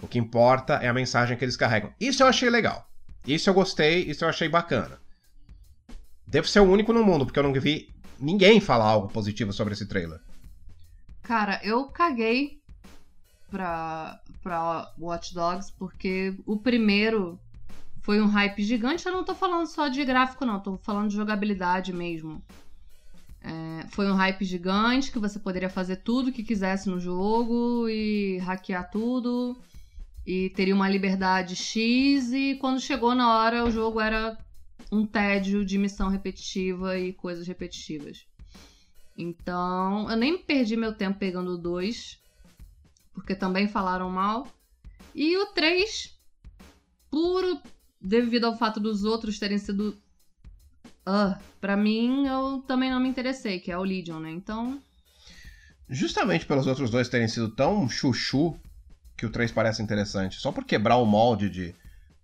[0.03, 1.93] O que importa é a mensagem que eles carregam.
[1.99, 2.89] Isso eu achei legal.
[3.27, 4.99] Isso eu gostei, isso eu achei bacana.
[6.27, 9.75] Devo ser o único no mundo, porque eu não vi ninguém falar algo positivo sobre
[9.75, 10.21] esse trailer.
[11.23, 12.61] Cara, eu caguei
[13.51, 17.39] pra, pra Watch Dogs, porque o primeiro
[18.03, 19.07] foi um hype gigante.
[19.07, 22.43] Eu não tô falando só de gráfico, não, tô falando de jogabilidade mesmo.
[23.41, 28.39] É, foi um hype gigante que você poderia fazer tudo que quisesse no jogo e
[28.39, 29.57] hackear tudo
[30.27, 34.37] e teria uma liberdade X e quando chegou na hora o jogo era
[34.91, 38.27] um tédio de missão repetitiva e coisas repetitivas.
[39.17, 42.19] Então, eu nem perdi meu tempo pegando o 2,
[43.15, 44.47] porque também falaram mal.
[45.15, 46.15] E o 3,
[47.11, 47.61] puro
[48.01, 49.97] devido ao fato dos outros terem sido
[51.07, 54.31] uh, para mim eu também não me interessei, que é o Legion, né?
[54.31, 54.81] Então,
[55.89, 58.59] justamente pelos outros dois terem sido tão chuchu
[59.17, 60.37] que o 3 parece interessante.
[60.37, 61.75] Só por quebrar o molde de.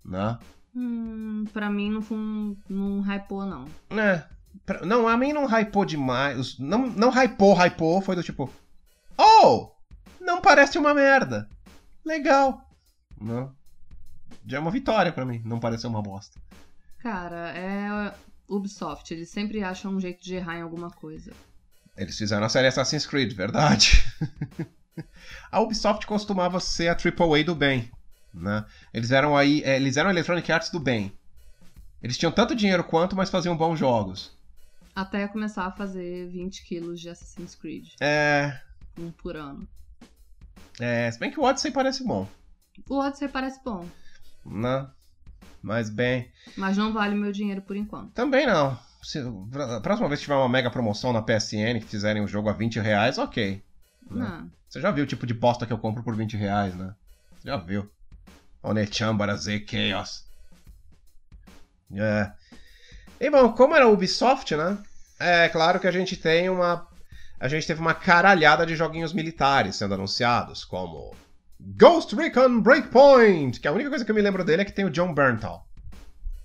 [0.05, 0.39] né?
[0.75, 3.67] Hum, pra mim não, foi um, não hypou, não.
[3.91, 4.25] É.
[4.65, 6.59] Pra, não, a mim não hypou demais.
[6.59, 8.01] Não, não hypou, hypou.
[8.03, 8.51] Foi do tipo.
[9.19, 9.71] Oh!
[10.21, 11.49] Não parece uma merda.
[12.05, 12.61] Legal.
[13.21, 13.55] Não.
[14.47, 15.43] Já é uma vitória para mim.
[15.45, 16.41] Não pareceu uma bosta.
[16.99, 18.15] Cara, é
[18.49, 19.13] Ubisoft.
[19.13, 21.33] Eles sempre acham um jeito de errar em alguma coisa.
[21.97, 24.03] Eles fizeram a série Assassin's Creed, verdade.
[25.51, 27.91] A Ubisoft costumava ser a AAA do bem.
[28.33, 28.65] Né?
[28.93, 31.13] Eles eram aí, é, eles eram Electronic Arts do bem.
[32.03, 34.37] Eles tinham tanto dinheiro quanto, mas faziam bons jogos.
[34.95, 37.89] Até começar a fazer 20 quilos de Assassin's Creed.
[38.01, 38.61] É.
[38.99, 39.67] Um por ano.
[40.81, 42.29] É, se bem que o Odyssey parece bom.
[42.89, 43.87] O Odyssey parece bom.
[44.45, 44.87] Né?
[45.63, 46.31] Mas bem.
[46.57, 48.13] Mas não vale meu dinheiro por enquanto.
[48.13, 48.79] Também não.
[49.03, 49.19] Se,
[49.77, 52.53] a próxima vez que tiver uma mega promoção na PSN que fizerem o jogo a
[52.53, 53.63] 20 reais, ok.
[54.11, 54.25] Né?
[54.29, 54.51] Não.
[54.73, 56.95] Você já viu o tipo de bosta que eu compro por 20 reais, né?
[57.39, 57.91] Você já viu.
[58.63, 60.25] Onechan Z Chaos.
[61.95, 62.33] É.
[63.21, 64.79] E bom, como era Ubisoft, né?
[65.21, 66.89] É claro que a gente tem uma.
[67.39, 71.15] A gente teve uma caralhada de joguinhos militares sendo anunciados, como
[71.61, 74.87] Ghost Recon Breakpoint, que a única coisa que eu me lembro dele é que tem
[74.87, 75.69] o John Berntal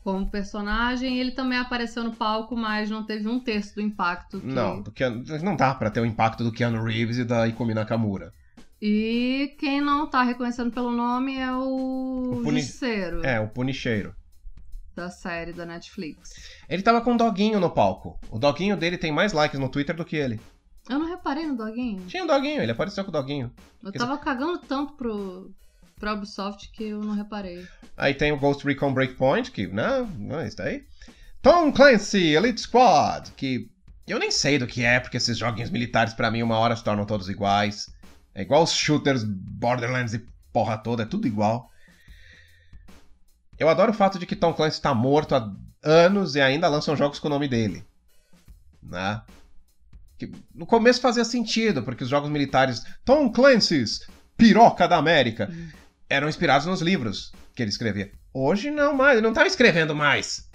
[0.07, 1.19] como personagem.
[1.19, 4.39] Ele também apareceu no palco, mas não teve um terço do impacto.
[4.39, 4.47] Que...
[4.47, 7.73] Não, do Keanu, não dá para ter o impacto do Keanu Reeves e da Ikumi
[7.73, 8.33] Nakamura.
[8.81, 12.61] E quem não tá reconhecendo pelo nome é o, o Puni...
[12.61, 13.25] Justiceiro.
[13.25, 14.15] É, o Punicheiro.
[14.95, 16.35] Da série da Netflix.
[16.69, 18.17] Ele tava com um doguinho no palco.
[18.31, 20.39] O doguinho dele tem mais likes no Twitter do que ele.
[20.89, 22.05] Eu não reparei no doguinho.
[22.07, 23.51] Tinha um doguinho, ele apareceu com o doguinho.
[23.83, 25.51] Eu tava cagando tanto pro,
[25.99, 27.65] pra Ubisoft que eu não reparei.
[27.95, 30.85] Aí tem o Ghost Recon Breakpoint, que, não, não é isso aí.
[31.41, 33.69] Tom Clancy Elite Squad, que
[34.07, 36.83] eu nem sei do que é, porque esses joguinhos militares para mim uma hora se
[36.83, 37.89] tornam todos iguais.
[38.33, 41.71] É igual os shooters Borderlands e porra toda, é tudo igual.
[43.57, 45.51] Eu adoro o fato de que Tom Clancy tá morto há
[45.83, 47.83] anos e ainda lançam jogos com o nome dele.
[48.83, 49.21] Né?
[50.17, 52.83] Que no começo fazia sentido, porque os jogos militares.
[53.03, 54.07] Tom Clancy's
[54.37, 55.51] Piroca da América.
[56.09, 58.11] Eram inspirados nos livros que ele escrevia.
[58.33, 60.47] Hoje não mais, ele não tá escrevendo mais.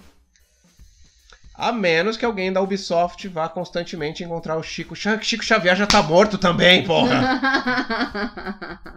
[1.53, 4.95] A menos que alguém da Ubisoft vá constantemente encontrar o Chico.
[4.95, 7.39] Chico Xavier já tá morto também, porra!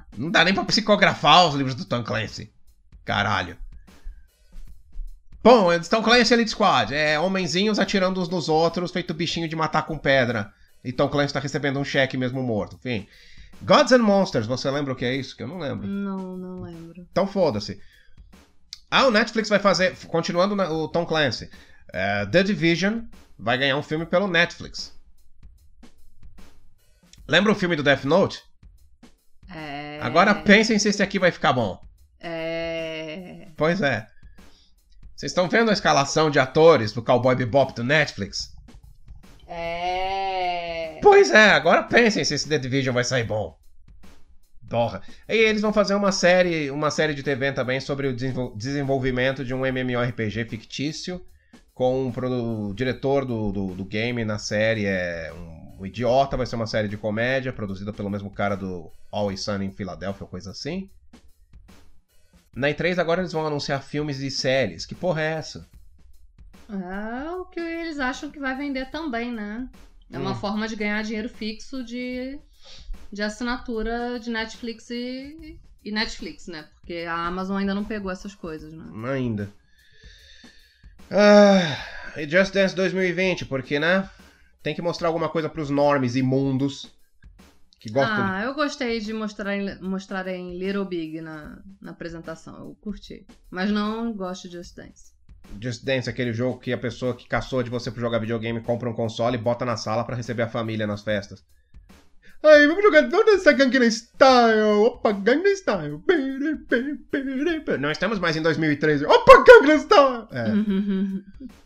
[0.17, 2.51] não dá nem pra psicografar os livros do Tom Clancy.
[3.05, 3.59] Caralho.
[5.45, 6.95] Bom, Tom Clancy Elite Squad.
[6.95, 10.51] É homenzinhos atirando uns nos outros, feito bichinho de matar com pedra.
[10.83, 12.77] E Tom Clancy tá recebendo um cheque mesmo morto.
[12.77, 13.07] Enfim.
[13.63, 15.37] Gods and Monsters, você lembra o que é isso?
[15.37, 15.87] Que eu não lembro.
[15.87, 17.07] Não, não lembro.
[17.11, 17.81] Então foda-se.
[18.91, 21.51] Ah, o Netflix vai fazer, continuando o Tom Clancy,
[21.89, 23.01] uh, The Division
[23.39, 24.95] vai ganhar um filme pelo Netflix.
[27.29, 28.43] Lembra o filme do Death Note?
[29.53, 29.99] É...
[30.01, 31.81] Agora pensem se esse aqui vai ficar bom.
[32.21, 33.49] É...
[33.57, 34.07] Pois é.
[35.15, 38.55] Vocês estão vendo a escalação de atores do Cowboy Bebop do Netflix?
[39.49, 39.96] É...
[41.03, 43.57] Pois é, agora pensem se esse The Division vai sair bom.
[44.69, 45.03] Porra.
[45.29, 49.45] E eles vão fazer uma série, uma série de TV também sobre o desenvol- desenvolvimento
[49.45, 51.25] de um MMORPG fictício
[51.73, 56.47] com produ- o diretor do, do, do game na série é um, um idiota, vai
[56.47, 60.51] ser uma série de comédia produzida pelo mesmo cara do Always Sunny em Filadélfia coisa
[60.51, 60.91] assim.
[62.55, 64.85] Na E3 agora eles vão anunciar filmes e séries.
[64.87, 65.69] Que porra é essa?
[66.69, 69.69] É o que eles acham que vai vender também, né?
[70.13, 70.35] É uma Hum.
[70.35, 72.39] forma de ganhar dinheiro fixo de,
[73.13, 76.69] de assinatura de Netflix e, e Netflix, né?
[76.81, 78.85] Porque a Amazon ainda não pegou essas coisas, né?
[79.05, 79.49] Ainda.
[81.11, 81.77] Ah,
[82.17, 84.09] e Just Dance 2020, porque, né?
[84.63, 86.91] Tem que mostrar alguma coisa pros normes imundos
[87.79, 92.57] que gostam Ah, eu gostei de mostrarem, mostrarem Little Big na, na apresentação.
[92.59, 93.27] Eu curti.
[93.51, 95.16] Mas não gosto de Just Dance.
[95.61, 98.89] Just Dance, aquele jogo que a pessoa que caçou de você pra jogar videogame compra
[98.89, 101.45] um console e bota na sala pra receber a família nas festas.
[102.43, 104.85] Ai, vamos jogar toda essa Gangnam Style.
[104.85, 106.03] Opa, Gangnam Style.
[107.81, 109.05] Não estamos mais em 2013.
[109.07, 110.27] Opa, Gangnam Style.
[110.31, 110.45] É.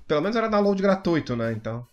[0.07, 1.53] Pelo menos era download gratuito, né?
[1.53, 1.87] Então.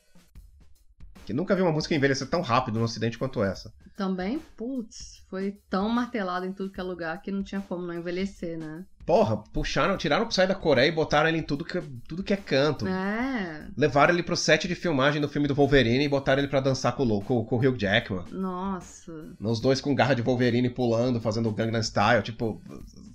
[1.28, 3.70] Que nunca vi uma música envelhecer tão rápido no ocidente quanto essa.
[3.98, 7.94] Também, putz, foi tão martelado em tudo que é lugar que não tinha como não
[7.94, 8.86] envelhecer, né?
[9.06, 12.32] Porra, puxaram, tiraram o Psy da Coreia e botaram ele em tudo que, tudo que
[12.34, 12.88] é canto.
[12.88, 16.62] É, Levaram ele pro set de filmagem do filme do Wolverine e botaram ele pra
[16.62, 18.24] dançar com, o- com, com o Hugh Jackman.
[18.32, 19.12] nossa.
[19.42, 22.24] Os dois com garra de Wolverine pulando, fazendo o Gangnam Style.
[22.24, 22.62] Tipo,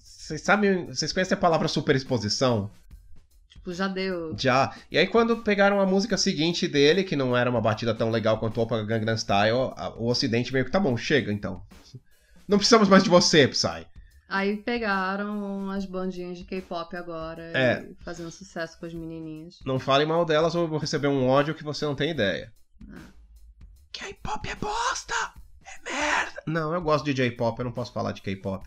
[0.02, 2.70] vocês sabem, vocês conhecem a palavra superexposição?
[3.62, 4.34] Tipo, já deu.
[4.36, 4.74] Já.
[4.90, 8.39] E aí quando pegaram a música seguinte dele, que não era uma batida tão legal
[8.40, 9.55] quanto o Opa Gangnam Style,
[9.97, 11.62] o ocidente meio que tá bom, chega então.
[12.48, 13.86] Não precisamos mais de você, Psy.
[14.28, 17.86] Aí pegaram as bandinhas de K-pop agora É.
[18.01, 19.60] fazendo sucesso com as menininhas.
[19.64, 22.52] Não fale mal delas ou eu vou receber um ódio que você não tem ideia.
[22.90, 22.97] Ah.
[23.93, 25.14] K-pop é bosta!
[25.64, 26.43] É merda!
[26.48, 28.66] Não, eu gosto de J-pop, eu não posso falar de K-pop.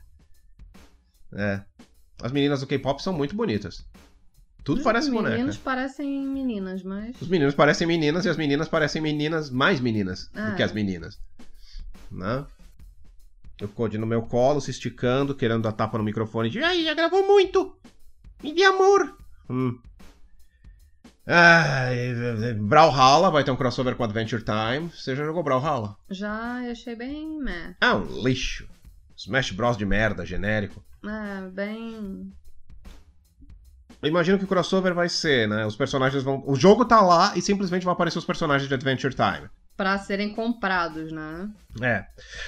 [1.34, 1.62] É.
[2.24, 3.86] As meninas do K-pop são muito bonitas.
[4.66, 5.36] Tudo parece Os boneca.
[5.36, 7.22] meninos parecem meninas, mas.
[7.22, 10.56] Os meninos parecem meninas e as meninas parecem meninas mais meninas do Ah.
[10.56, 11.20] que as meninas.
[12.12, 12.44] Né?
[13.62, 16.94] O Code no meu colo, se esticando, querendo dar tapa no microfone de Ai, já
[16.94, 17.78] gravou muito!
[18.44, 19.16] Me dê amor!
[19.50, 19.80] Hum.
[21.28, 21.90] Ah,
[22.60, 24.90] Brawlhalla vai ter um crossover com Adventure Time.
[24.90, 25.96] Você já jogou Brawlhalla?
[26.10, 27.40] Já eu achei bem.
[27.40, 27.76] Meh.
[27.82, 28.68] Ah, um lixo.
[29.16, 30.84] Smash Bros de merda, genérico.
[31.04, 32.32] É, bem.
[34.02, 35.66] Eu imagino que o crossover vai ser, né?
[35.66, 36.44] Os personagens vão.
[36.46, 39.50] O jogo tá lá e simplesmente vão aparecer os personagens de Adventure Time.
[39.76, 41.50] Pra serem comprados, né?
[41.82, 42.06] É.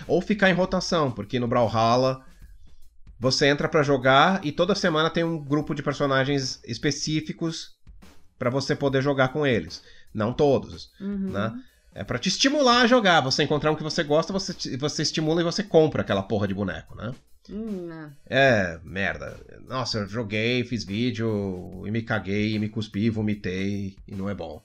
[0.07, 2.21] Ou ficar em rotação, porque no Brawlhalla
[3.19, 7.75] você entra pra jogar e toda semana tem um grupo de personagens específicos
[8.37, 9.83] pra você poder jogar com eles.
[10.13, 11.31] Não todos, Uhum.
[11.31, 11.53] né?
[11.97, 13.21] É pra te estimular a jogar.
[13.21, 16.53] Você encontrar um que você gosta, você, você estimula e você compra aquela porra de
[16.53, 17.11] boneco, né?
[17.49, 18.13] Hum, né?
[18.29, 19.35] É, merda.
[19.67, 24.35] Nossa, eu joguei, fiz vídeo e me caguei, e me cuspi, vomitei e não é
[24.35, 24.63] bom.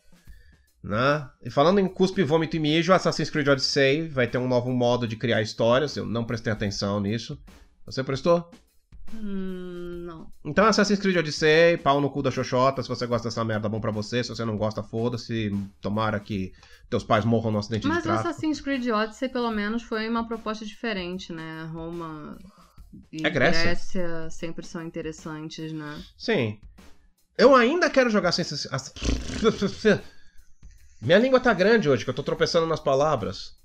[0.84, 1.26] Né?
[1.42, 5.08] E falando em cuspe, vômito e mijo, Assassin's Creed Odyssey vai ter um novo modo
[5.08, 5.96] de criar histórias.
[5.96, 7.42] Eu não prestei atenção nisso.
[7.86, 8.50] Você prestou?
[9.14, 10.26] Hum, não.
[10.44, 12.82] Então Assassin's Creed Odyssey, pau no cu da Xoxota.
[12.82, 14.22] Se você gosta dessa merda, bom pra você.
[14.22, 15.50] Se você não gosta, foda-se.
[15.80, 16.52] Tomara que
[16.88, 18.28] teus pais morram no acidente Mas de o tráfego.
[18.28, 21.68] Assassin's Creed Odyssey, pelo menos, foi uma proposta diferente, né?
[21.72, 22.38] Roma
[23.12, 23.62] e É Grécia.
[23.64, 26.02] Grécia sempre são interessantes, né?
[26.16, 26.58] Sim.
[27.36, 28.44] Eu ainda quero jogar sem.
[31.00, 33.56] Minha língua tá grande hoje, que eu tô tropeçando nas palavras.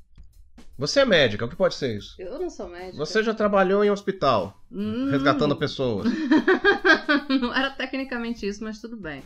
[0.77, 2.13] Você é médica, o que pode ser isso?
[2.19, 2.97] Eu não sou médica.
[2.97, 6.07] Você já trabalhou em hospital, Hum, resgatando pessoas.
[7.41, 9.23] não era tecnicamente isso, mas tudo bem.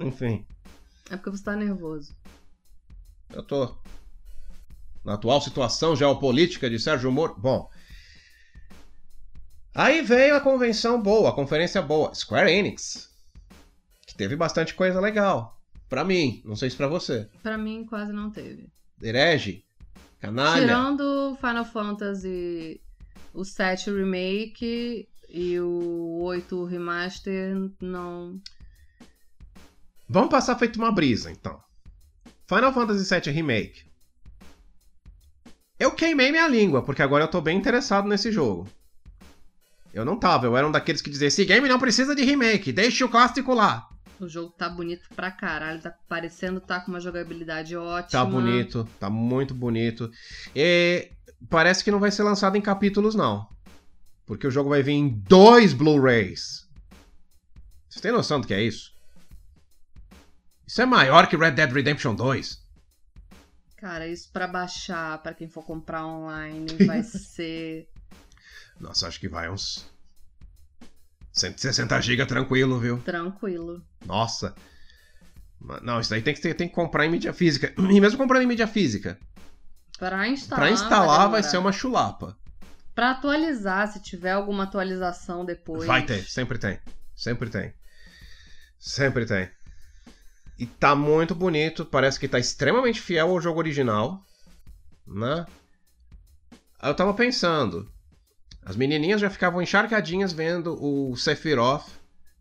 [0.00, 0.44] Enfim,
[1.10, 2.16] É porque você tá nervoso.
[3.32, 3.76] eu tô.
[5.04, 7.34] Na atual situação geopolítica de Sérgio Moro.
[7.38, 7.68] Bom.
[9.74, 12.14] Aí veio a convenção boa, a conferência boa.
[12.14, 13.10] Square Enix.
[14.06, 15.60] Que teve bastante coisa legal.
[15.90, 17.28] Pra mim, não sei se pra você.
[17.42, 18.68] Pra mim, quase não teve.
[19.02, 19.63] Herege.
[20.24, 20.62] Canalha.
[20.62, 22.80] Tirando Final Fantasy,
[23.34, 28.40] o 7 Remake e o 8 Remaster, não.
[30.08, 31.60] Vamos passar feito uma brisa, então.
[32.48, 33.84] Final Fantasy VII Remake.
[35.78, 38.66] Eu queimei minha língua, porque agora eu tô bem interessado nesse jogo.
[39.92, 42.72] Eu não tava, eu era um daqueles que dizia, esse game não precisa de remake,
[42.72, 43.86] deixe o clássico lá.
[44.20, 48.10] O jogo tá bonito pra caralho, tá parecendo tá com uma jogabilidade ótima.
[48.10, 50.10] Tá bonito, tá muito bonito.
[50.54, 51.10] E
[51.50, 53.48] parece que não vai ser lançado em capítulos, não.
[54.24, 56.68] Porque o jogo vai vir em dois Blu-rays.
[57.88, 58.94] Vocês têm noção do que é isso?
[60.66, 62.64] Isso é maior que Red Dead Redemption 2.
[63.76, 67.88] Cara, isso pra baixar, pra quem for comprar online, vai ser.
[68.80, 69.86] Nossa, acho que vai uns
[71.34, 72.98] 160 GB tranquilo, viu?
[73.00, 73.84] Tranquilo.
[74.06, 74.54] Nossa.
[75.82, 77.74] Não, isso aí tem que, ter, tem que comprar em mídia física.
[77.90, 79.18] E mesmo comprando em mídia física.
[79.98, 80.64] Pra instalar.
[80.64, 82.36] Pra instalar vai, vai ser uma chulapa.
[82.94, 85.86] Pra atualizar, se tiver alguma atualização depois.
[85.86, 86.78] Vai ter, sempre tem.
[87.16, 87.74] Sempre tem.
[88.78, 89.50] Sempre tem.
[90.56, 94.22] E tá muito bonito, parece que tá extremamente fiel ao jogo original,
[95.04, 95.44] né?
[96.80, 97.90] Eu tava pensando,
[98.64, 101.86] as menininhas já ficavam encharcadinhas vendo o Sephiroth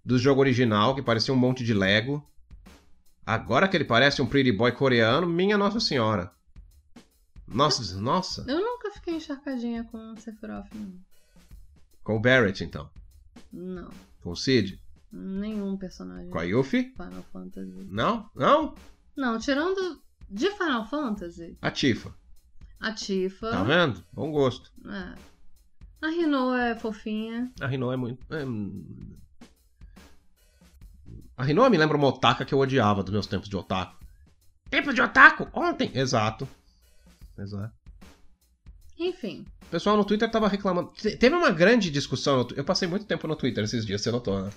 [0.03, 2.25] do jogo original, que parecia um monte de Lego.
[3.25, 6.31] Agora que ele parece um pretty boy coreano, minha Nossa Senhora.
[7.47, 8.45] Nossa, nossa.
[8.47, 10.93] Eu nunca fiquei encharcadinha com o Sephiroth, não.
[12.03, 12.89] Com o Barrett, então?
[13.51, 13.89] Não.
[14.21, 14.81] Com o Cid?
[15.11, 16.29] Nenhum personagem.
[16.29, 16.93] Com a Yuffie?
[16.95, 17.87] Final Fantasy.
[17.89, 18.29] Não?
[18.33, 18.75] Não?
[19.15, 21.57] Não, tirando de Final Fantasy.
[21.61, 22.13] A Tifa.
[22.79, 23.51] A Tifa.
[23.51, 24.03] Tá vendo?
[24.11, 24.71] Bom gosto.
[24.85, 25.32] É.
[26.03, 27.49] A Rino é fofinha.
[27.61, 28.21] A Rino é muito.
[28.29, 28.43] É...
[31.37, 34.03] A Rino me lembra uma otaka que eu odiava dos meus tempos de otaku.
[34.69, 35.47] Tempo de otaku?
[35.53, 35.89] Ontem!
[35.95, 36.45] Exato.
[37.39, 37.73] Exato.
[38.99, 39.45] Enfim.
[39.61, 40.91] O pessoal no Twitter tava reclamando.
[41.17, 42.45] Teve uma grande discussão.
[42.53, 44.49] Eu passei muito tempo no Twitter esses dias, você notou, né?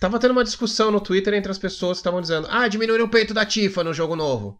[0.00, 3.10] Tava tendo uma discussão no Twitter entre as pessoas que estavam dizendo: Ah, diminuíram o
[3.10, 4.58] peito da Tifa no jogo novo.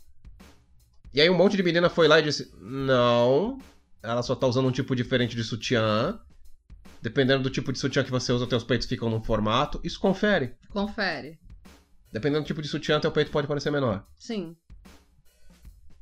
[1.14, 3.58] E aí um monte de menina foi lá e disse: Não,
[4.06, 6.18] ela só tá usando um tipo diferente de sutiã.
[7.02, 9.80] Dependendo do tipo de sutiã que você usa, teus peitos ficam num formato.
[9.84, 10.54] Isso confere.
[10.70, 11.38] Confere.
[12.12, 14.06] Dependendo do tipo de sutiã, teu peito pode parecer menor.
[14.16, 14.56] Sim.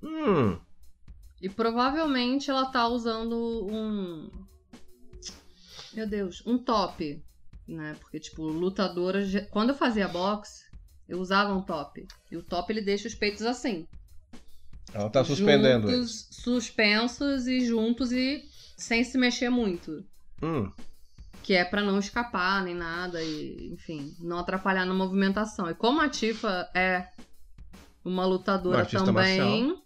[0.02, 0.58] Hum.
[1.42, 4.30] E provavelmente ela tá usando um.
[5.92, 7.22] Meu Deus, um top
[7.66, 7.96] né?
[8.00, 9.20] Porque, tipo, lutadora.
[9.50, 10.64] Quando eu fazia boxe,
[11.08, 12.06] eu usava um top.
[12.30, 13.86] E o top ele deixa os peitos assim.
[14.94, 15.90] Ela tá suspendendo.
[15.90, 20.04] Juntos, suspensos e juntos e sem se mexer muito.
[20.40, 20.70] Hum.
[21.42, 25.68] Que é para não escapar nem nada e, enfim, não atrapalhar na movimentação.
[25.68, 27.08] E como a Tifa é
[28.04, 29.84] uma lutadora uma também, marcial.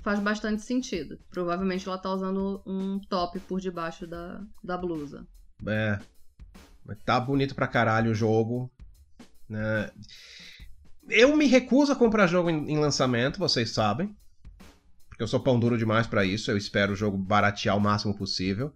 [0.00, 1.16] faz bastante sentido.
[1.30, 5.24] Provavelmente ela tá usando um top por debaixo da, da blusa.
[5.64, 6.00] É.
[7.04, 8.68] Tá bonito pra caralho o jogo.
[9.48, 9.88] Né?
[11.10, 14.16] Eu me recuso a comprar jogo em, em lançamento, vocês sabem.
[15.08, 16.50] Porque eu sou pão duro demais para isso.
[16.50, 18.72] Eu espero o jogo baratear o máximo possível.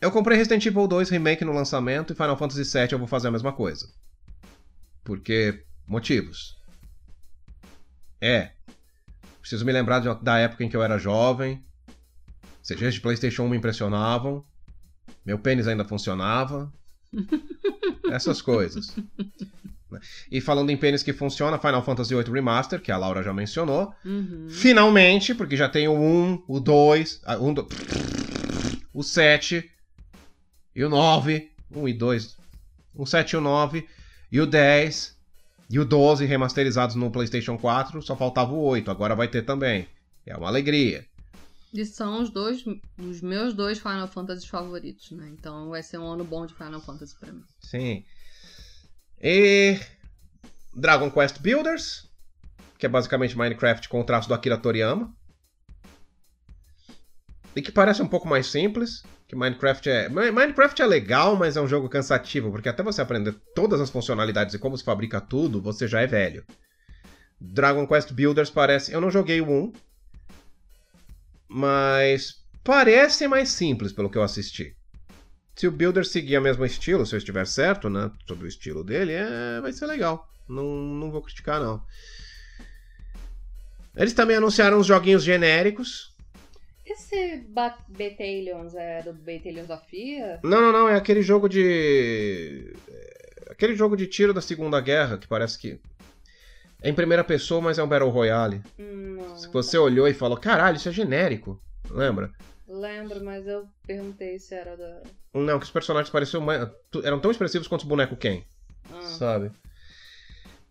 [0.00, 3.28] Eu comprei Resident Evil 2 Remake no lançamento e Final Fantasy VII eu vou fazer
[3.28, 3.88] a mesma coisa.
[5.04, 5.64] Porque.
[5.86, 6.56] motivos.
[8.20, 8.52] É.
[9.40, 11.64] Preciso me lembrar de, da época em que eu era jovem.
[12.62, 14.44] CGs de PlayStation 1 me impressionavam.
[15.24, 16.72] Meu pênis ainda funcionava.
[18.10, 18.94] Essas coisas.
[20.30, 23.92] E falando em pênis que funciona, Final Fantasy VIII Remaster, que a Laura já mencionou.
[24.04, 24.48] Uhum.
[24.50, 27.54] Finalmente, porque já tem o 1, o 2, um,
[28.92, 29.70] o 7
[30.74, 31.50] e o 9.
[31.74, 32.36] 1 e 2.
[32.94, 33.88] O 7 e o 9.
[34.30, 35.16] E o 10
[35.70, 38.02] e o 12 remasterizados no PlayStation 4.
[38.02, 38.90] Só faltava o 8.
[38.90, 39.88] Agora vai ter também.
[40.26, 41.06] É uma alegria.
[41.72, 42.64] E são os dois,
[42.98, 45.28] os meus dois Final Fantasy favoritos, né?
[45.38, 47.44] Então vai ser um ano bom de Final Fantasy pra mim.
[47.60, 48.04] Sim.
[49.20, 49.78] E
[50.74, 52.08] Dragon Quest Builders,
[52.78, 55.12] que é basicamente Minecraft com o traço do Akira Toriyama.
[57.56, 61.60] E que parece um pouco mais simples, que Minecraft é Minecraft é legal, mas é
[61.60, 65.60] um jogo cansativo, porque até você aprender todas as funcionalidades e como se fabrica tudo,
[65.60, 66.44] você já é velho.
[67.40, 69.72] Dragon Quest Builders parece, eu não joguei o 1,
[71.48, 74.77] mas parece mais simples pelo que eu assisti.
[75.58, 78.84] Se o Builder seguir o mesmo estilo, se eu estiver certo, né, sobre o estilo
[78.84, 80.30] dele, é, vai ser legal.
[80.48, 81.82] Não, não vou criticar, não.
[83.96, 86.14] Eles também anunciaram os joguinhos genéricos.
[86.86, 90.38] Esse Battalions é do Battalions of Fear?
[90.44, 90.88] Não, não, não.
[90.88, 92.72] É aquele jogo de.
[92.88, 95.80] É, aquele jogo de tiro da Segunda Guerra, que parece que.
[96.80, 98.62] É em primeira pessoa, mas é um Battle Royale.
[98.78, 99.36] Não.
[99.36, 101.60] Se você olhou e falou, caralho, isso é genérico.
[101.90, 102.30] Lembra?
[102.68, 105.02] Lembro, mas eu perguntei se era da.
[105.32, 106.68] Não, que os personagens pareciam mais.
[107.02, 108.44] eram tão expressivos quanto o boneco Ken.
[108.92, 109.02] Ah.
[109.02, 109.50] Sabe?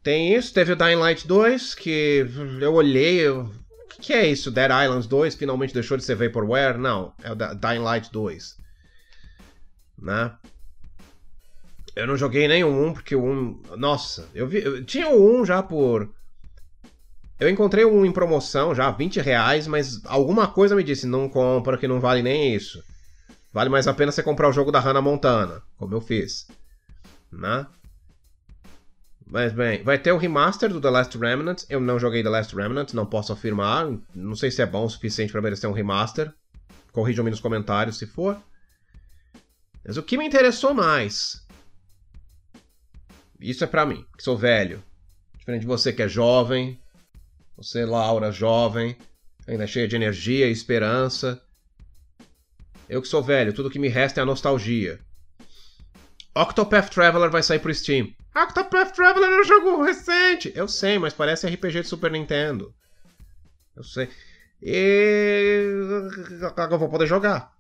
[0.03, 2.25] Tem isso, teve o Dying Light 2, que
[2.61, 3.19] eu olhei.
[3.19, 3.41] Eu...
[3.41, 4.51] O que, que é isso?
[4.51, 6.77] Dead Islands 2 finalmente deixou de ser Vaporware?
[6.77, 8.57] Não, é o Dying Light 2.
[9.97, 10.31] Né?
[11.95, 13.61] Eu não joguei nem o 1, porque o 1.
[13.75, 14.63] Nossa, eu vi.
[14.63, 16.13] Eu tinha o 1 já por.
[17.39, 21.77] Eu encontrei um em promoção já, 20 reais, mas alguma coisa me disse, não compra
[21.77, 22.83] que não vale nem isso.
[23.53, 26.47] Vale mais a pena você comprar o jogo da Hannah Montana, como eu fiz.
[27.31, 27.65] Né?
[29.29, 31.63] Mas bem, vai ter o remaster do The Last Remnant.
[31.69, 33.87] Eu não joguei The Last Remnant, não posso afirmar.
[34.15, 36.33] Não sei se é bom o suficiente para merecer um remaster.
[36.91, 38.41] Corrijam-me nos comentários se for.
[39.85, 41.45] Mas o que me interessou mais.
[43.39, 44.81] Isso é para mim, que sou velho.
[45.37, 46.79] Diferente de você que é jovem.
[47.57, 48.95] Você, Laura, jovem,
[49.47, 51.41] ainda cheia de energia e esperança.
[52.87, 54.99] Eu que sou velho, tudo que me resta é a nostalgia.
[56.35, 58.13] Octopath Traveler vai sair pro Steam.
[58.35, 60.53] Octopath Traveler é um jogo recente.
[60.55, 62.71] Eu sei, mas parece RPG de Super Nintendo.
[63.75, 64.07] Eu sei.
[64.61, 65.63] E.
[66.69, 67.51] Eu vou poder jogar.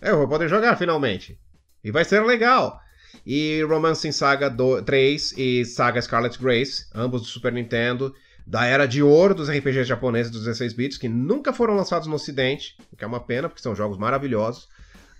[0.00, 1.36] Eu vou poder jogar finalmente.
[1.82, 2.80] E vai ser legal.
[3.24, 4.54] E Romancing Saga
[4.84, 8.14] 3 e Saga Scarlet Grace, ambos do Super Nintendo,
[8.46, 12.14] da era de ouro dos RPGs japoneses dos 16 bits, que nunca foram lançados no
[12.14, 14.68] ocidente, o que é uma pena, porque são jogos maravilhosos,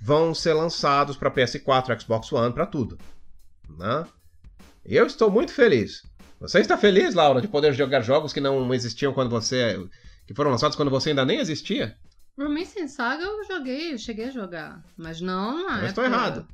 [0.01, 2.97] vão ser lançados para PS4, Xbox One, para tudo.
[3.69, 4.07] Né?
[4.85, 6.03] Eu estou muito feliz.
[6.39, 9.77] Você está feliz, Laura, de poder jogar jogos que não existiam quando você.
[10.27, 11.97] que foram lançados quando você ainda nem existia?
[12.37, 14.85] Promising Saga eu joguei, eu cheguei a jogar.
[14.97, 15.87] Mas não na eu época.
[15.89, 16.47] estou errado.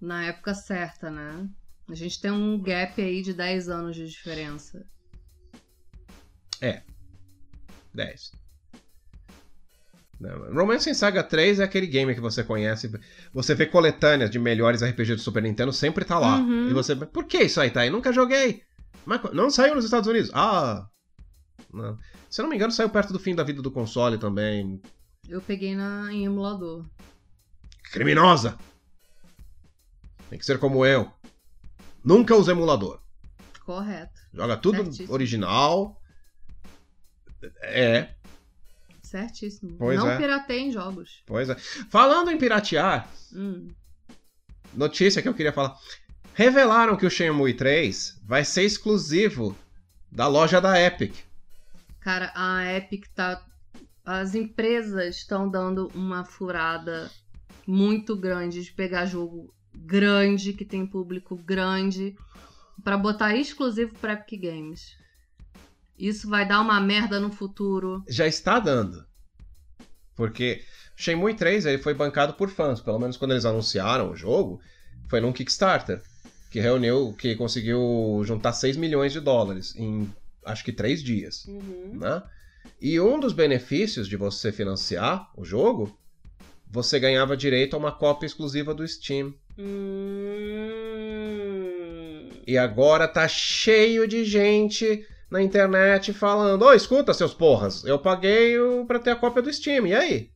[0.00, 1.48] Na época certa, né?
[1.88, 4.86] A gente tem um gap aí de 10 anos de diferença.
[6.60, 6.82] É.
[7.94, 8.32] 10.
[10.54, 12.90] Romance Saga 3 é aquele game que você conhece.
[13.32, 16.36] Você vê coletâneas de melhores RPG do Super Nintendo, sempre tá lá.
[16.36, 16.68] Uhum.
[16.68, 16.94] E você.
[16.94, 17.90] Por que isso aí tá aí?
[17.90, 18.62] Nunca joguei.
[19.06, 20.30] Mas não saiu nos Estados Unidos.
[20.34, 20.86] Ah.
[21.72, 21.98] Não.
[22.28, 24.80] Se eu não me engano, saiu perto do fim da vida do console também.
[25.26, 26.84] Eu peguei na, em emulador.
[27.92, 28.58] Criminosa!
[30.28, 31.10] Tem que ser como eu.
[32.04, 33.00] Nunca usa emulador.
[33.64, 34.20] Correto.
[34.32, 35.12] Joga tudo Certíssimo.
[35.12, 35.99] original.
[37.62, 38.08] É,
[39.02, 39.76] Certíssimo.
[39.78, 40.16] Pois não é.
[40.16, 41.22] piratei em jogos.
[41.26, 41.54] pois é.
[41.88, 43.68] Falando em piratear, Hum.
[44.74, 45.76] notícia que eu queria falar.
[46.34, 49.56] Revelaram que o Shenmue 3 vai ser exclusivo
[50.12, 51.14] da loja da Epic.
[52.00, 53.44] Cara, a Epic tá.
[54.04, 57.10] As empresas estão dando uma furada
[57.66, 62.16] muito grande de pegar jogo grande, que tem público grande,
[62.82, 64.96] pra botar exclusivo pra Epic Games.
[66.00, 68.02] Isso vai dar uma merda no futuro.
[68.08, 69.04] Já está dando.
[70.16, 70.62] Porque
[70.96, 74.60] Shenmue 3 ele foi bancado por fãs, pelo menos quando eles anunciaram o jogo,
[75.08, 76.02] foi num Kickstarter,
[76.50, 80.10] que reuniu, que conseguiu juntar 6 milhões de dólares em
[80.44, 81.46] acho que 3 dias.
[81.92, 82.22] né?
[82.80, 85.98] E um dos benefícios de você financiar o jogo,
[86.70, 89.34] você ganhava direito a uma cópia exclusiva do Steam.
[89.58, 90.70] Hum.
[92.46, 98.56] E agora tá cheio de gente na internet falando: Ô, escuta, seus porras, eu paguei
[98.86, 100.30] pra ter a cópia do Steam, e aí?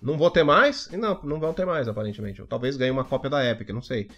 [0.00, 0.86] Não vou ter mais?
[0.92, 2.40] E não, não vão ter mais, aparentemente.
[2.40, 4.10] Eu talvez ganhe uma cópia da Epic, não sei.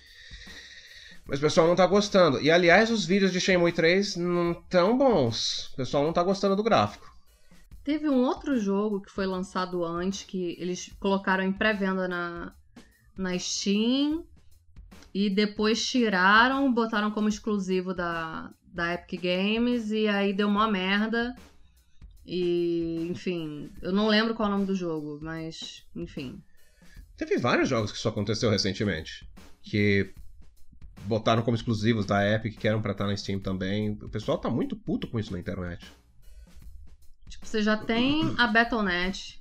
[1.26, 2.40] Mas o pessoal não tá gostando.
[2.40, 5.70] E aliás, os vídeos de Shenmue 3 não tão bons.
[5.72, 7.12] O pessoal não tá gostando do gráfico.
[7.82, 12.52] Teve um outro jogo que foi lançado antes, que eles colocaram em pré-venda na,
[13.16, 14.24] na Steam
[15.14, 21.34] e depois tiraram, botaram como exclusivo da, da Epic Games e aí deu uma merda.
[22.26, 26.42] E, enfim, eu não lembro qual é o nome do jogo, mas, enfim.
[27.16, 29.26] Teve vários jogos que isso aconteceu recentemente.
[29.62, 30.12] Que
[31.04, 33.92] botaram como exclusivos da Epic, que eram pra estar na Steam também.
[34.02, 35.90] O pessoal tá muito puto com isso na internet.
[37.28, 39.40] Tipo, você já tem a Battle.net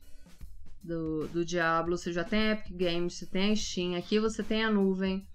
[0.82, 4.41] do, do Diablo, você já tem a Epic Games, você tem a Steam, aqui você
[4.41, 5.28] tem a nuvem,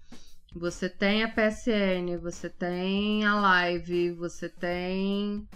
[0.53, 5.47] você tem a PSN, você tem a Live, você tem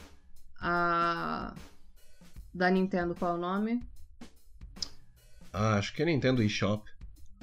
[0.60, 1.54] a.
[2.54, 3.84] Da Nintendo, qual é o nome?
[5.52, 6.90] Ah, acho que é Nintendo eShop.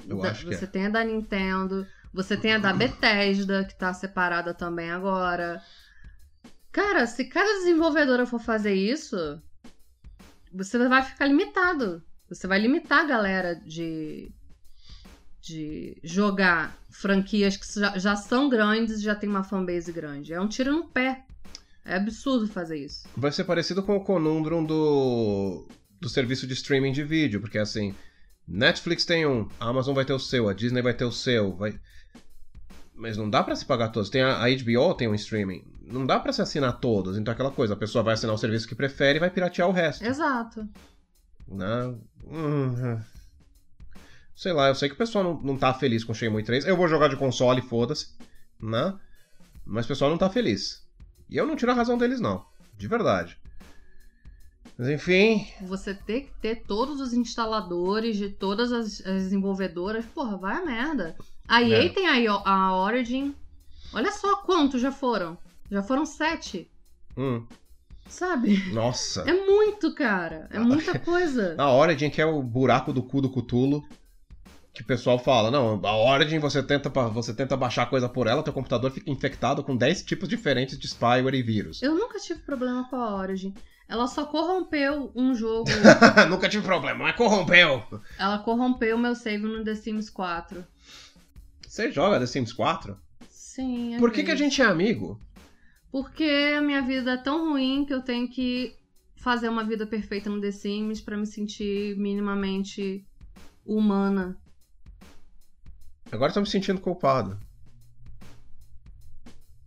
[0.07, 0.67] Eu Da- acho que você é.
[0.67, 5.61] tem a da Nintendo, você tem a da Bethesda, que tá separada também agora.
[6.71, 9.39] Cara, se cada desenvolvedora for fazer isso,
[10.51, 12.03] você vai ficar limitado.
[12.27, 14.31] Você vai limitar a galera de,
[15.43, 20.33] de jogar franquias que já, já são grandes e já tem uma fanbase grande.
[20.33, 21.25] É um tiro no pé.
[21.85, 23.05] É absurdo fazer isso.
[23.15, 25.67] Vai ser parecido com o conundrum do,
[25.99, 27.93] do serviço de streaming de vídeo, porque assim,
[28.47, 31.53] Netflix tem um, a Amazon vai ter o seu, a Disney vai ter o seu,
[31.53, 31.77] vai...
[32.95, 34.09] Mas não dá pra se pagar todos.
[34.09, 35.65] Tem a, a HBO tem um streaming.
[35.81, 37.17] Não dá pra se assinar todos.
[37.17, 39.73] Então aquela coisa, a pessoa vai assinar o serviço que prefere e vai piratear o
[39.73, 40.05] resto.
[40.05, 40.65] Exato.
[41.49, 41.95] Né?
[42.25, 43.01] Hum.
[44.35, 46.65] Sei lá, eu sei que o pessoal não, não tá feliz com Shenmue 3.
[46.65, 48.07] Eu vou jogar de console, foda-se,
[48.59, 48.93] né?
[49.65, 50.83] Mas o pessoal não tá feliz.
[51.29, 52.45] E eu não tiro a razão deles, não.
[52.77, 53.37] De verdade.
[54.77, 55.47] Mas enfim.
[55.61, 60.65] Você ter que ter todos os instaladores de todas as, as desenvolvedoras, porra, vai a
[60.65, 61.15] merda.
[61.47, 61.89] A EA É.
[61.89, 63.35] tem a, a Origin.
[63.93, 65.37] Olha só quantos já foram.
[65.69, 66.69] Já foram sete.
[67.15, 67.45] Hum,
[68.07, 68.71] Sabe?
[68.73, 69.21] nossa.
[69.29, 70.47] É muito, cara.
[70.51, 71.55] É muita coisa.
[71.57, 73.87] A Origin, que é o buraco do cu do Cutulo.
[74.73, 78.41] Que o pessoal fala, não, a Origin você tenta, você tenta baixar coisa por ela,
[78.41, 81.83] teu computador fica infectado com 10 tipos diferentes de spyware e vírus.
[81.83, 83.53] Eu nunca tive problema com a Origin.
[83.87, 85.69] Ela só corrompeu um jogo.
[86.29, 87.83] Nunca tive problema, mas corrompeu.
[88.17, 90.65] Ela corrompeu meu save no The Sims 4.
[91.67, 92.97] Você joga The Sims 4?
[93.29, 93.97] Sim.
[93.99, 95.19] Por que, que a gente é amigo?
[95.91, 98.75] Porque a minha vida é tão ruim que eu tenho que
[99.15, 103.05] fazer uma vida perfeita no The Sims pra me sentir minimamente
[103.65, 104.35] humana.
[106.13, 107.39] Agora eu tô me sentindo culpado.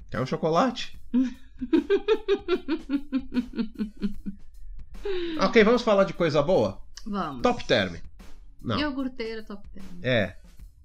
[0.09, 0.97] Quer um chocolate?
[5.41, 6.81] ok, vamos falar de coisa boa?
[7.05, 7.43] Vamos.
[7.43, 7.97] Top term.
[8.63, 8.79] Não.
[8.79, 9.85] Iogurteira top term.
[10.05, 10.37] É.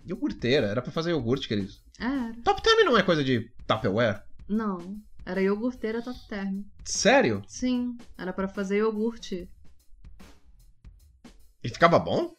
[0.03, 1.71] Iogurteira, era pra fazer iogurte, querido.
[1.99, 2.33] Era.
[2.43, 4.23] Top term não é coisa de Tupperware?
[4.49, 4.97] Não.
[5.23, 6.63] Era iogurteira top term.
[6.83, 7.43] Sério?
[7.45, 7.99] Sim.
[8.17, 9.47] Era pra fazer iogurte.
[11.63, 12.35] E ficava bom?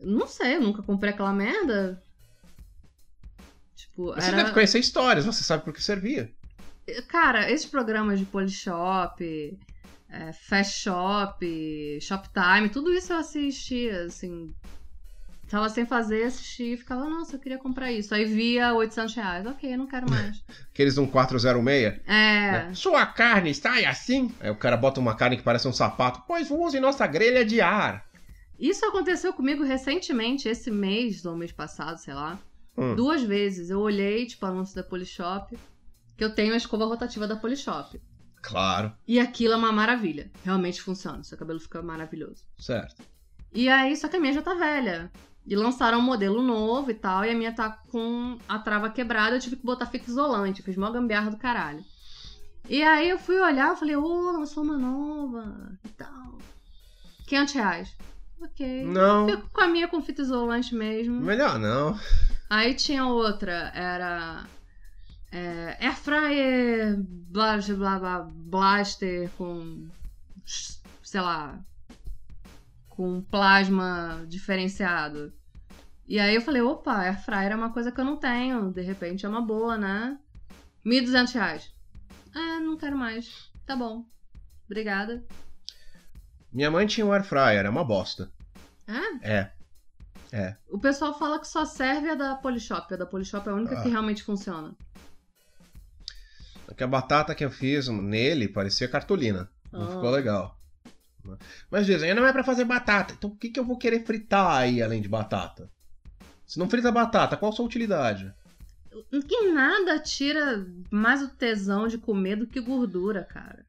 [0.00, 2.02] Não sei, eu nunca comprei aquela merda.
[4.00, 4.36] Tipo, Você era...
[4.38, 6.30] deve conhecer histórias, você sabe por que servia.
[7.08, 9.58] Cara, esses programas de Polishop,
[10.08, 14.52] é, Fast Shop, Shoptime, tudo isso eu assistia, assim.
[15.48, 18.14] Tava sem fazer, assistia e ficava, nossa, eu queria comprar isso.
[18.14, 20.42] Aí via 800 reais, ok, não quero mais.
[20.72, 22.00] Aqueles 1406.
[22.06, 22.70] É, né?
[22.74, 24.32] Sua carne está assim?
[24.40, 26.22] Aí o cara bota uma carne que parece um sapato.
[26.26, 28.04] Pois use nossa grelha de ar.
[28.58, 32.38] isso aconteceu comigo recentemente, esse mês, ou mês passado, sei lá.
[32.80, 32.94] Hum.
[32.96, 33.70] Duas vezes.
[33.70, 35.56] Eu olhei, tipo, anúncio da Polishop,
[36.16, 38.00] que eu tenho a escova rotativa da Polishop.
[38.42, 40.30] Claro, E aquilo é uma maravilha.
[40.42, 41.22] Realmente funciona.
[41.22, 42.44] Seu cabelo fica maravilhoso.
[42.58, 43.02] certo.
[43.52, 45.10] E aí, só que a minha já tá velha.
[45.46, 49.34] E lançaram um modelo novo e tal, e a minha tá com a trava quebrada,
[49.36, 51.84] eu tive que botar fita isolante, fiz mó gambiarra do caralho.
[52.68, 56.38] E aí eu fui olhar, eu falei, ô, lançou uma nova e tal.
[57.26, 57.96] 500 reais.
[58.40, 58.84] Ok.
[58.84, 61.20] Não, Fico com a minha com fita isolante mesmo.
[61.20, 61.98] melhor não.
[62.50, 64.44] Aí tinha outra, era.
[65.30, 69.86] É, Air Fryer blá, blá, blá, Blaster com.
[71.02, 71.60] sei lá.
[72.88, 75.32] com plasma diferenciado.
[76.08, 78.82] E aí eu falei: opa, Air Fryer é uma coisa que eu não tenho, de
[78.82, 80.18] repente é uma boa, né?
[80.84, 81.72] 1.200 reais.
[82.34, 83.50] Ah, não quero mais.
[83.64, 84.04] Tá bom.
[84.66, 85.24] Obrigada.
[86.52, 88.30] Minha mãe tinha um air fryer, é uma bosta.
[89.22, 89.38] É?
[89.38, 89.52] É.
[90.68, 92.92] O pessoal fala que só serve a da Polishop.
[92.94, 93.82] A da Polishop é a única Ah.
[93.82, 94.74] que realmente funciona.
[96.76, 99.50] Que a batata que eu fiz nele parecia cartolina.
[99.72, 99.86] Não Ah.
[99.88, 100.56] ficou legal.
[101.70, 103.12] Mas dizem, não é pra fazer batata.
[103.12, 105.68] Então por que, que eu vou querer fritar aí além de batata?
[106.46, 108.32] Se não frita batata, qual a sua utilidade?
[109.28, 113.64] Que nada tira mais o tesão de comer do que gordura, cara.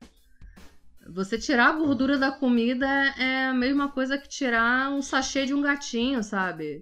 [1.10, 2.86] Você tirar a gordura da comida
[3.18, 6.82] é a mesma coisa que tirar um sachê de um gatinho, sabe?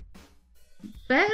[1.09, 1.27] É,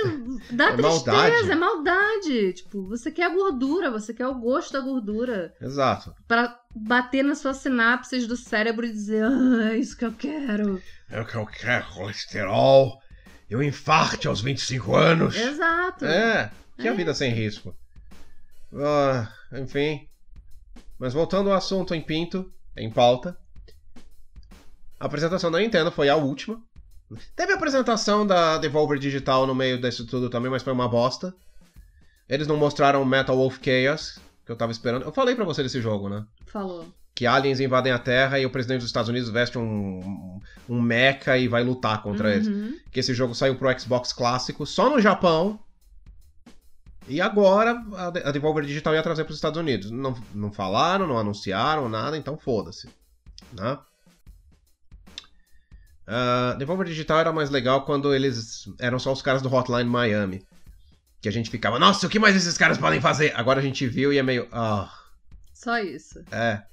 [0.52, 1.52] dá É tristeza, maldade.
[1.52, 2.54] é maldade.
[2.54, 5.54] Tipo, você quer a gordura, você quer o gosto da gordura.
[5.62, 6.16] Exato.
[6.28, 10.82] Pra bater nas suas sinapses do cérebro e dizer, ah, é isso que eu quero.
[11.10, 13.00] É o que eu quero, colesterol.
[13.50, 15.36] Eu infarte aos 25 anos.
[15.36, 16.06] Exato.
[16.06, 16.96] É, que a É.
[16.96, 17.76] vida sem risco.
[18.74, 20.08] Ah, enfim.
[20.98, 23.38] Mas voltando ao assunto em Pinto, em pauta.
[25.00, 26.62] A apresentação da Nintendo foi a última.
[27.36, 31.34] Teve a apresentação da Devolver Digital no meio disso tudo também, mas foi uma bosta.
[32.28, 35.04] Eles não mostraram Metal Wolf Chaos, que eu tava esperando.
[35.04, 36.26] Eu falei pra você desse jogo, né?
[36.48, 36.88] Falou.
[37.14, 41.38] Que aliens invadem a Terra e o presidente dos Estados Unidos veste um, um mecha
[41.38, 42.76] e vai lutar contra eles Uhum.
[42.92, 45.60] que esse jogo saiu pro Xbox clássico só no Japão.
[47.08, 49.92] E agora a De- a Devolver Digital ia trazer pros Estados Unidos.
[49.92, 52.90] Não, não falaram, não anunciaram nada, então foda-se.
[53.54, 53.78] Né?
[56.08, 60.46] Ah, Devolver Digital era mais legal quando eles eram só os caras do Hotline Miami.
[61.22, 63.34] Que a gente ficava, nossa, o que mais esses caras podem fazer?
[63.36, 64.48] Agora a gente viu e é meio.
[64.52, 64.92] Ah,
[65.54, 66.20] Só isso.
[66.32, 66.64] é.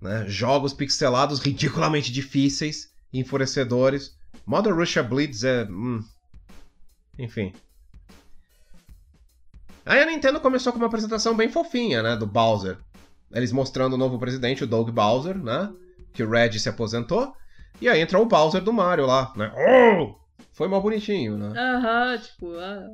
[0.00, 0.24] Né?
[0.28, 4.16] Jogos pixelados ridiculamente difíceis, enfurecedores.
[4.44, 5.64] Mother Russia Blitz é.
[5.64, 6.02] hum.
[7.18, 7.52] Enfim.
[9.84, 12.16] Aí a Nintendo começou com uma apresentação bem fofinha, né?
[12.16, 12.78] Do Bowser.
[13.32, 15.72] Eles mostrando o novo presidente, o Doug Bowser, né?
[16.12, 17.34] Que o Red se aposentou.
[17.80, 19.50] E aí entrou o Bowser do Mario lá, né?
[19.56, 20.14] Oh!
[20.52, 21.58] Foi mal bonitinho, né?
[21.58, 22.88] Aham, tipo, ah.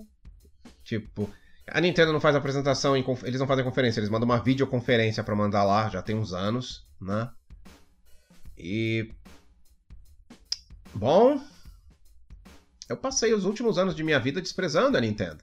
[0.85, 1.29] Tipo,
[1.67, 5.23] a Nintendo não faz apresentação, em conf- eles não fazem conferência, eles mandam uma videoconferência
[5.25, 7.29] pra mandar lá, já tem uns anos, né?
[8.57, 9.13] E.
[10.95, 11.41] Bom.
[12.89, 15.39] Eu passei os últimos anos de minha vida desprezando a Nintendo.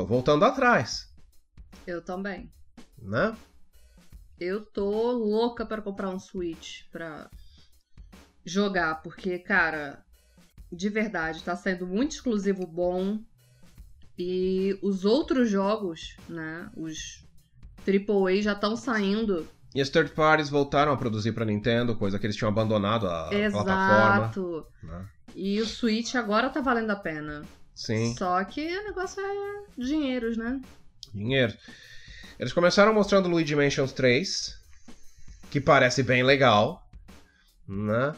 [0.00, 1.12] Estou voltando atrás,
[1.86, 2.50] eu também.
[2.98, 3.36] né?
[4.38, 7.28] Eu tô louca pra comprar um Switch pra
[8.42, 10.02] jogar, porque, cara,
[10.72, 13.18] de verdade, tá sendo muito exclusivo bom.
[14.18, 17.22] E os outros jogos, né, os
[17.86, 19.46] AAA já estão saindo.
[19.74, 23.28] E as third parties voltaram a produzir pra Nintendo, coisa que eles tinham abandonado a
[23.28, 24.24] plataforma.
[24.24, 24.66] Exato.
[24.82, 25.06] né?
[25.34, 27.42] E o Switch agora tá valendo a pena.
[27.80, 28.14] Sim.
[28.18, 30.60] Só que o negócio é dinheiros, né?
[31.14, 31.54] Dinheiro.
[32.38, 34.54] Eles começaram mostrando Luigi Mansions 3,
[35.50, 36.86] que parece bem legal,
[37.66, 38.14] né?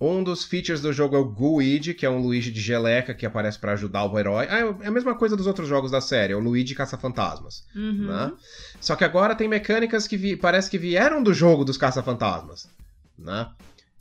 [0.00, 3.24] Um dos features do jogo é o Gooigi, que é um Luigi de geleca que
[3.24, 4.46] aparece pra ajudar o herói.
[4.50, 8.06] Ah, é a mesma coisa dos outros jogos da série, é o Luigi Caça-Fantasmas, Uhum.
[8.08, 8.32] né?
[8.80, 12.68] Só que agora tem mecânicas que vi- parece que vieram do jogo dos Caça-Fantasmas,
[13.16, 13.48] né?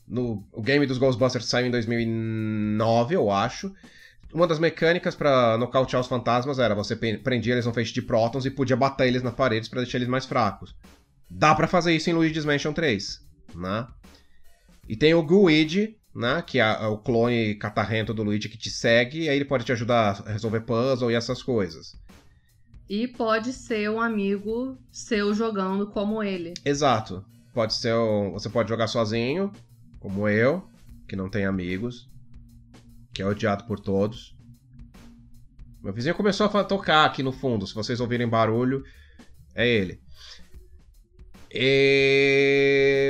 [0.07, 3.73] No, o game dos Ghostbusters saiu em 2009, eu acho.
[4.33, 8.45] Uma das mecânicas pra nocautear os fantasmas era você prendia eles num feixe de prótons
[8.45, 10.75] e podia bater eles nas paredes pra deixar eles mais fracos.
[11.29, 13.19] Dá pra fazer isso em Luigi's Mansion 3,
[13.55, 13.87] né?
[14.87, 16.43] E tem o Gooigi, né?
[16.45, 19.65] Que é é o clone catarrento do Luigi que te segue, e aí ele pode
[19.65, 21.93] te ajudar a resolver puzzle e essas coisas.
[22.87, 26.53] E pode ser um amigo seu jogando como ele.
[26.63, 27.25] Exato.
[27.53, 29.51] Pode ser um, você pode jogar sozinho,
[29.99, 30.63] como eu,
[31.07, 32.07] que não tem amigos,
[33.15, 34.35] que é odiado por todos.
[35.81, 38.83] Meu vizinho começou a tocar aqui no fundo, se vocês ouvirem barulho,
[39.55, 40.01] é ele.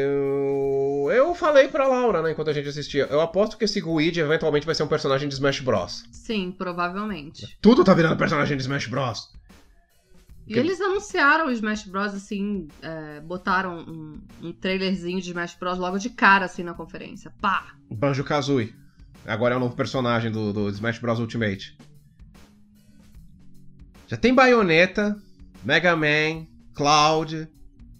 [0.05, 4.19] Eu, eu falei pra Laura, né, enquanto a gente assistia, eu aposto que esse Guide
[4.19, 6.03] eventualmente vai ser um personagem de Smash Bros.
[6.11, 7.57] Sim, provavelmente.
[7.61, 9.33] Tudo tá virando personagem de Smash Bros.
[10.47, 12.13] E Que- eles anunciaram o Smash Bros.
[12.13, 15.79] assim, é, botaram um, um trailerzinho de Smash Bros.
[15.79, 17.31] logo de cara, assim, na conferência.
[17.41, 17.73] Pá!
[17.89, 18.75] Banjo Kazooie.
[19.25, 21.19] Agora é o novo personagem do, do Smash Bros.
[21.19, 21.77] Ultimate.
[24.07, 25.17] Já tem Bayonetta,
[25.63, 26.45] Mega Man,
[26.75, 27.47] Cloud,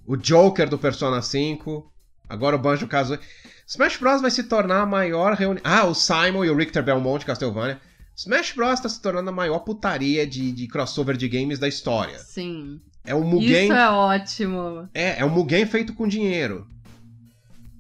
[0.06, 1.92] o Joker do Persona 5,
[2.30, 3.20] agora o Banjo Kazooie.
[3.68, 4.22] Smash Bros.
[4.22, 5.64] vai se tornar a maior reunião.
[5.64, 7.82] Ah, o Simon e o Richter Belmont de Castlevania.
[8.16, 8.80] Smash Bros.
[8.80, 12.20] tá se tornando a maior putaria de, de crossover de games da história.
[12.20, 12.80] Sim.
[13.04, 13.66] É um Mugen.
[13.66, 14.90] Isso é ótimo.
[14.94, 16.68] É, é um Mugen feito com dinheiro.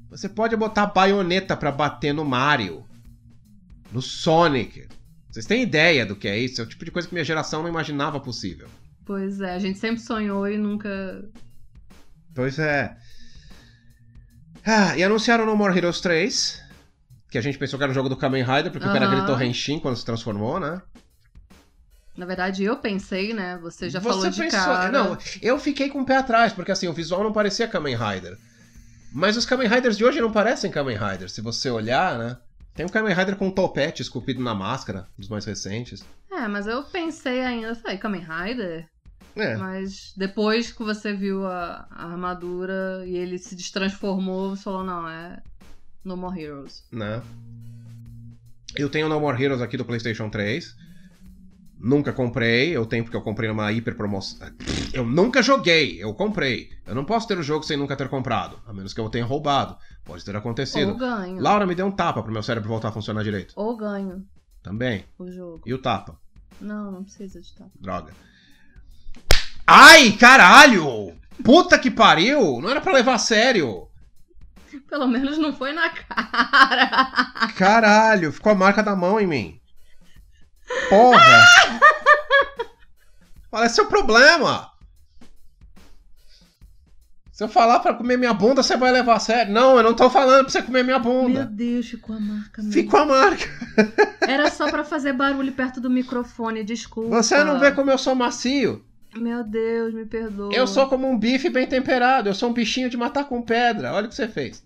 [0.09, 2.85] Você pode botar baioneta pra bater no Mario.
[3.95, 4.87] No Sonic.
[5.31, 6.59] Vocês têm ideia do que é isso?
[6.59, 8.67] É o tipo de coisa que minha geração não imaginava possível.
[9.05, 11.23] Pois é, a gente sempre sonhou e nunca.
[12.33, 12.97] Pois é.
[14.65, 16.61] Ah, e anunciaram No More Heroes 3.
[17.31, 19.07] Que a gente pensou que era um jogo do Kamen Rider, porque era Aham.
[19.13, 20.81] aquele Torrenshin quando se transformou, né?
[22.17, 23.57] Na verdade, eu pensei, né?
[23.61, 24.91] Você já falou de pensou- cara.
[24.91, 28.37] Não, eu fiquei com o pé atrás, porque assim, o visual não parecia Kamen Rider.
[29.13, 31.31] Mas os Kamen Riders de hoje não parecem Kamen Riders.
[31.33, 32.37] Se você olhar, né?
[32.75, 36.03] Tem um Kamen Rider com um topete esculpido na máscara, dos mais recentes.
[36.29, 38.87] É, mas eu pensei ainda, falei, Kamen Rider?
[39.37, 44.83] É, Mas depois que você viu a, a armadura e ele se destransformou, você falou,
[44.83, 45.41] não, é
[46.05, 46.83] No More Heroes.
[46.91, 47.21] né?
[48.77, 50.75] Eu tenho No More Heroes aqui do PlayStation 3.
[51.85, 54.39] Nunca comprei, eu tenho porque eu comprei numa hiper promoção.
[54.91, 56.67] Eu nunca joguei, eu comprei.
[56.83, 59.23] Eu não posso ter o jogo sem nunca ter comprado, a menos que eu tenha
[59.23, 59.77] roubado.
[60.03, 60.93] Pode ter acontecido.
[60.93, 61.39] Ou ganho.
[61.39, 63.53] Laura me deu um tapa pro meu cérebro voltar a funcionar direito.
[63.55, 64.25] Ou ganho
[64.63, 65.05] Também.
[65.19, 65.61] o jogo.
[65.63, 66.19] E o tapa?
[66.59, 67.69] Não, não precisa de tapa.
[67.79, 68.13] Droga.
[69.67, 71.13] Ai, caralho!
[71.43, 72.61] Puta que pariu!
[72.61, 73.87] Não era pra levar a sério!
[74.89, 77.47] Pelo menos não foi na cara.
[77.55, 79.61] Caralho, ficou a marca da mão em mim.
[80.89, 81.45] Porra!
[83.49, 84.71] Qual é seu problema?
[87.35, 89.51] Se eu falar pra comer minha bunda, você vai levar a sério.
[89.51, 91.45] Não, eu não tô falando pra você comer minha Meu bunda.
[91.45, 92.71] Deus, ficou a marca mesmo.
[92.71, 93.45] Ficou a marca.
[94.21, 97.09] Era só pra fazer barulho perto do microfone, desculpa.
[97.09, 98.85] Você não vê como eu sou macio.
[99.17, 100.53] Meu Deus, me perdoa.
[100.53, 102.29] Eu sou como um bife bem temperado.
[102.29, 103.93] Eu sou um bichinho de matar com pedra.
[103.93, 104.63] Olha o que você fez.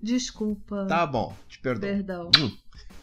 [0.00, 0.86] Desculpa.
[0.88, 1.88] Tá bom, te perdoo.
[1.90, 2.30] Perdão.
[2.38, 2.56] Hum.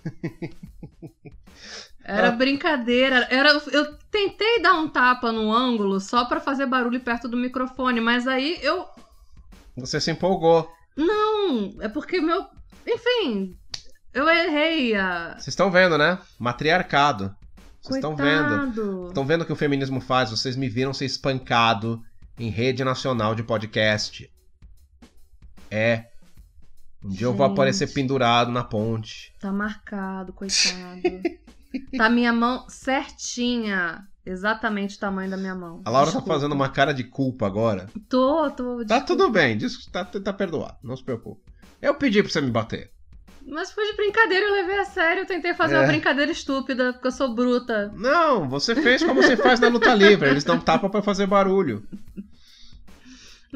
[2.08, 2.32] Era Ah.
[2.32, 3.28] brincadeira.
[3.32, 8.00] Era, eu tentei dar um tapa no ângulo só pra fazer barulho perto do microfone,
[8.00, 8.86] mas aí eu.
[9.76, 10.72] Você se empolgou.
[10.96, 12.46] Não, é porque meu.
[12.88, 13.58] Enfim,
[14.14, 15.32] eu errei a.
[15.34, 16.20] Vocês estão vendo, né?
[16.40, 17.36] Matriarcado.
[17.82, 19.08] Vocês estão vendo.
[19.08, 20.30] Estão vendo o que o feminismo faz?
[20.30, 22.02] Vocês me viram ser espancado
[22.38, 24.32] em rede nacional de podcast.
[25.72, 26.06] É
[27.04, 27.54] Um dia eu vou Gente.
[27.54, 29.34] aparecer pendurado na ponte.
[29.40, 31.02] Tá marcado, coitado.
[31.98, 34.04] tá minha mão certinha.
[34.26, 35.82] Exatamente o tamanho da minha mão.
[35.86, 36.28] A Laura Desculpa.
[36.30, 37.88] tá fazendo uma cara de culpa agora.
[38.10, 38.78] Tô, tô.
[38.78, 39.06] Tá desculpa.
[39.06, 41.42] tudo bem, diz, tá, tá perdoado, não se preocupe.
[41.80, 42.92] Eu pedi pra você me bater.
[43.48, 45.22] Mas foi de brincadeira, eu levei a sério.
[45.22, 45.80] Eu tentei fazer É.
[45.80, 47.92] uma brincadeira estúpida, porque eu sou bruta.
[47.96, 50.28] Não, você fez como você faz na luta livre.
[50.28, 51.88] Eles dão tapa pra fazer barulho.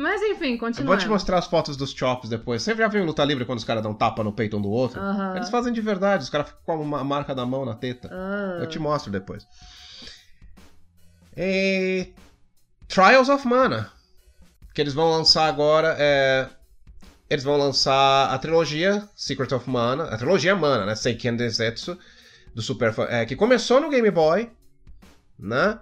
[0.02, 0.88] Mas enfim, Eu continua.
[0.88, 2.62] vou te mostrar as fotos dos chops depois.
[2.64, 5.00] Você já viu luta livre quando os caras dão tapa no peito um do outro?
[5.00, 5.36] Aham.
[5.36, 8.10] Eles fazem de verdade, os caras ficam com uma marca da mão na teta.
[8.12, 8.60] Ah.
[8.62, 9.46] Eu te mostro depois.
[11.36, 12.14] E...
[12.88, 13.92] Trials of Mana.
[14.74, 15.96] Que eles vão lançar agora.
[16.00, 16.48] é,
[17.30, 20.06] Eles vão lançar a trilogia Secret of Mana.
[20.06, 20.96] A trilogia Mana, né?
[20.96, 21.98] Seiken Densetsu.
[22.56, 22.94] Do Super.
[23.10, 24.50] É, que começou no Game Boy.
[25.38, 25.78] Né?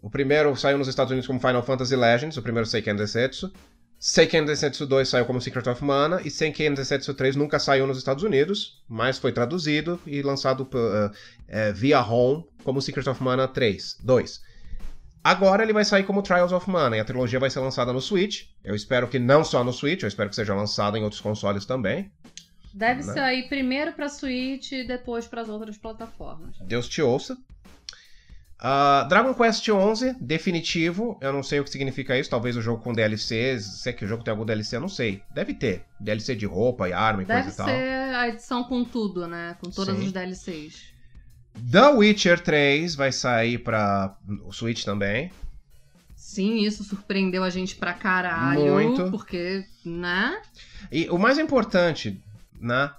[0.00, 2.36] O primeiro saiu nos Estados Unidos como Final Fantasy Legends.
[2.36, 3.52] O primeiro Seiken Densetsu.
[3.98, 6.20] Seiken Densetsu 2 saiu como Secret of Mana.
[6.24, 8.82] E Seiken Densetsu 3 nunca saiu nos Estados Unidos.
[8.88, 11.10] Mas foi traduzido e lançado uh,
[11.48, 14.42] é, via Home como Secret of Mana 3, 2.
[15.26, 18.00] Agora ele vai sair como Trials of Mana e a trilogia vai ser lançada no
[18.00, 18.44] Switch.
[18.62, 21.66] Eu espero que não só no Switch, eu espero que seja lançada em outros consoles
[21.66, 22.12] também.
[22.72, 23.12] Deve né?
[23.12, 26.56] sair primeiro pra Switch e depois pras outras plataformas.
[26.60, 27.36] Deus te ouça.
[28.58, 31.18] Ah, Dragon Quest XI, definitivo.
[31.20, 32.30] Eu não sei o que significa isso.
[32.30, 33.82] Talvez o jogo com DLCs.
[33.82, 35.22] Se é que o jogo tem algum DLC, eu não sei.
[35.34, 35.84] Deve ter.
[36.00, 37.66] DLC de roupa e arma e Deve coisa e tal.
[37.66, 39.56] ser a edição com tudo, né?
[39.60, 40.06] Com todas Sim.
[40.06, 40.94] os DLCs.
[41.70, 45.30] The Witcher 3 vai sair pra o Switch também.
[46.14, 48.72] Sim, isso surpreendeu a gente pra caralho.
[48.72, 49.10] Muito.
[49.10, 50.40] Porque, né?
[50.90, 52.22] E o mais importante,
[52.60, 52.90] né?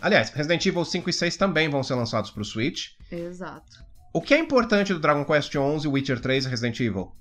[0.00, 2.90] Aliás, Resident Evil 5 e 6 também vão ser lançados pro Switch.
[3.10, 3.85] Exato.
[4.16, 7.14] O que é importante do Dragon Quest XI, Witcher 3 e Resident Evil?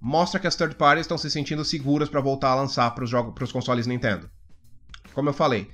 [0.00, 3.34] Mostra que as third parties estão se sentindo seguras pra voltar a lançar pros, jogos,
[3.34, 4.30] pros consoles Nintendo.
[5.12, 5.70] Como eu falei,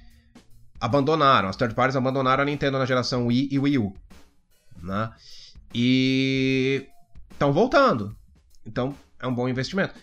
[0.80, 3.94] abandonaram, as third parties abandonaram a Nintendo na geração Wii e Wii U.
[4.82, 5.08] Né?
[5.72, 6.88] E
[7.30, 8.16] estão voltando.
[8.66, 9.94] Então é um bom investimento.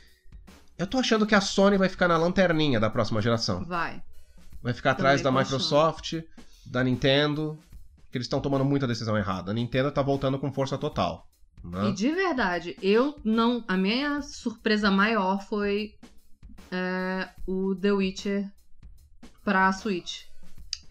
[0.78, 3.66] Eu tô achando que a Sony vai ficar na lanterninha da próxima geração.
[3.66, 4.02] Vai.
[4.62, 6.22] Vai ficar atrás da Também tô Microsoft,
[6.66, 7.60] da Nintendo,
[8.14, 9.50] que eles estão tomando muita decisão errada.
[9.50, 11.28] A Nintendo tá voltando com força total.
[11.64, 11.90] né?
[11.90, 13.66] E de verdade, eu não.
[13.68, 15.96] A minha surpresa maior foi
[16.72, 18.48] é, o The Witcher
[19.44, 20.26] pra Switch.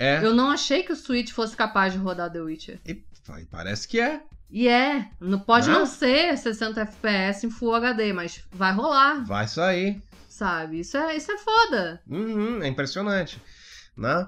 [0.01, 2.81] É, Eu não achei que o Switch fosse capaz de rodar The Witcher.
[2.85, 3.05] e
[3.49, 4.21] parece que é.
[4.51, 5.79] E é, não pode Não?
[5.81, 10.03] não ser 60 FPS em Full HD, mas vai rolar, Vai sair.
[10.29, 10.81] sabe?
[10.81, 12.03] Isso é, isso é foda.
[12.09, 13.41] Uhum, é impressionante.
[13.97, 14.27] Né?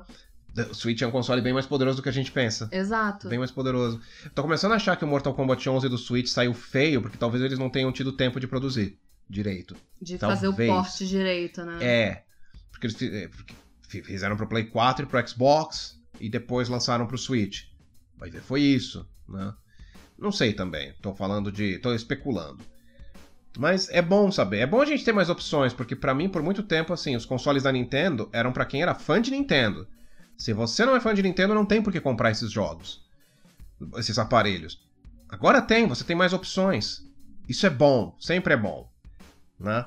[0.71, 2.69] O Switch é um console bem mais poderoso do que a gente pensa.
[2.71, 3.29] Exato.
[3.29, 4.01] Bem mais poderoso.
[4.35, 7.43] Tô começando a achar que o Mortal Kombat 11 do Switch saiu feio, porque talvez
[7.43, 8.97] eles não tenham tido tempo de produzir
[9.29, 9.75] direito.
[10.01, 10.41] De talvez.
[10.41, 11.79] fazer o porte direito, né?
[11.85, 12.25] É.
[12.71, 13.31] Porque eles é,
[14.03, 17.65] fizeram pro Play 4 e pro Xbox e depois lançaram pro Switch.
[18.17, 19.53] Vai ver, foi isso, né?
[20.17, 20.95] Não sei também.
[21.03, 21.79] Tô falando de.
[21.79, 22.63] tô especulando.
[23.59, 24.59] Mas é bom saber.
[24.59, 27.27] É bom a gente ter mais opções, porque pra mim, por muito tempo, assim, os
[27.27, 29.87] consoles da Nintendo eram pra quem era fã de Nintendo.
[30.37, 33.05] Se você não é fã de Nintendo, não tem por que comprar esses jogos.
[33.97, 34.83] Esses aparelhos.
[35.29, 37.03] Agora tem, você tem mais opções.
[37.49, 38.91] Isso é bom, sempre é bom.
[39.59, 39.85] Né?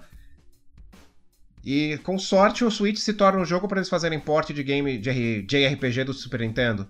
[1.64, 4.98] E com sorte o Switch se torna um jogo para eles fazerem porte de game
[4.98, 6.88] de JRPG do Super Nintendo.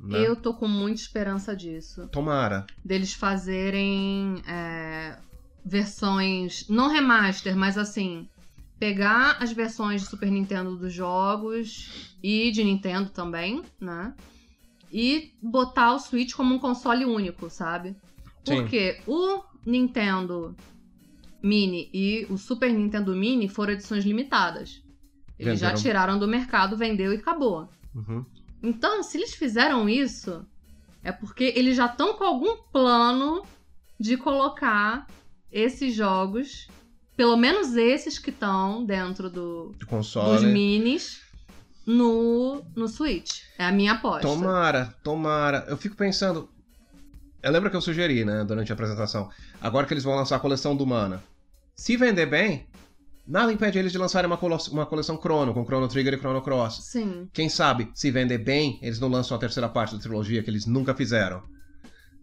[0.00, 0.26] né?
[0.26, 2.08] Eu tô com muita esperança disso.
[2.08, 2.66] Tomara.
[2.84, 5.16] Deles fazerem é,
[5.64, 6.66] versões.
[6.68, 8.28] Não remaster, mas assim.
[8.82, 14.12] Pegar as versões de Super Nintendo dos jogos e de Nintendo também, né?
[14.92, 17.90] E botar o Switch como um console único, sabe?
[18.44, 18.56] Sim.
[18.56, 20.56] Porque o Nintendo
[21.40, 24.82] Mini e o Super Nintendo Mini foram edições limitadas.
[25.38, 25.82] Eles já Venderam.
[25.82, 27.68] tiraram do mercado, vendeu e acabou.
[27.94, 28.26] Uhum.
[28.60, 30.44] Então, se eles fizeram isso,
[31.04, 33.44] é porque eles já estão com algum plano
[34.00, 35.06] de colocar
[35.52, 36.66] esses jogos,
[37.16, 40.46] pelo menos esses que estão dentro do, dos console.
[40.46, 41.20] minis,
[41.86, 43.42] no, no Switch.
[43.58, 44.26] É a minha aposta.
[44.26, 45.64] Tomara, tomara.
[45.68, 46.48] Eu fico pensando.
[47.42, 49.28] Eu lembro que eu sugeri, né, durante a apresentação.
[49.60, 51.22] Agora que eles vão lançar a coleção do Mana.
[51.74, 52.66] Se vender bem,
[53.26, 54.38] nada impede eles de lançarem uma,
[54.70, 56.84] uma coleção Chrono, com Chrono Trigger e Chrono Cross.
[56.84, 57.28] Sim.
[57.32, 60.66] Quem sabe, se vender bem, eles não lançam a terceira parte da trilogia que eles
[60.66, 61.42] nunca fizeram.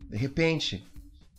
[0.10, 0.86] De repente.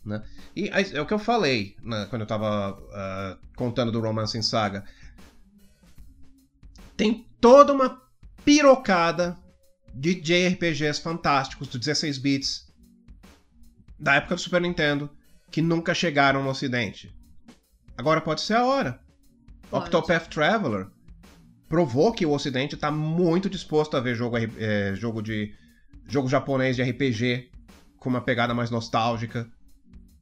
[0.03, 0.23] Né?
[0.55, 4.41] E é o que eu falei né, quando eu tava ah, contando do Romance in
[4.41, 4.83] Saga.
[6.97, 8.01] Tem toda uma
[8.43, 9.37] pirocada
[9.93, 12.71] de JRPGs fantásticos, do 16 bits,
[13.99, 15.09] da época do Super Nintendo,
[15.51, 17.13] que nunca chegaram no ocidente.
[17.97, 18.99] Agora pode ser a hora.
[19.69, 19.85] Pode.
[19.85, 20.87] Octopath Traveler
[21.67, 25.53] provou que o Ocidente tá muito disposto a ver jogo, é, jogo de.
[26.07, 27.49] jogo japonês de RPG
[27.97, 29.47] com uma pegada mais nostálgica.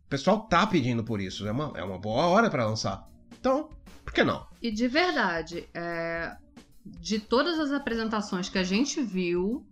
[0.10, 1.48] O pessoal tá pedindo por isso.
[1.48, 3.08] É uma, é uma boa hora pra lançar.
[3.40, 3.70] Então,
[4.04, 4.44] por que não?
[4.60, 6.36] E de verdade, é,
[6.84, 9.64] de todas as apresentações que a gente viu,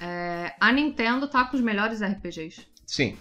[0.00, 2.66] é, a Nintendo tá com os melhores RPGs.
[2.84, 3.16] Sim.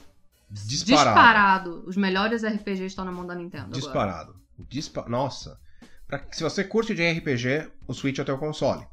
[0.49, 1.05] Disparado.
[1.15, 1.83] Disparado.
[1.85, 3.69] Os melhores RPGs estão na mão da Nintendo.
[3.69, 4.35] Disparado.
[4.67, 5.05] Dispa...
[5.07, 5.59] Nossa.
[6.07, 8.87] Pra- Se você curte de RPG, o Switch é o teu console.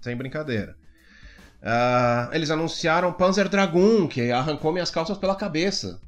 [0.00, 0.76] Sem brincadeira.
[1.60, 6.00] Ah, eles anunciaram Panzer Dragoon, que arrancou minhas calças pela cabeça.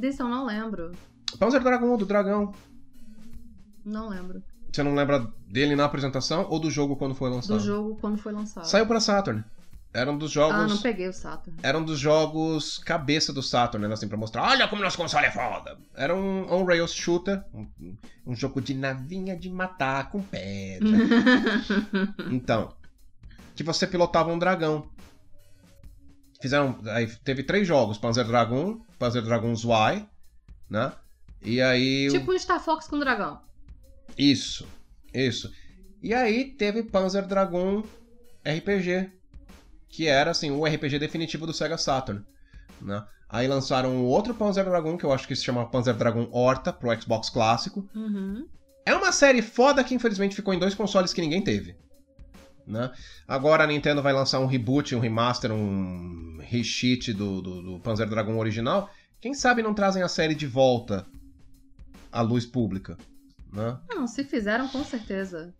[0.00, 0.92] Desse eu não lembro.
[1.38, 2.54] Panzer Dragoon, do dragão.
[3.84, 4.42] Não lembro.
[4.72, 7.58] Você não lembra dele na apresentação ou do jogo quando foi lançado?
[7.58, 8.64] Do jogo quando foi lançado.
[8.64, 9.44] Saiu pra Saturn.
[9.92, 10.82] Era um dos Ah, não jogos.
[10.82, 11.58] peguei o Saturn.
[11.64, 13.92] era um dos jogos cabeça do Saturn, né?
[13.92, 15.76] Assim, pra mostrar, olha como nosso console é foda.
[15.96, 17.66] Era um on-rails shooter, um,
[18.24, 20.88] um jogo de navinha de matar com pedra.
[22.30, 22.72] Então,
[23.56, 24.88] que você pilotava um dragão.
[26.40, 26.78] Fizeram.
[26.86, 30.06] Aí teve três jogos: Panzer Dragoon, Panzer Dragoon Y,
[30.68, 30.92] né?
[31.42, 32.08] E aí.
[32.08, 33.40] o- tipo um Star Fox com dragão.
[34.16, 34.66] Isso,
[35.14, 35.52] isso.
[36.02, 37.82] E aí teve Panzer Dragoon
[38.44, 39.10] RPG,
[39.88, 42.24] que era assim o RPG definitivo do Sega Saturn,
[42.80, 43.04] né?
[43.28, 46.90] Aí lançaram outro Panzer Dragoon que eu acho que se chama Panzer Dragoon Horta pro
[47.00, 47.88] Xbox clássico.
[47.94, 48.46] Uhum.
[48.84, 51.76] É uma série foda que infelizmente ficou em dois consoles que ninguém teve.
[52.70, 52.90] Né?
[53.26, 58.08] Agora a Nintendo vai lançar um reboot, um remaster, um resheet do, do, do Panzer
[58.08, 58.88] Dragoon original.
[59.20, 61.04] Quem sabe não trazem a série de volta
[62.12, 62.96] à luz pública.
[63.52, 63.76] Né?
[63.88, 65.52] Não, se fizeram, com certeza.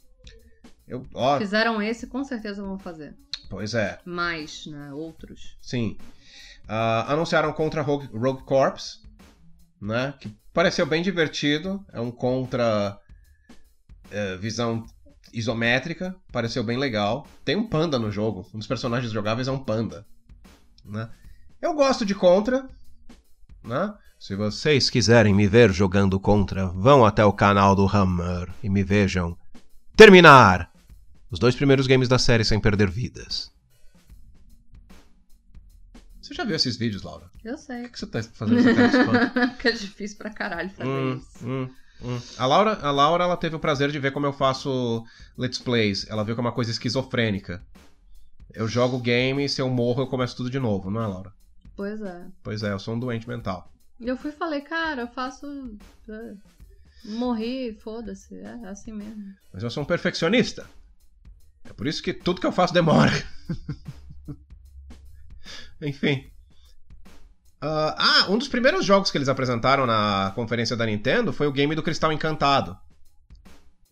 [0.87, 3.16] Eu, ó, Fizeram esse, com certeza vão fazer.
[3.49, 4.93] pois é, Mais, né?
[4.93, 5.57] Outros.
[5.61, 5.99] sim.
[6.69, 9.03] Ah, anunciaram contra Rogue, Rogue Corps,
[9.82, 10.15] né?
[10.20, 11.85] Que pareceu bem divertido.
[11.93, 12.97] É um contra
[14.09, 14.87] é, visão
[15.32, 17.27] isométrica, pareceu bem legal.
[17.44, 20.07] Tem um panda no jogo, um dos personagens jogáveis é um panda,
[20.85, 21.09] né?
[21.61, 22.69] Eu gosto de contra,
[23.62, 23.94] né?
[24.19, 28.82] Se vocês quiserem me ver jogando contra, vão até o canal do Hammer e me
[28.82, 29.36] vejam
[29.97, 30.70] terminar
[31.31, 33.51] os dois primeiros games da série sem perder vidas.
[36.20, 37.31] Você já viu esses vídeos, Laura?
[37.44, 37.82] Eu O sei.
[37.85, 39.32] que que você tá fazendo espanto?
[39.52, 41.47] Porque é difícil pra caralho fazer Hum, isso.
[41.47, 41.70] hum,
[42.02, 42.20] hum.
[42.39, 45.05] A Laura, a Laura ela teve o prazer de ver como eu faço
[45.36, 46.06] Let's Plays.
[46.09, 47.62] Ela viu que é uma coisa esquizofrênica.
[48.52, 51.32] Eu jogo game e se eu morro eu começo tudo de novo, não é, Laura?
[51.77, 52.27] Pois é.
[52.43, 53.70] Pois é, eu sou um doente mental.
[54.01, 55.47] Eu fui e falei, cara, eu faço.
[56.09, 56.35] é,
[57.05, 58.35] Morri, foda-se.
[58.39, 59.35] É assim mesmo.
[59.52, 60.68] Mas eu sou um perfeccionista.
[61.64, 63.12] É por isso que tudo que eu faço demora.
[65.81, 66.31] Enfim.
[67.61, 71.53] Ah, ah, um dos primeiros jogos que eles apresentaram na conferência da Nintendo foi o
[71.53, 72.77] game do Cristal Encantado.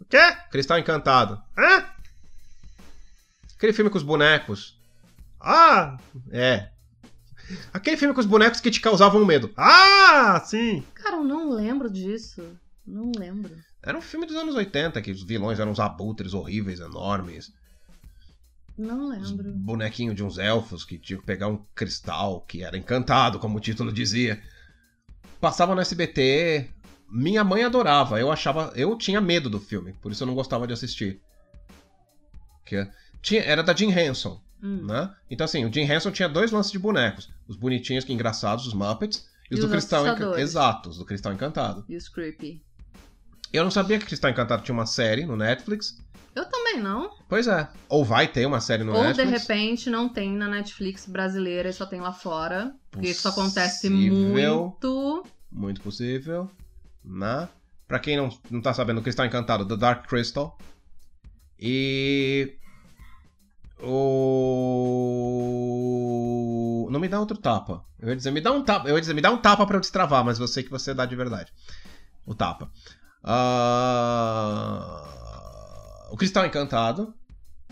[0.01, 0.37] O quê?
[0.51, 1.41] Cristal Encantado.
[1.57, 1.85] Hã?
[3.57, 4.79] Aquele filme com os bonecos.
[5.41, 5.99] Ah,
[6.31, 6.71] é.
[7.73, 9.53] Aquele filme com os bonecos que te causavam medo.
[9.57, 10.83] Ah, sim.
[10.95, 12.43] Cara, eu não lembro disso.
[12.87, 13.55] Não lembro.
[13.83, 17.53] Era um filme dos anos 80, que os vilões eram uns abutres horríveis, enormes.
[18.79, 19.53] Não lembro.
[19.53, 23.61] bonequinhos de uns elfos que tinham que pegar um cristal que era encantado, como o
[23.61, 24.41] título dizia.
[25.41, 26.69] Passava no SBT.
[27.11, 28.21] Minha mãe adorava.
[28.21, 28.73] Eu achava.
[28.77, 31.21] Eu tinha medo do filme, por isso eu não gostava de assistir.
[32.65, 32.87] Que
[33.23, 34.85] tinha, era da Jim Henson, Hum.
[34.87, 35.13] né?
[35.31, 38.75] Então, assim, o Jim Henson tinha dois lances de bonecos: os bonitinhos, que engraçados, os
[38.75, 40.39] Muppets, e os E do os Cristal Encantado.
[40.39, 41.85] Exato, os do Cristal Encantado.
[41.89, 42.63] E os creepy.
[43.53, 45.97] Eu não sabia que Cristal Encantado tinha uma série no Netflix.
[46.35, 47.11] Eu também não.
[47.29, 47.69] Pois é.
[47.89, 49.43] Ou vai ter uma série no Ou de Netflix.
[49.49, 52.75] repente não tem na Netflix brasileira e só tem lá fora.
[52.91, 54.17] Porque isso acontece Possível.
[54.17, 55.25] muito.
[55.51, 56.49] Muito possível.
[57.05, 57.49] Né?
[57.87, 60.57] Pra quem não, não tá sabendo, o Cristal Encantado, The Dark Crystal.
[61.59, 62.55] E.
[65.99, 66.89] O.
[66.91, 67.85] Não me dá outro tapa.
[67.99, 68.89] Eu ia dizer, me dá um tapa.
[68.89, 70.95] Eu ia dizer, me dá um tapa pra eu destravar, mas eu sei que você
[70.95, 71.53] dá de verdade.
[72.27, 72.71] O tapa.
[73.25, 75.05] Ah,
[76.11, 77.15] O Cristal Encantado.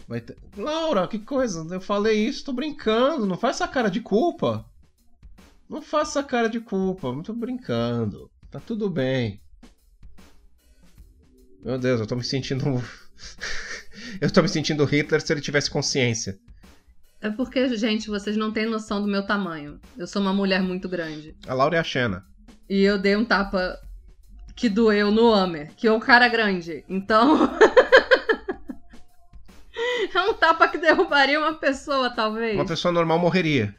[0.06, 0.36] Vai ter...
[0.56, 1.66] Laura, que coisa.
[1.70, 3.26] Eu falei isso, tô brincando.
[3.26, 4.64] Não faz essa cara de culpa.
[5.68, 8.30] Não faça cara de culpa, eu tô brincando.
[8.50, 9.40] Tá tudo bem.
[11.62, 12.64] Meu Deus, eu tô me sentindo.
[14.20, 16.38] eu tô me sentindo Hitler se ele tivesse consciência.
[17.20, 19.80] É porque, gente, vocês não têm noção do meu tamanho.
[19.96, 21.34] Eu sou uma mulher muito grande.
[21.48, 22.24] A Laura é a Xena.
[22.68, 23.80] E eu dei um tapa
[24.54, 26.84] que doeu no Homer, que é um cara grande.
[26.88, 27.50] Então.
[30.14, 32.54] é um tapa que derrubaria uma pessoa, talvez.
[32.54, 33.74] Uma pessoa normal morreria.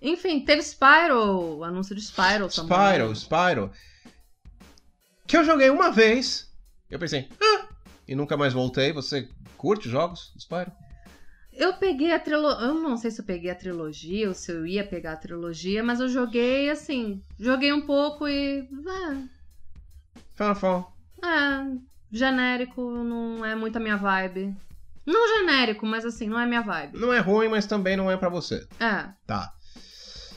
[0.00, 2.76] Enfim, teve Spyro, o anúncio de Spyro também.
[2.76, 3.72] Spyro, Spyro.
[5.26, 6.50] Que eu joguei uma vez.
[6.90, 7.66] Eu pensei, ah!
[8.06, 8.92] E nunca mais voltei.
[8.92, 9.28] Você
[9.58, 10.70] Curte jogos Spyro?
[11.52, 12.66] Eu peguei a trilogia.
[12.66, 15.82] Eu não sei se eu peguei a trilogia ou se eu ia pegar a trilogia,
[15.82, 17.20] mas eu joguei assim.
[17.38, 18.68] Joguei um pouco e.
[20.36, 20.86] Fanfão.
[21.20, 21.76] É,
[22.12, 24.54] genérico não é muito a minha vibe.
[25.08, 26.98] Não genérico, mas assim, não é minha vibe.
[26.98, 28.68] Não é ruim, mas também não é para você.
[28.78, 29.08] É.
[29.26, 29.50] Tá.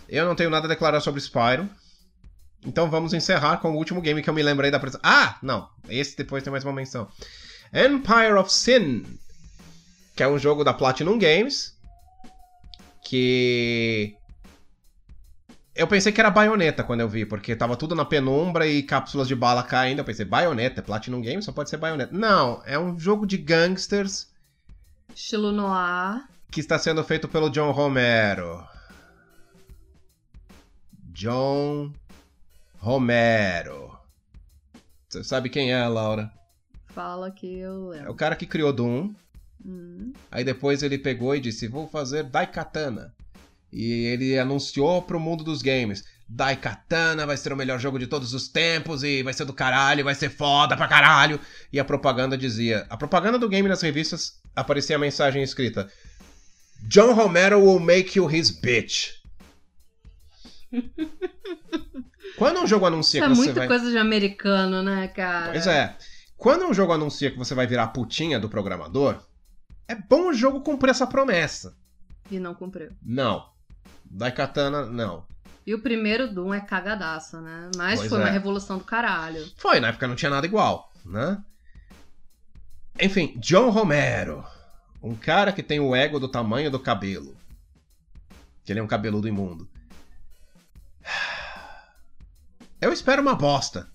[0.07, 1.69] Eu não tenho nada a declarar sobre Spyro.
[2.65, 5.11] Então vamos encerrar com o último game que eu me lembrei da apresentação.
[5.13, 5.67] Ah, não.
[5.89, 7.09] Esse depois tem mais uma menção.
[7.73, 9.03] Empire of Sin.
[10.15, 11.77] Que é um jogo da Platinum Games.
[13.03, 14.15] Que.
[15.75, 19.27] Eu pensei que era baioneta quando eu vi, porque tava tudo na penumbra e cápsulas
[19.27, 19.99] de bala caindo.
[19.99, 22.15] Eu pensei, baioneta, é Platinum Games, só pode ser baioneta.
[22.15, 24.30] Não, é um jogo de gangsters.
[25.15, 26.23] Estilo noir.
[26.49, 28.65] Que está sendo feito pelo John Romero.
[30.93, 31.93] John
[32.77, 33.97] Romero.
[35.07, 36.31] Você sabe quem é, Laura?
[36.87, 38.07] Fala que eu lembro.
[38.07, 39.13] É o cara que criou Doom.
[39.65, 40.13] Hum.
[40.31, 43.13] Aí depois ele pegou e disse: Vou fazer Daikatana.
[43.71, 48.33] E ele anunciou pro mundo dos games: Daikatana vai ser o melhor jogo de todos
[48.33, 51.39] os tempos e vai ser do caralho, vai ser foda pra caralho.
[51.71, 55.91] E a propaganda dizia: A propaganda do game nas revistas aparecia a mensagem escrita:
[56.87, 59.21] John Romero will make you his bitch.
[62.37, 63.67] Quando um jogo anuncia Isso é que você muita vai.
[63.67, 65.51] coisa de americano, né, cara?
[65.51, 65.95] Pois é.
[66.37, 69.21] Quando um jogo anuncia que você vai virar a putinha do programador,
[69.87, 71.75] é bom o jogo cumprir essa promessa.
[72.31, 72.91] E não cumpriu.
[73.03, 73.45] Não.
[74.05, 75.25] Daikatana, não.
[75.67, 77.69] E o primeiro Doom é cagadaço, né?
[77.75, 78.23] Mas Pois foi é.
[78.23, 79.45] uma revolução do caralho.
[79.57, 81.37] Foi, na época não tinha nada igual, né?
[82.99, 84.45] Enfim, John Romero.
[85.01, 87.35] Um cara que tem o ego do tamanho do cabelo.
[88.63, 89.67] Que ele é um cabeludo imundo.
[92.79, 93.89] Eu espero uma bosta.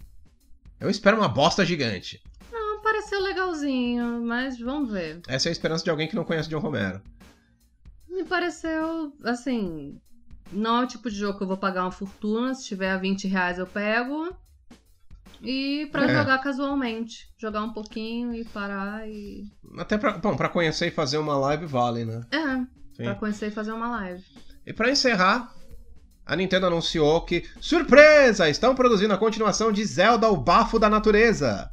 [0.79, 2.23] Eu espero uma bosta gigante.
[2.53, 5.21] Não, pareceu legalzinho, mas vamos ver.
[5.27, 7.01] Essa é a esperança de alguém que não conhece John Romero.
[8.09, 10.01] Me pareceu, assim.
[10.53, 12.55] Não é o tipo de jogo que eu vou pagar uma fortuna.
[12.55, 14.37] Se tiver a 20 reais eu pego.
[15.43, 16.15] E pra É.
[16.15, 17.29] jogar casualmente.
[17.39, 19.45] Jogar um pouquinho e parar e.
[19.79, 22.23] Até pra, bom, pra conhecer e fazer uma live vale, né?
[22.33, 22.57] É,
[22.95, 23.05] Sim.
[23.05, 24.25] pra conhecer e fazer uma live.
[24.67, 25.53] E pra encerrar,
[26.25, 31.71] a Nintendo anunciou que, surpresa, estão produzindo a continuação de Zelda, o Bafo da Natureza.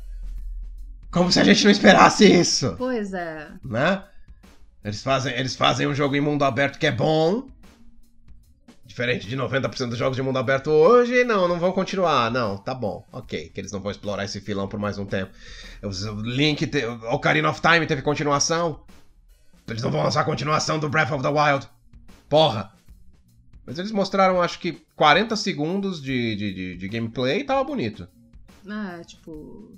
[1.12, 3.50] Como se a gente não esperasse isso, Pois é.
[3.64, 4.04] né?
[4.84, 7.48] Eles fazem, eles fazem um jogo em mundo aberto que é bom.
[8.94, 12.30] Diferente de 90% dos jogos de mundo aberto hoje, não, não vão continuar.
[12.30, 13.50] Não, tá bom, ok.
[13.50, 15.32] Que eles não vão explorar esse filão por mais um tempo.
[15.82, 15.90] O
[16.22, 18.84] Link, te- Ocarina of Time teve continuação.
[19.68, 21.68] Eles não vão lançar a continuação do Breath of the Wild.
[22.30, 22.72] Porra!
[23.66, 28.08] Mas eles mostraram, acho que 40 segundos de, de, de, de gameplay e tava bonito.
[28.68, 29.72] É, tipo.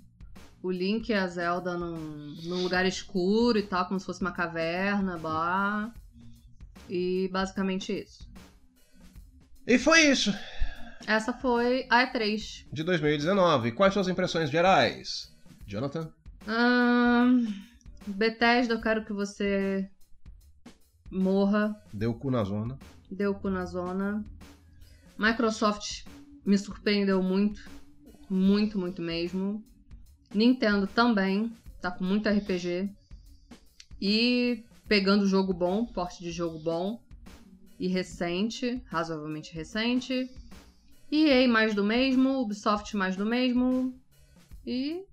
[0.61, 4.33] O Link e a Zelda num, num lugar escuro e tal, como se fosse uma
[4.33, 5.89] caverna, blá.
[6.89, 8.27] E basicamente isso.
[9.67, 10.33] E foi isso,
[11.07, 12.65] Essa foi a E3.
[12.71, 13.71] de 2019.
[13.71, 15.33] Quais suas impressões gerais?
[15.65, 16.11] Jonathan?
[16.47, 17.45] Ahn,
[18.05, 19.89] Bethesda, eu quero que você
[21.11, 21.75] morra.
[21.93, 22.77] Deu cu na zona.
[23.09, 24.23] Deu o cu na zona.
[25.17, 26.03] Microsoft
[26.45, 27.67] me surpreendeu muito.
[28.29, 29.63] Muito, muito mesmo.
[30.33, 31.51] Nintendo também.
[31.81, 32.89] Tá com muito RPG.
[34.01, 36.99] E pegando jogo bom, porte de jogo bom.
[37.79, 40.29] E recente, razoavelmente recente.
[41.11, 43.93] EA mais do mesmo, Ubisoft mais do mesmo.
[44.65, 45.03] E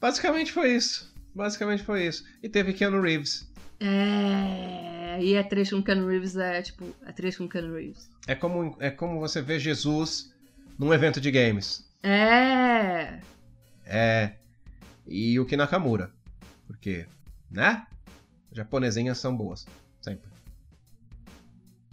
[0.00, 1.12] Basicamente foi isso.
[1.34, 2.24] Basicamente foi isso.
[2.42, 3.48] E teve Keanu Reeves.
[3.78, 5.22] É.
[5.22, 6.94] E a 3 com Ken Reeves é tipo.
[7.04, 8.10] A 3 com Ken Reeves.
[8.26, 10.32] É como, é como você vê Jesus
[10.78, 11.86] num evento de games.
[12.02, 13.20] É.
[13.84, 14.32] É.
[15.06, 16.10] E o Nakamura.
[16.66, 17.06] Porque,
[17.50, 17.86] né?
[18.52, 19.66] Japonesinhas são boas.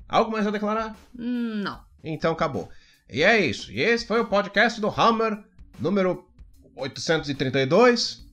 [0.08, 0.96] Algo mais a declarar?
[1.14, 1.82] Não.
[2.04, 2.70] Então acabou.
[3.10, 3.72] E é isso.
[3.72, 5.44] E esse foi o podcast do Hammer,
[5.80, 6.26] número
[6.76, 8.26] 832.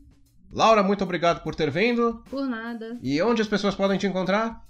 [0.53, 2.23] Laura, muito obrigado por ter vindo.
[2.31, 2.99] Por nada.
[3.03, 4.65] E onde as pessoas podem te encontrar?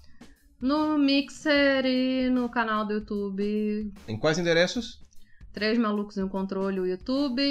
[0.60, 3.93] No Mixer e no canal do YouTube.
[4.09, 5.05] Em quais endereços?
[5.52, 7.43] Três Malucos em Controle, o YouTube.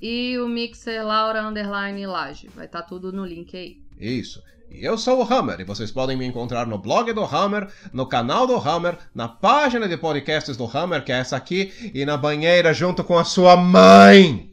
[0.00, 2.48] E o Mixer Laura Underline Laje.
[2.54, 3.82] Vai estar tudo no link aí.
[3.98, 4.40] Isso.
[4.70, 8.46] Eu sou o Hammer e vocês podem me encontrar no blog do Hammer, no canal
[8.46, 12.72] do Hammer, na página de podcasts do Hammer, que é essa aqui, e na banheira
[12.72, 14.48] junto com a sua mãe.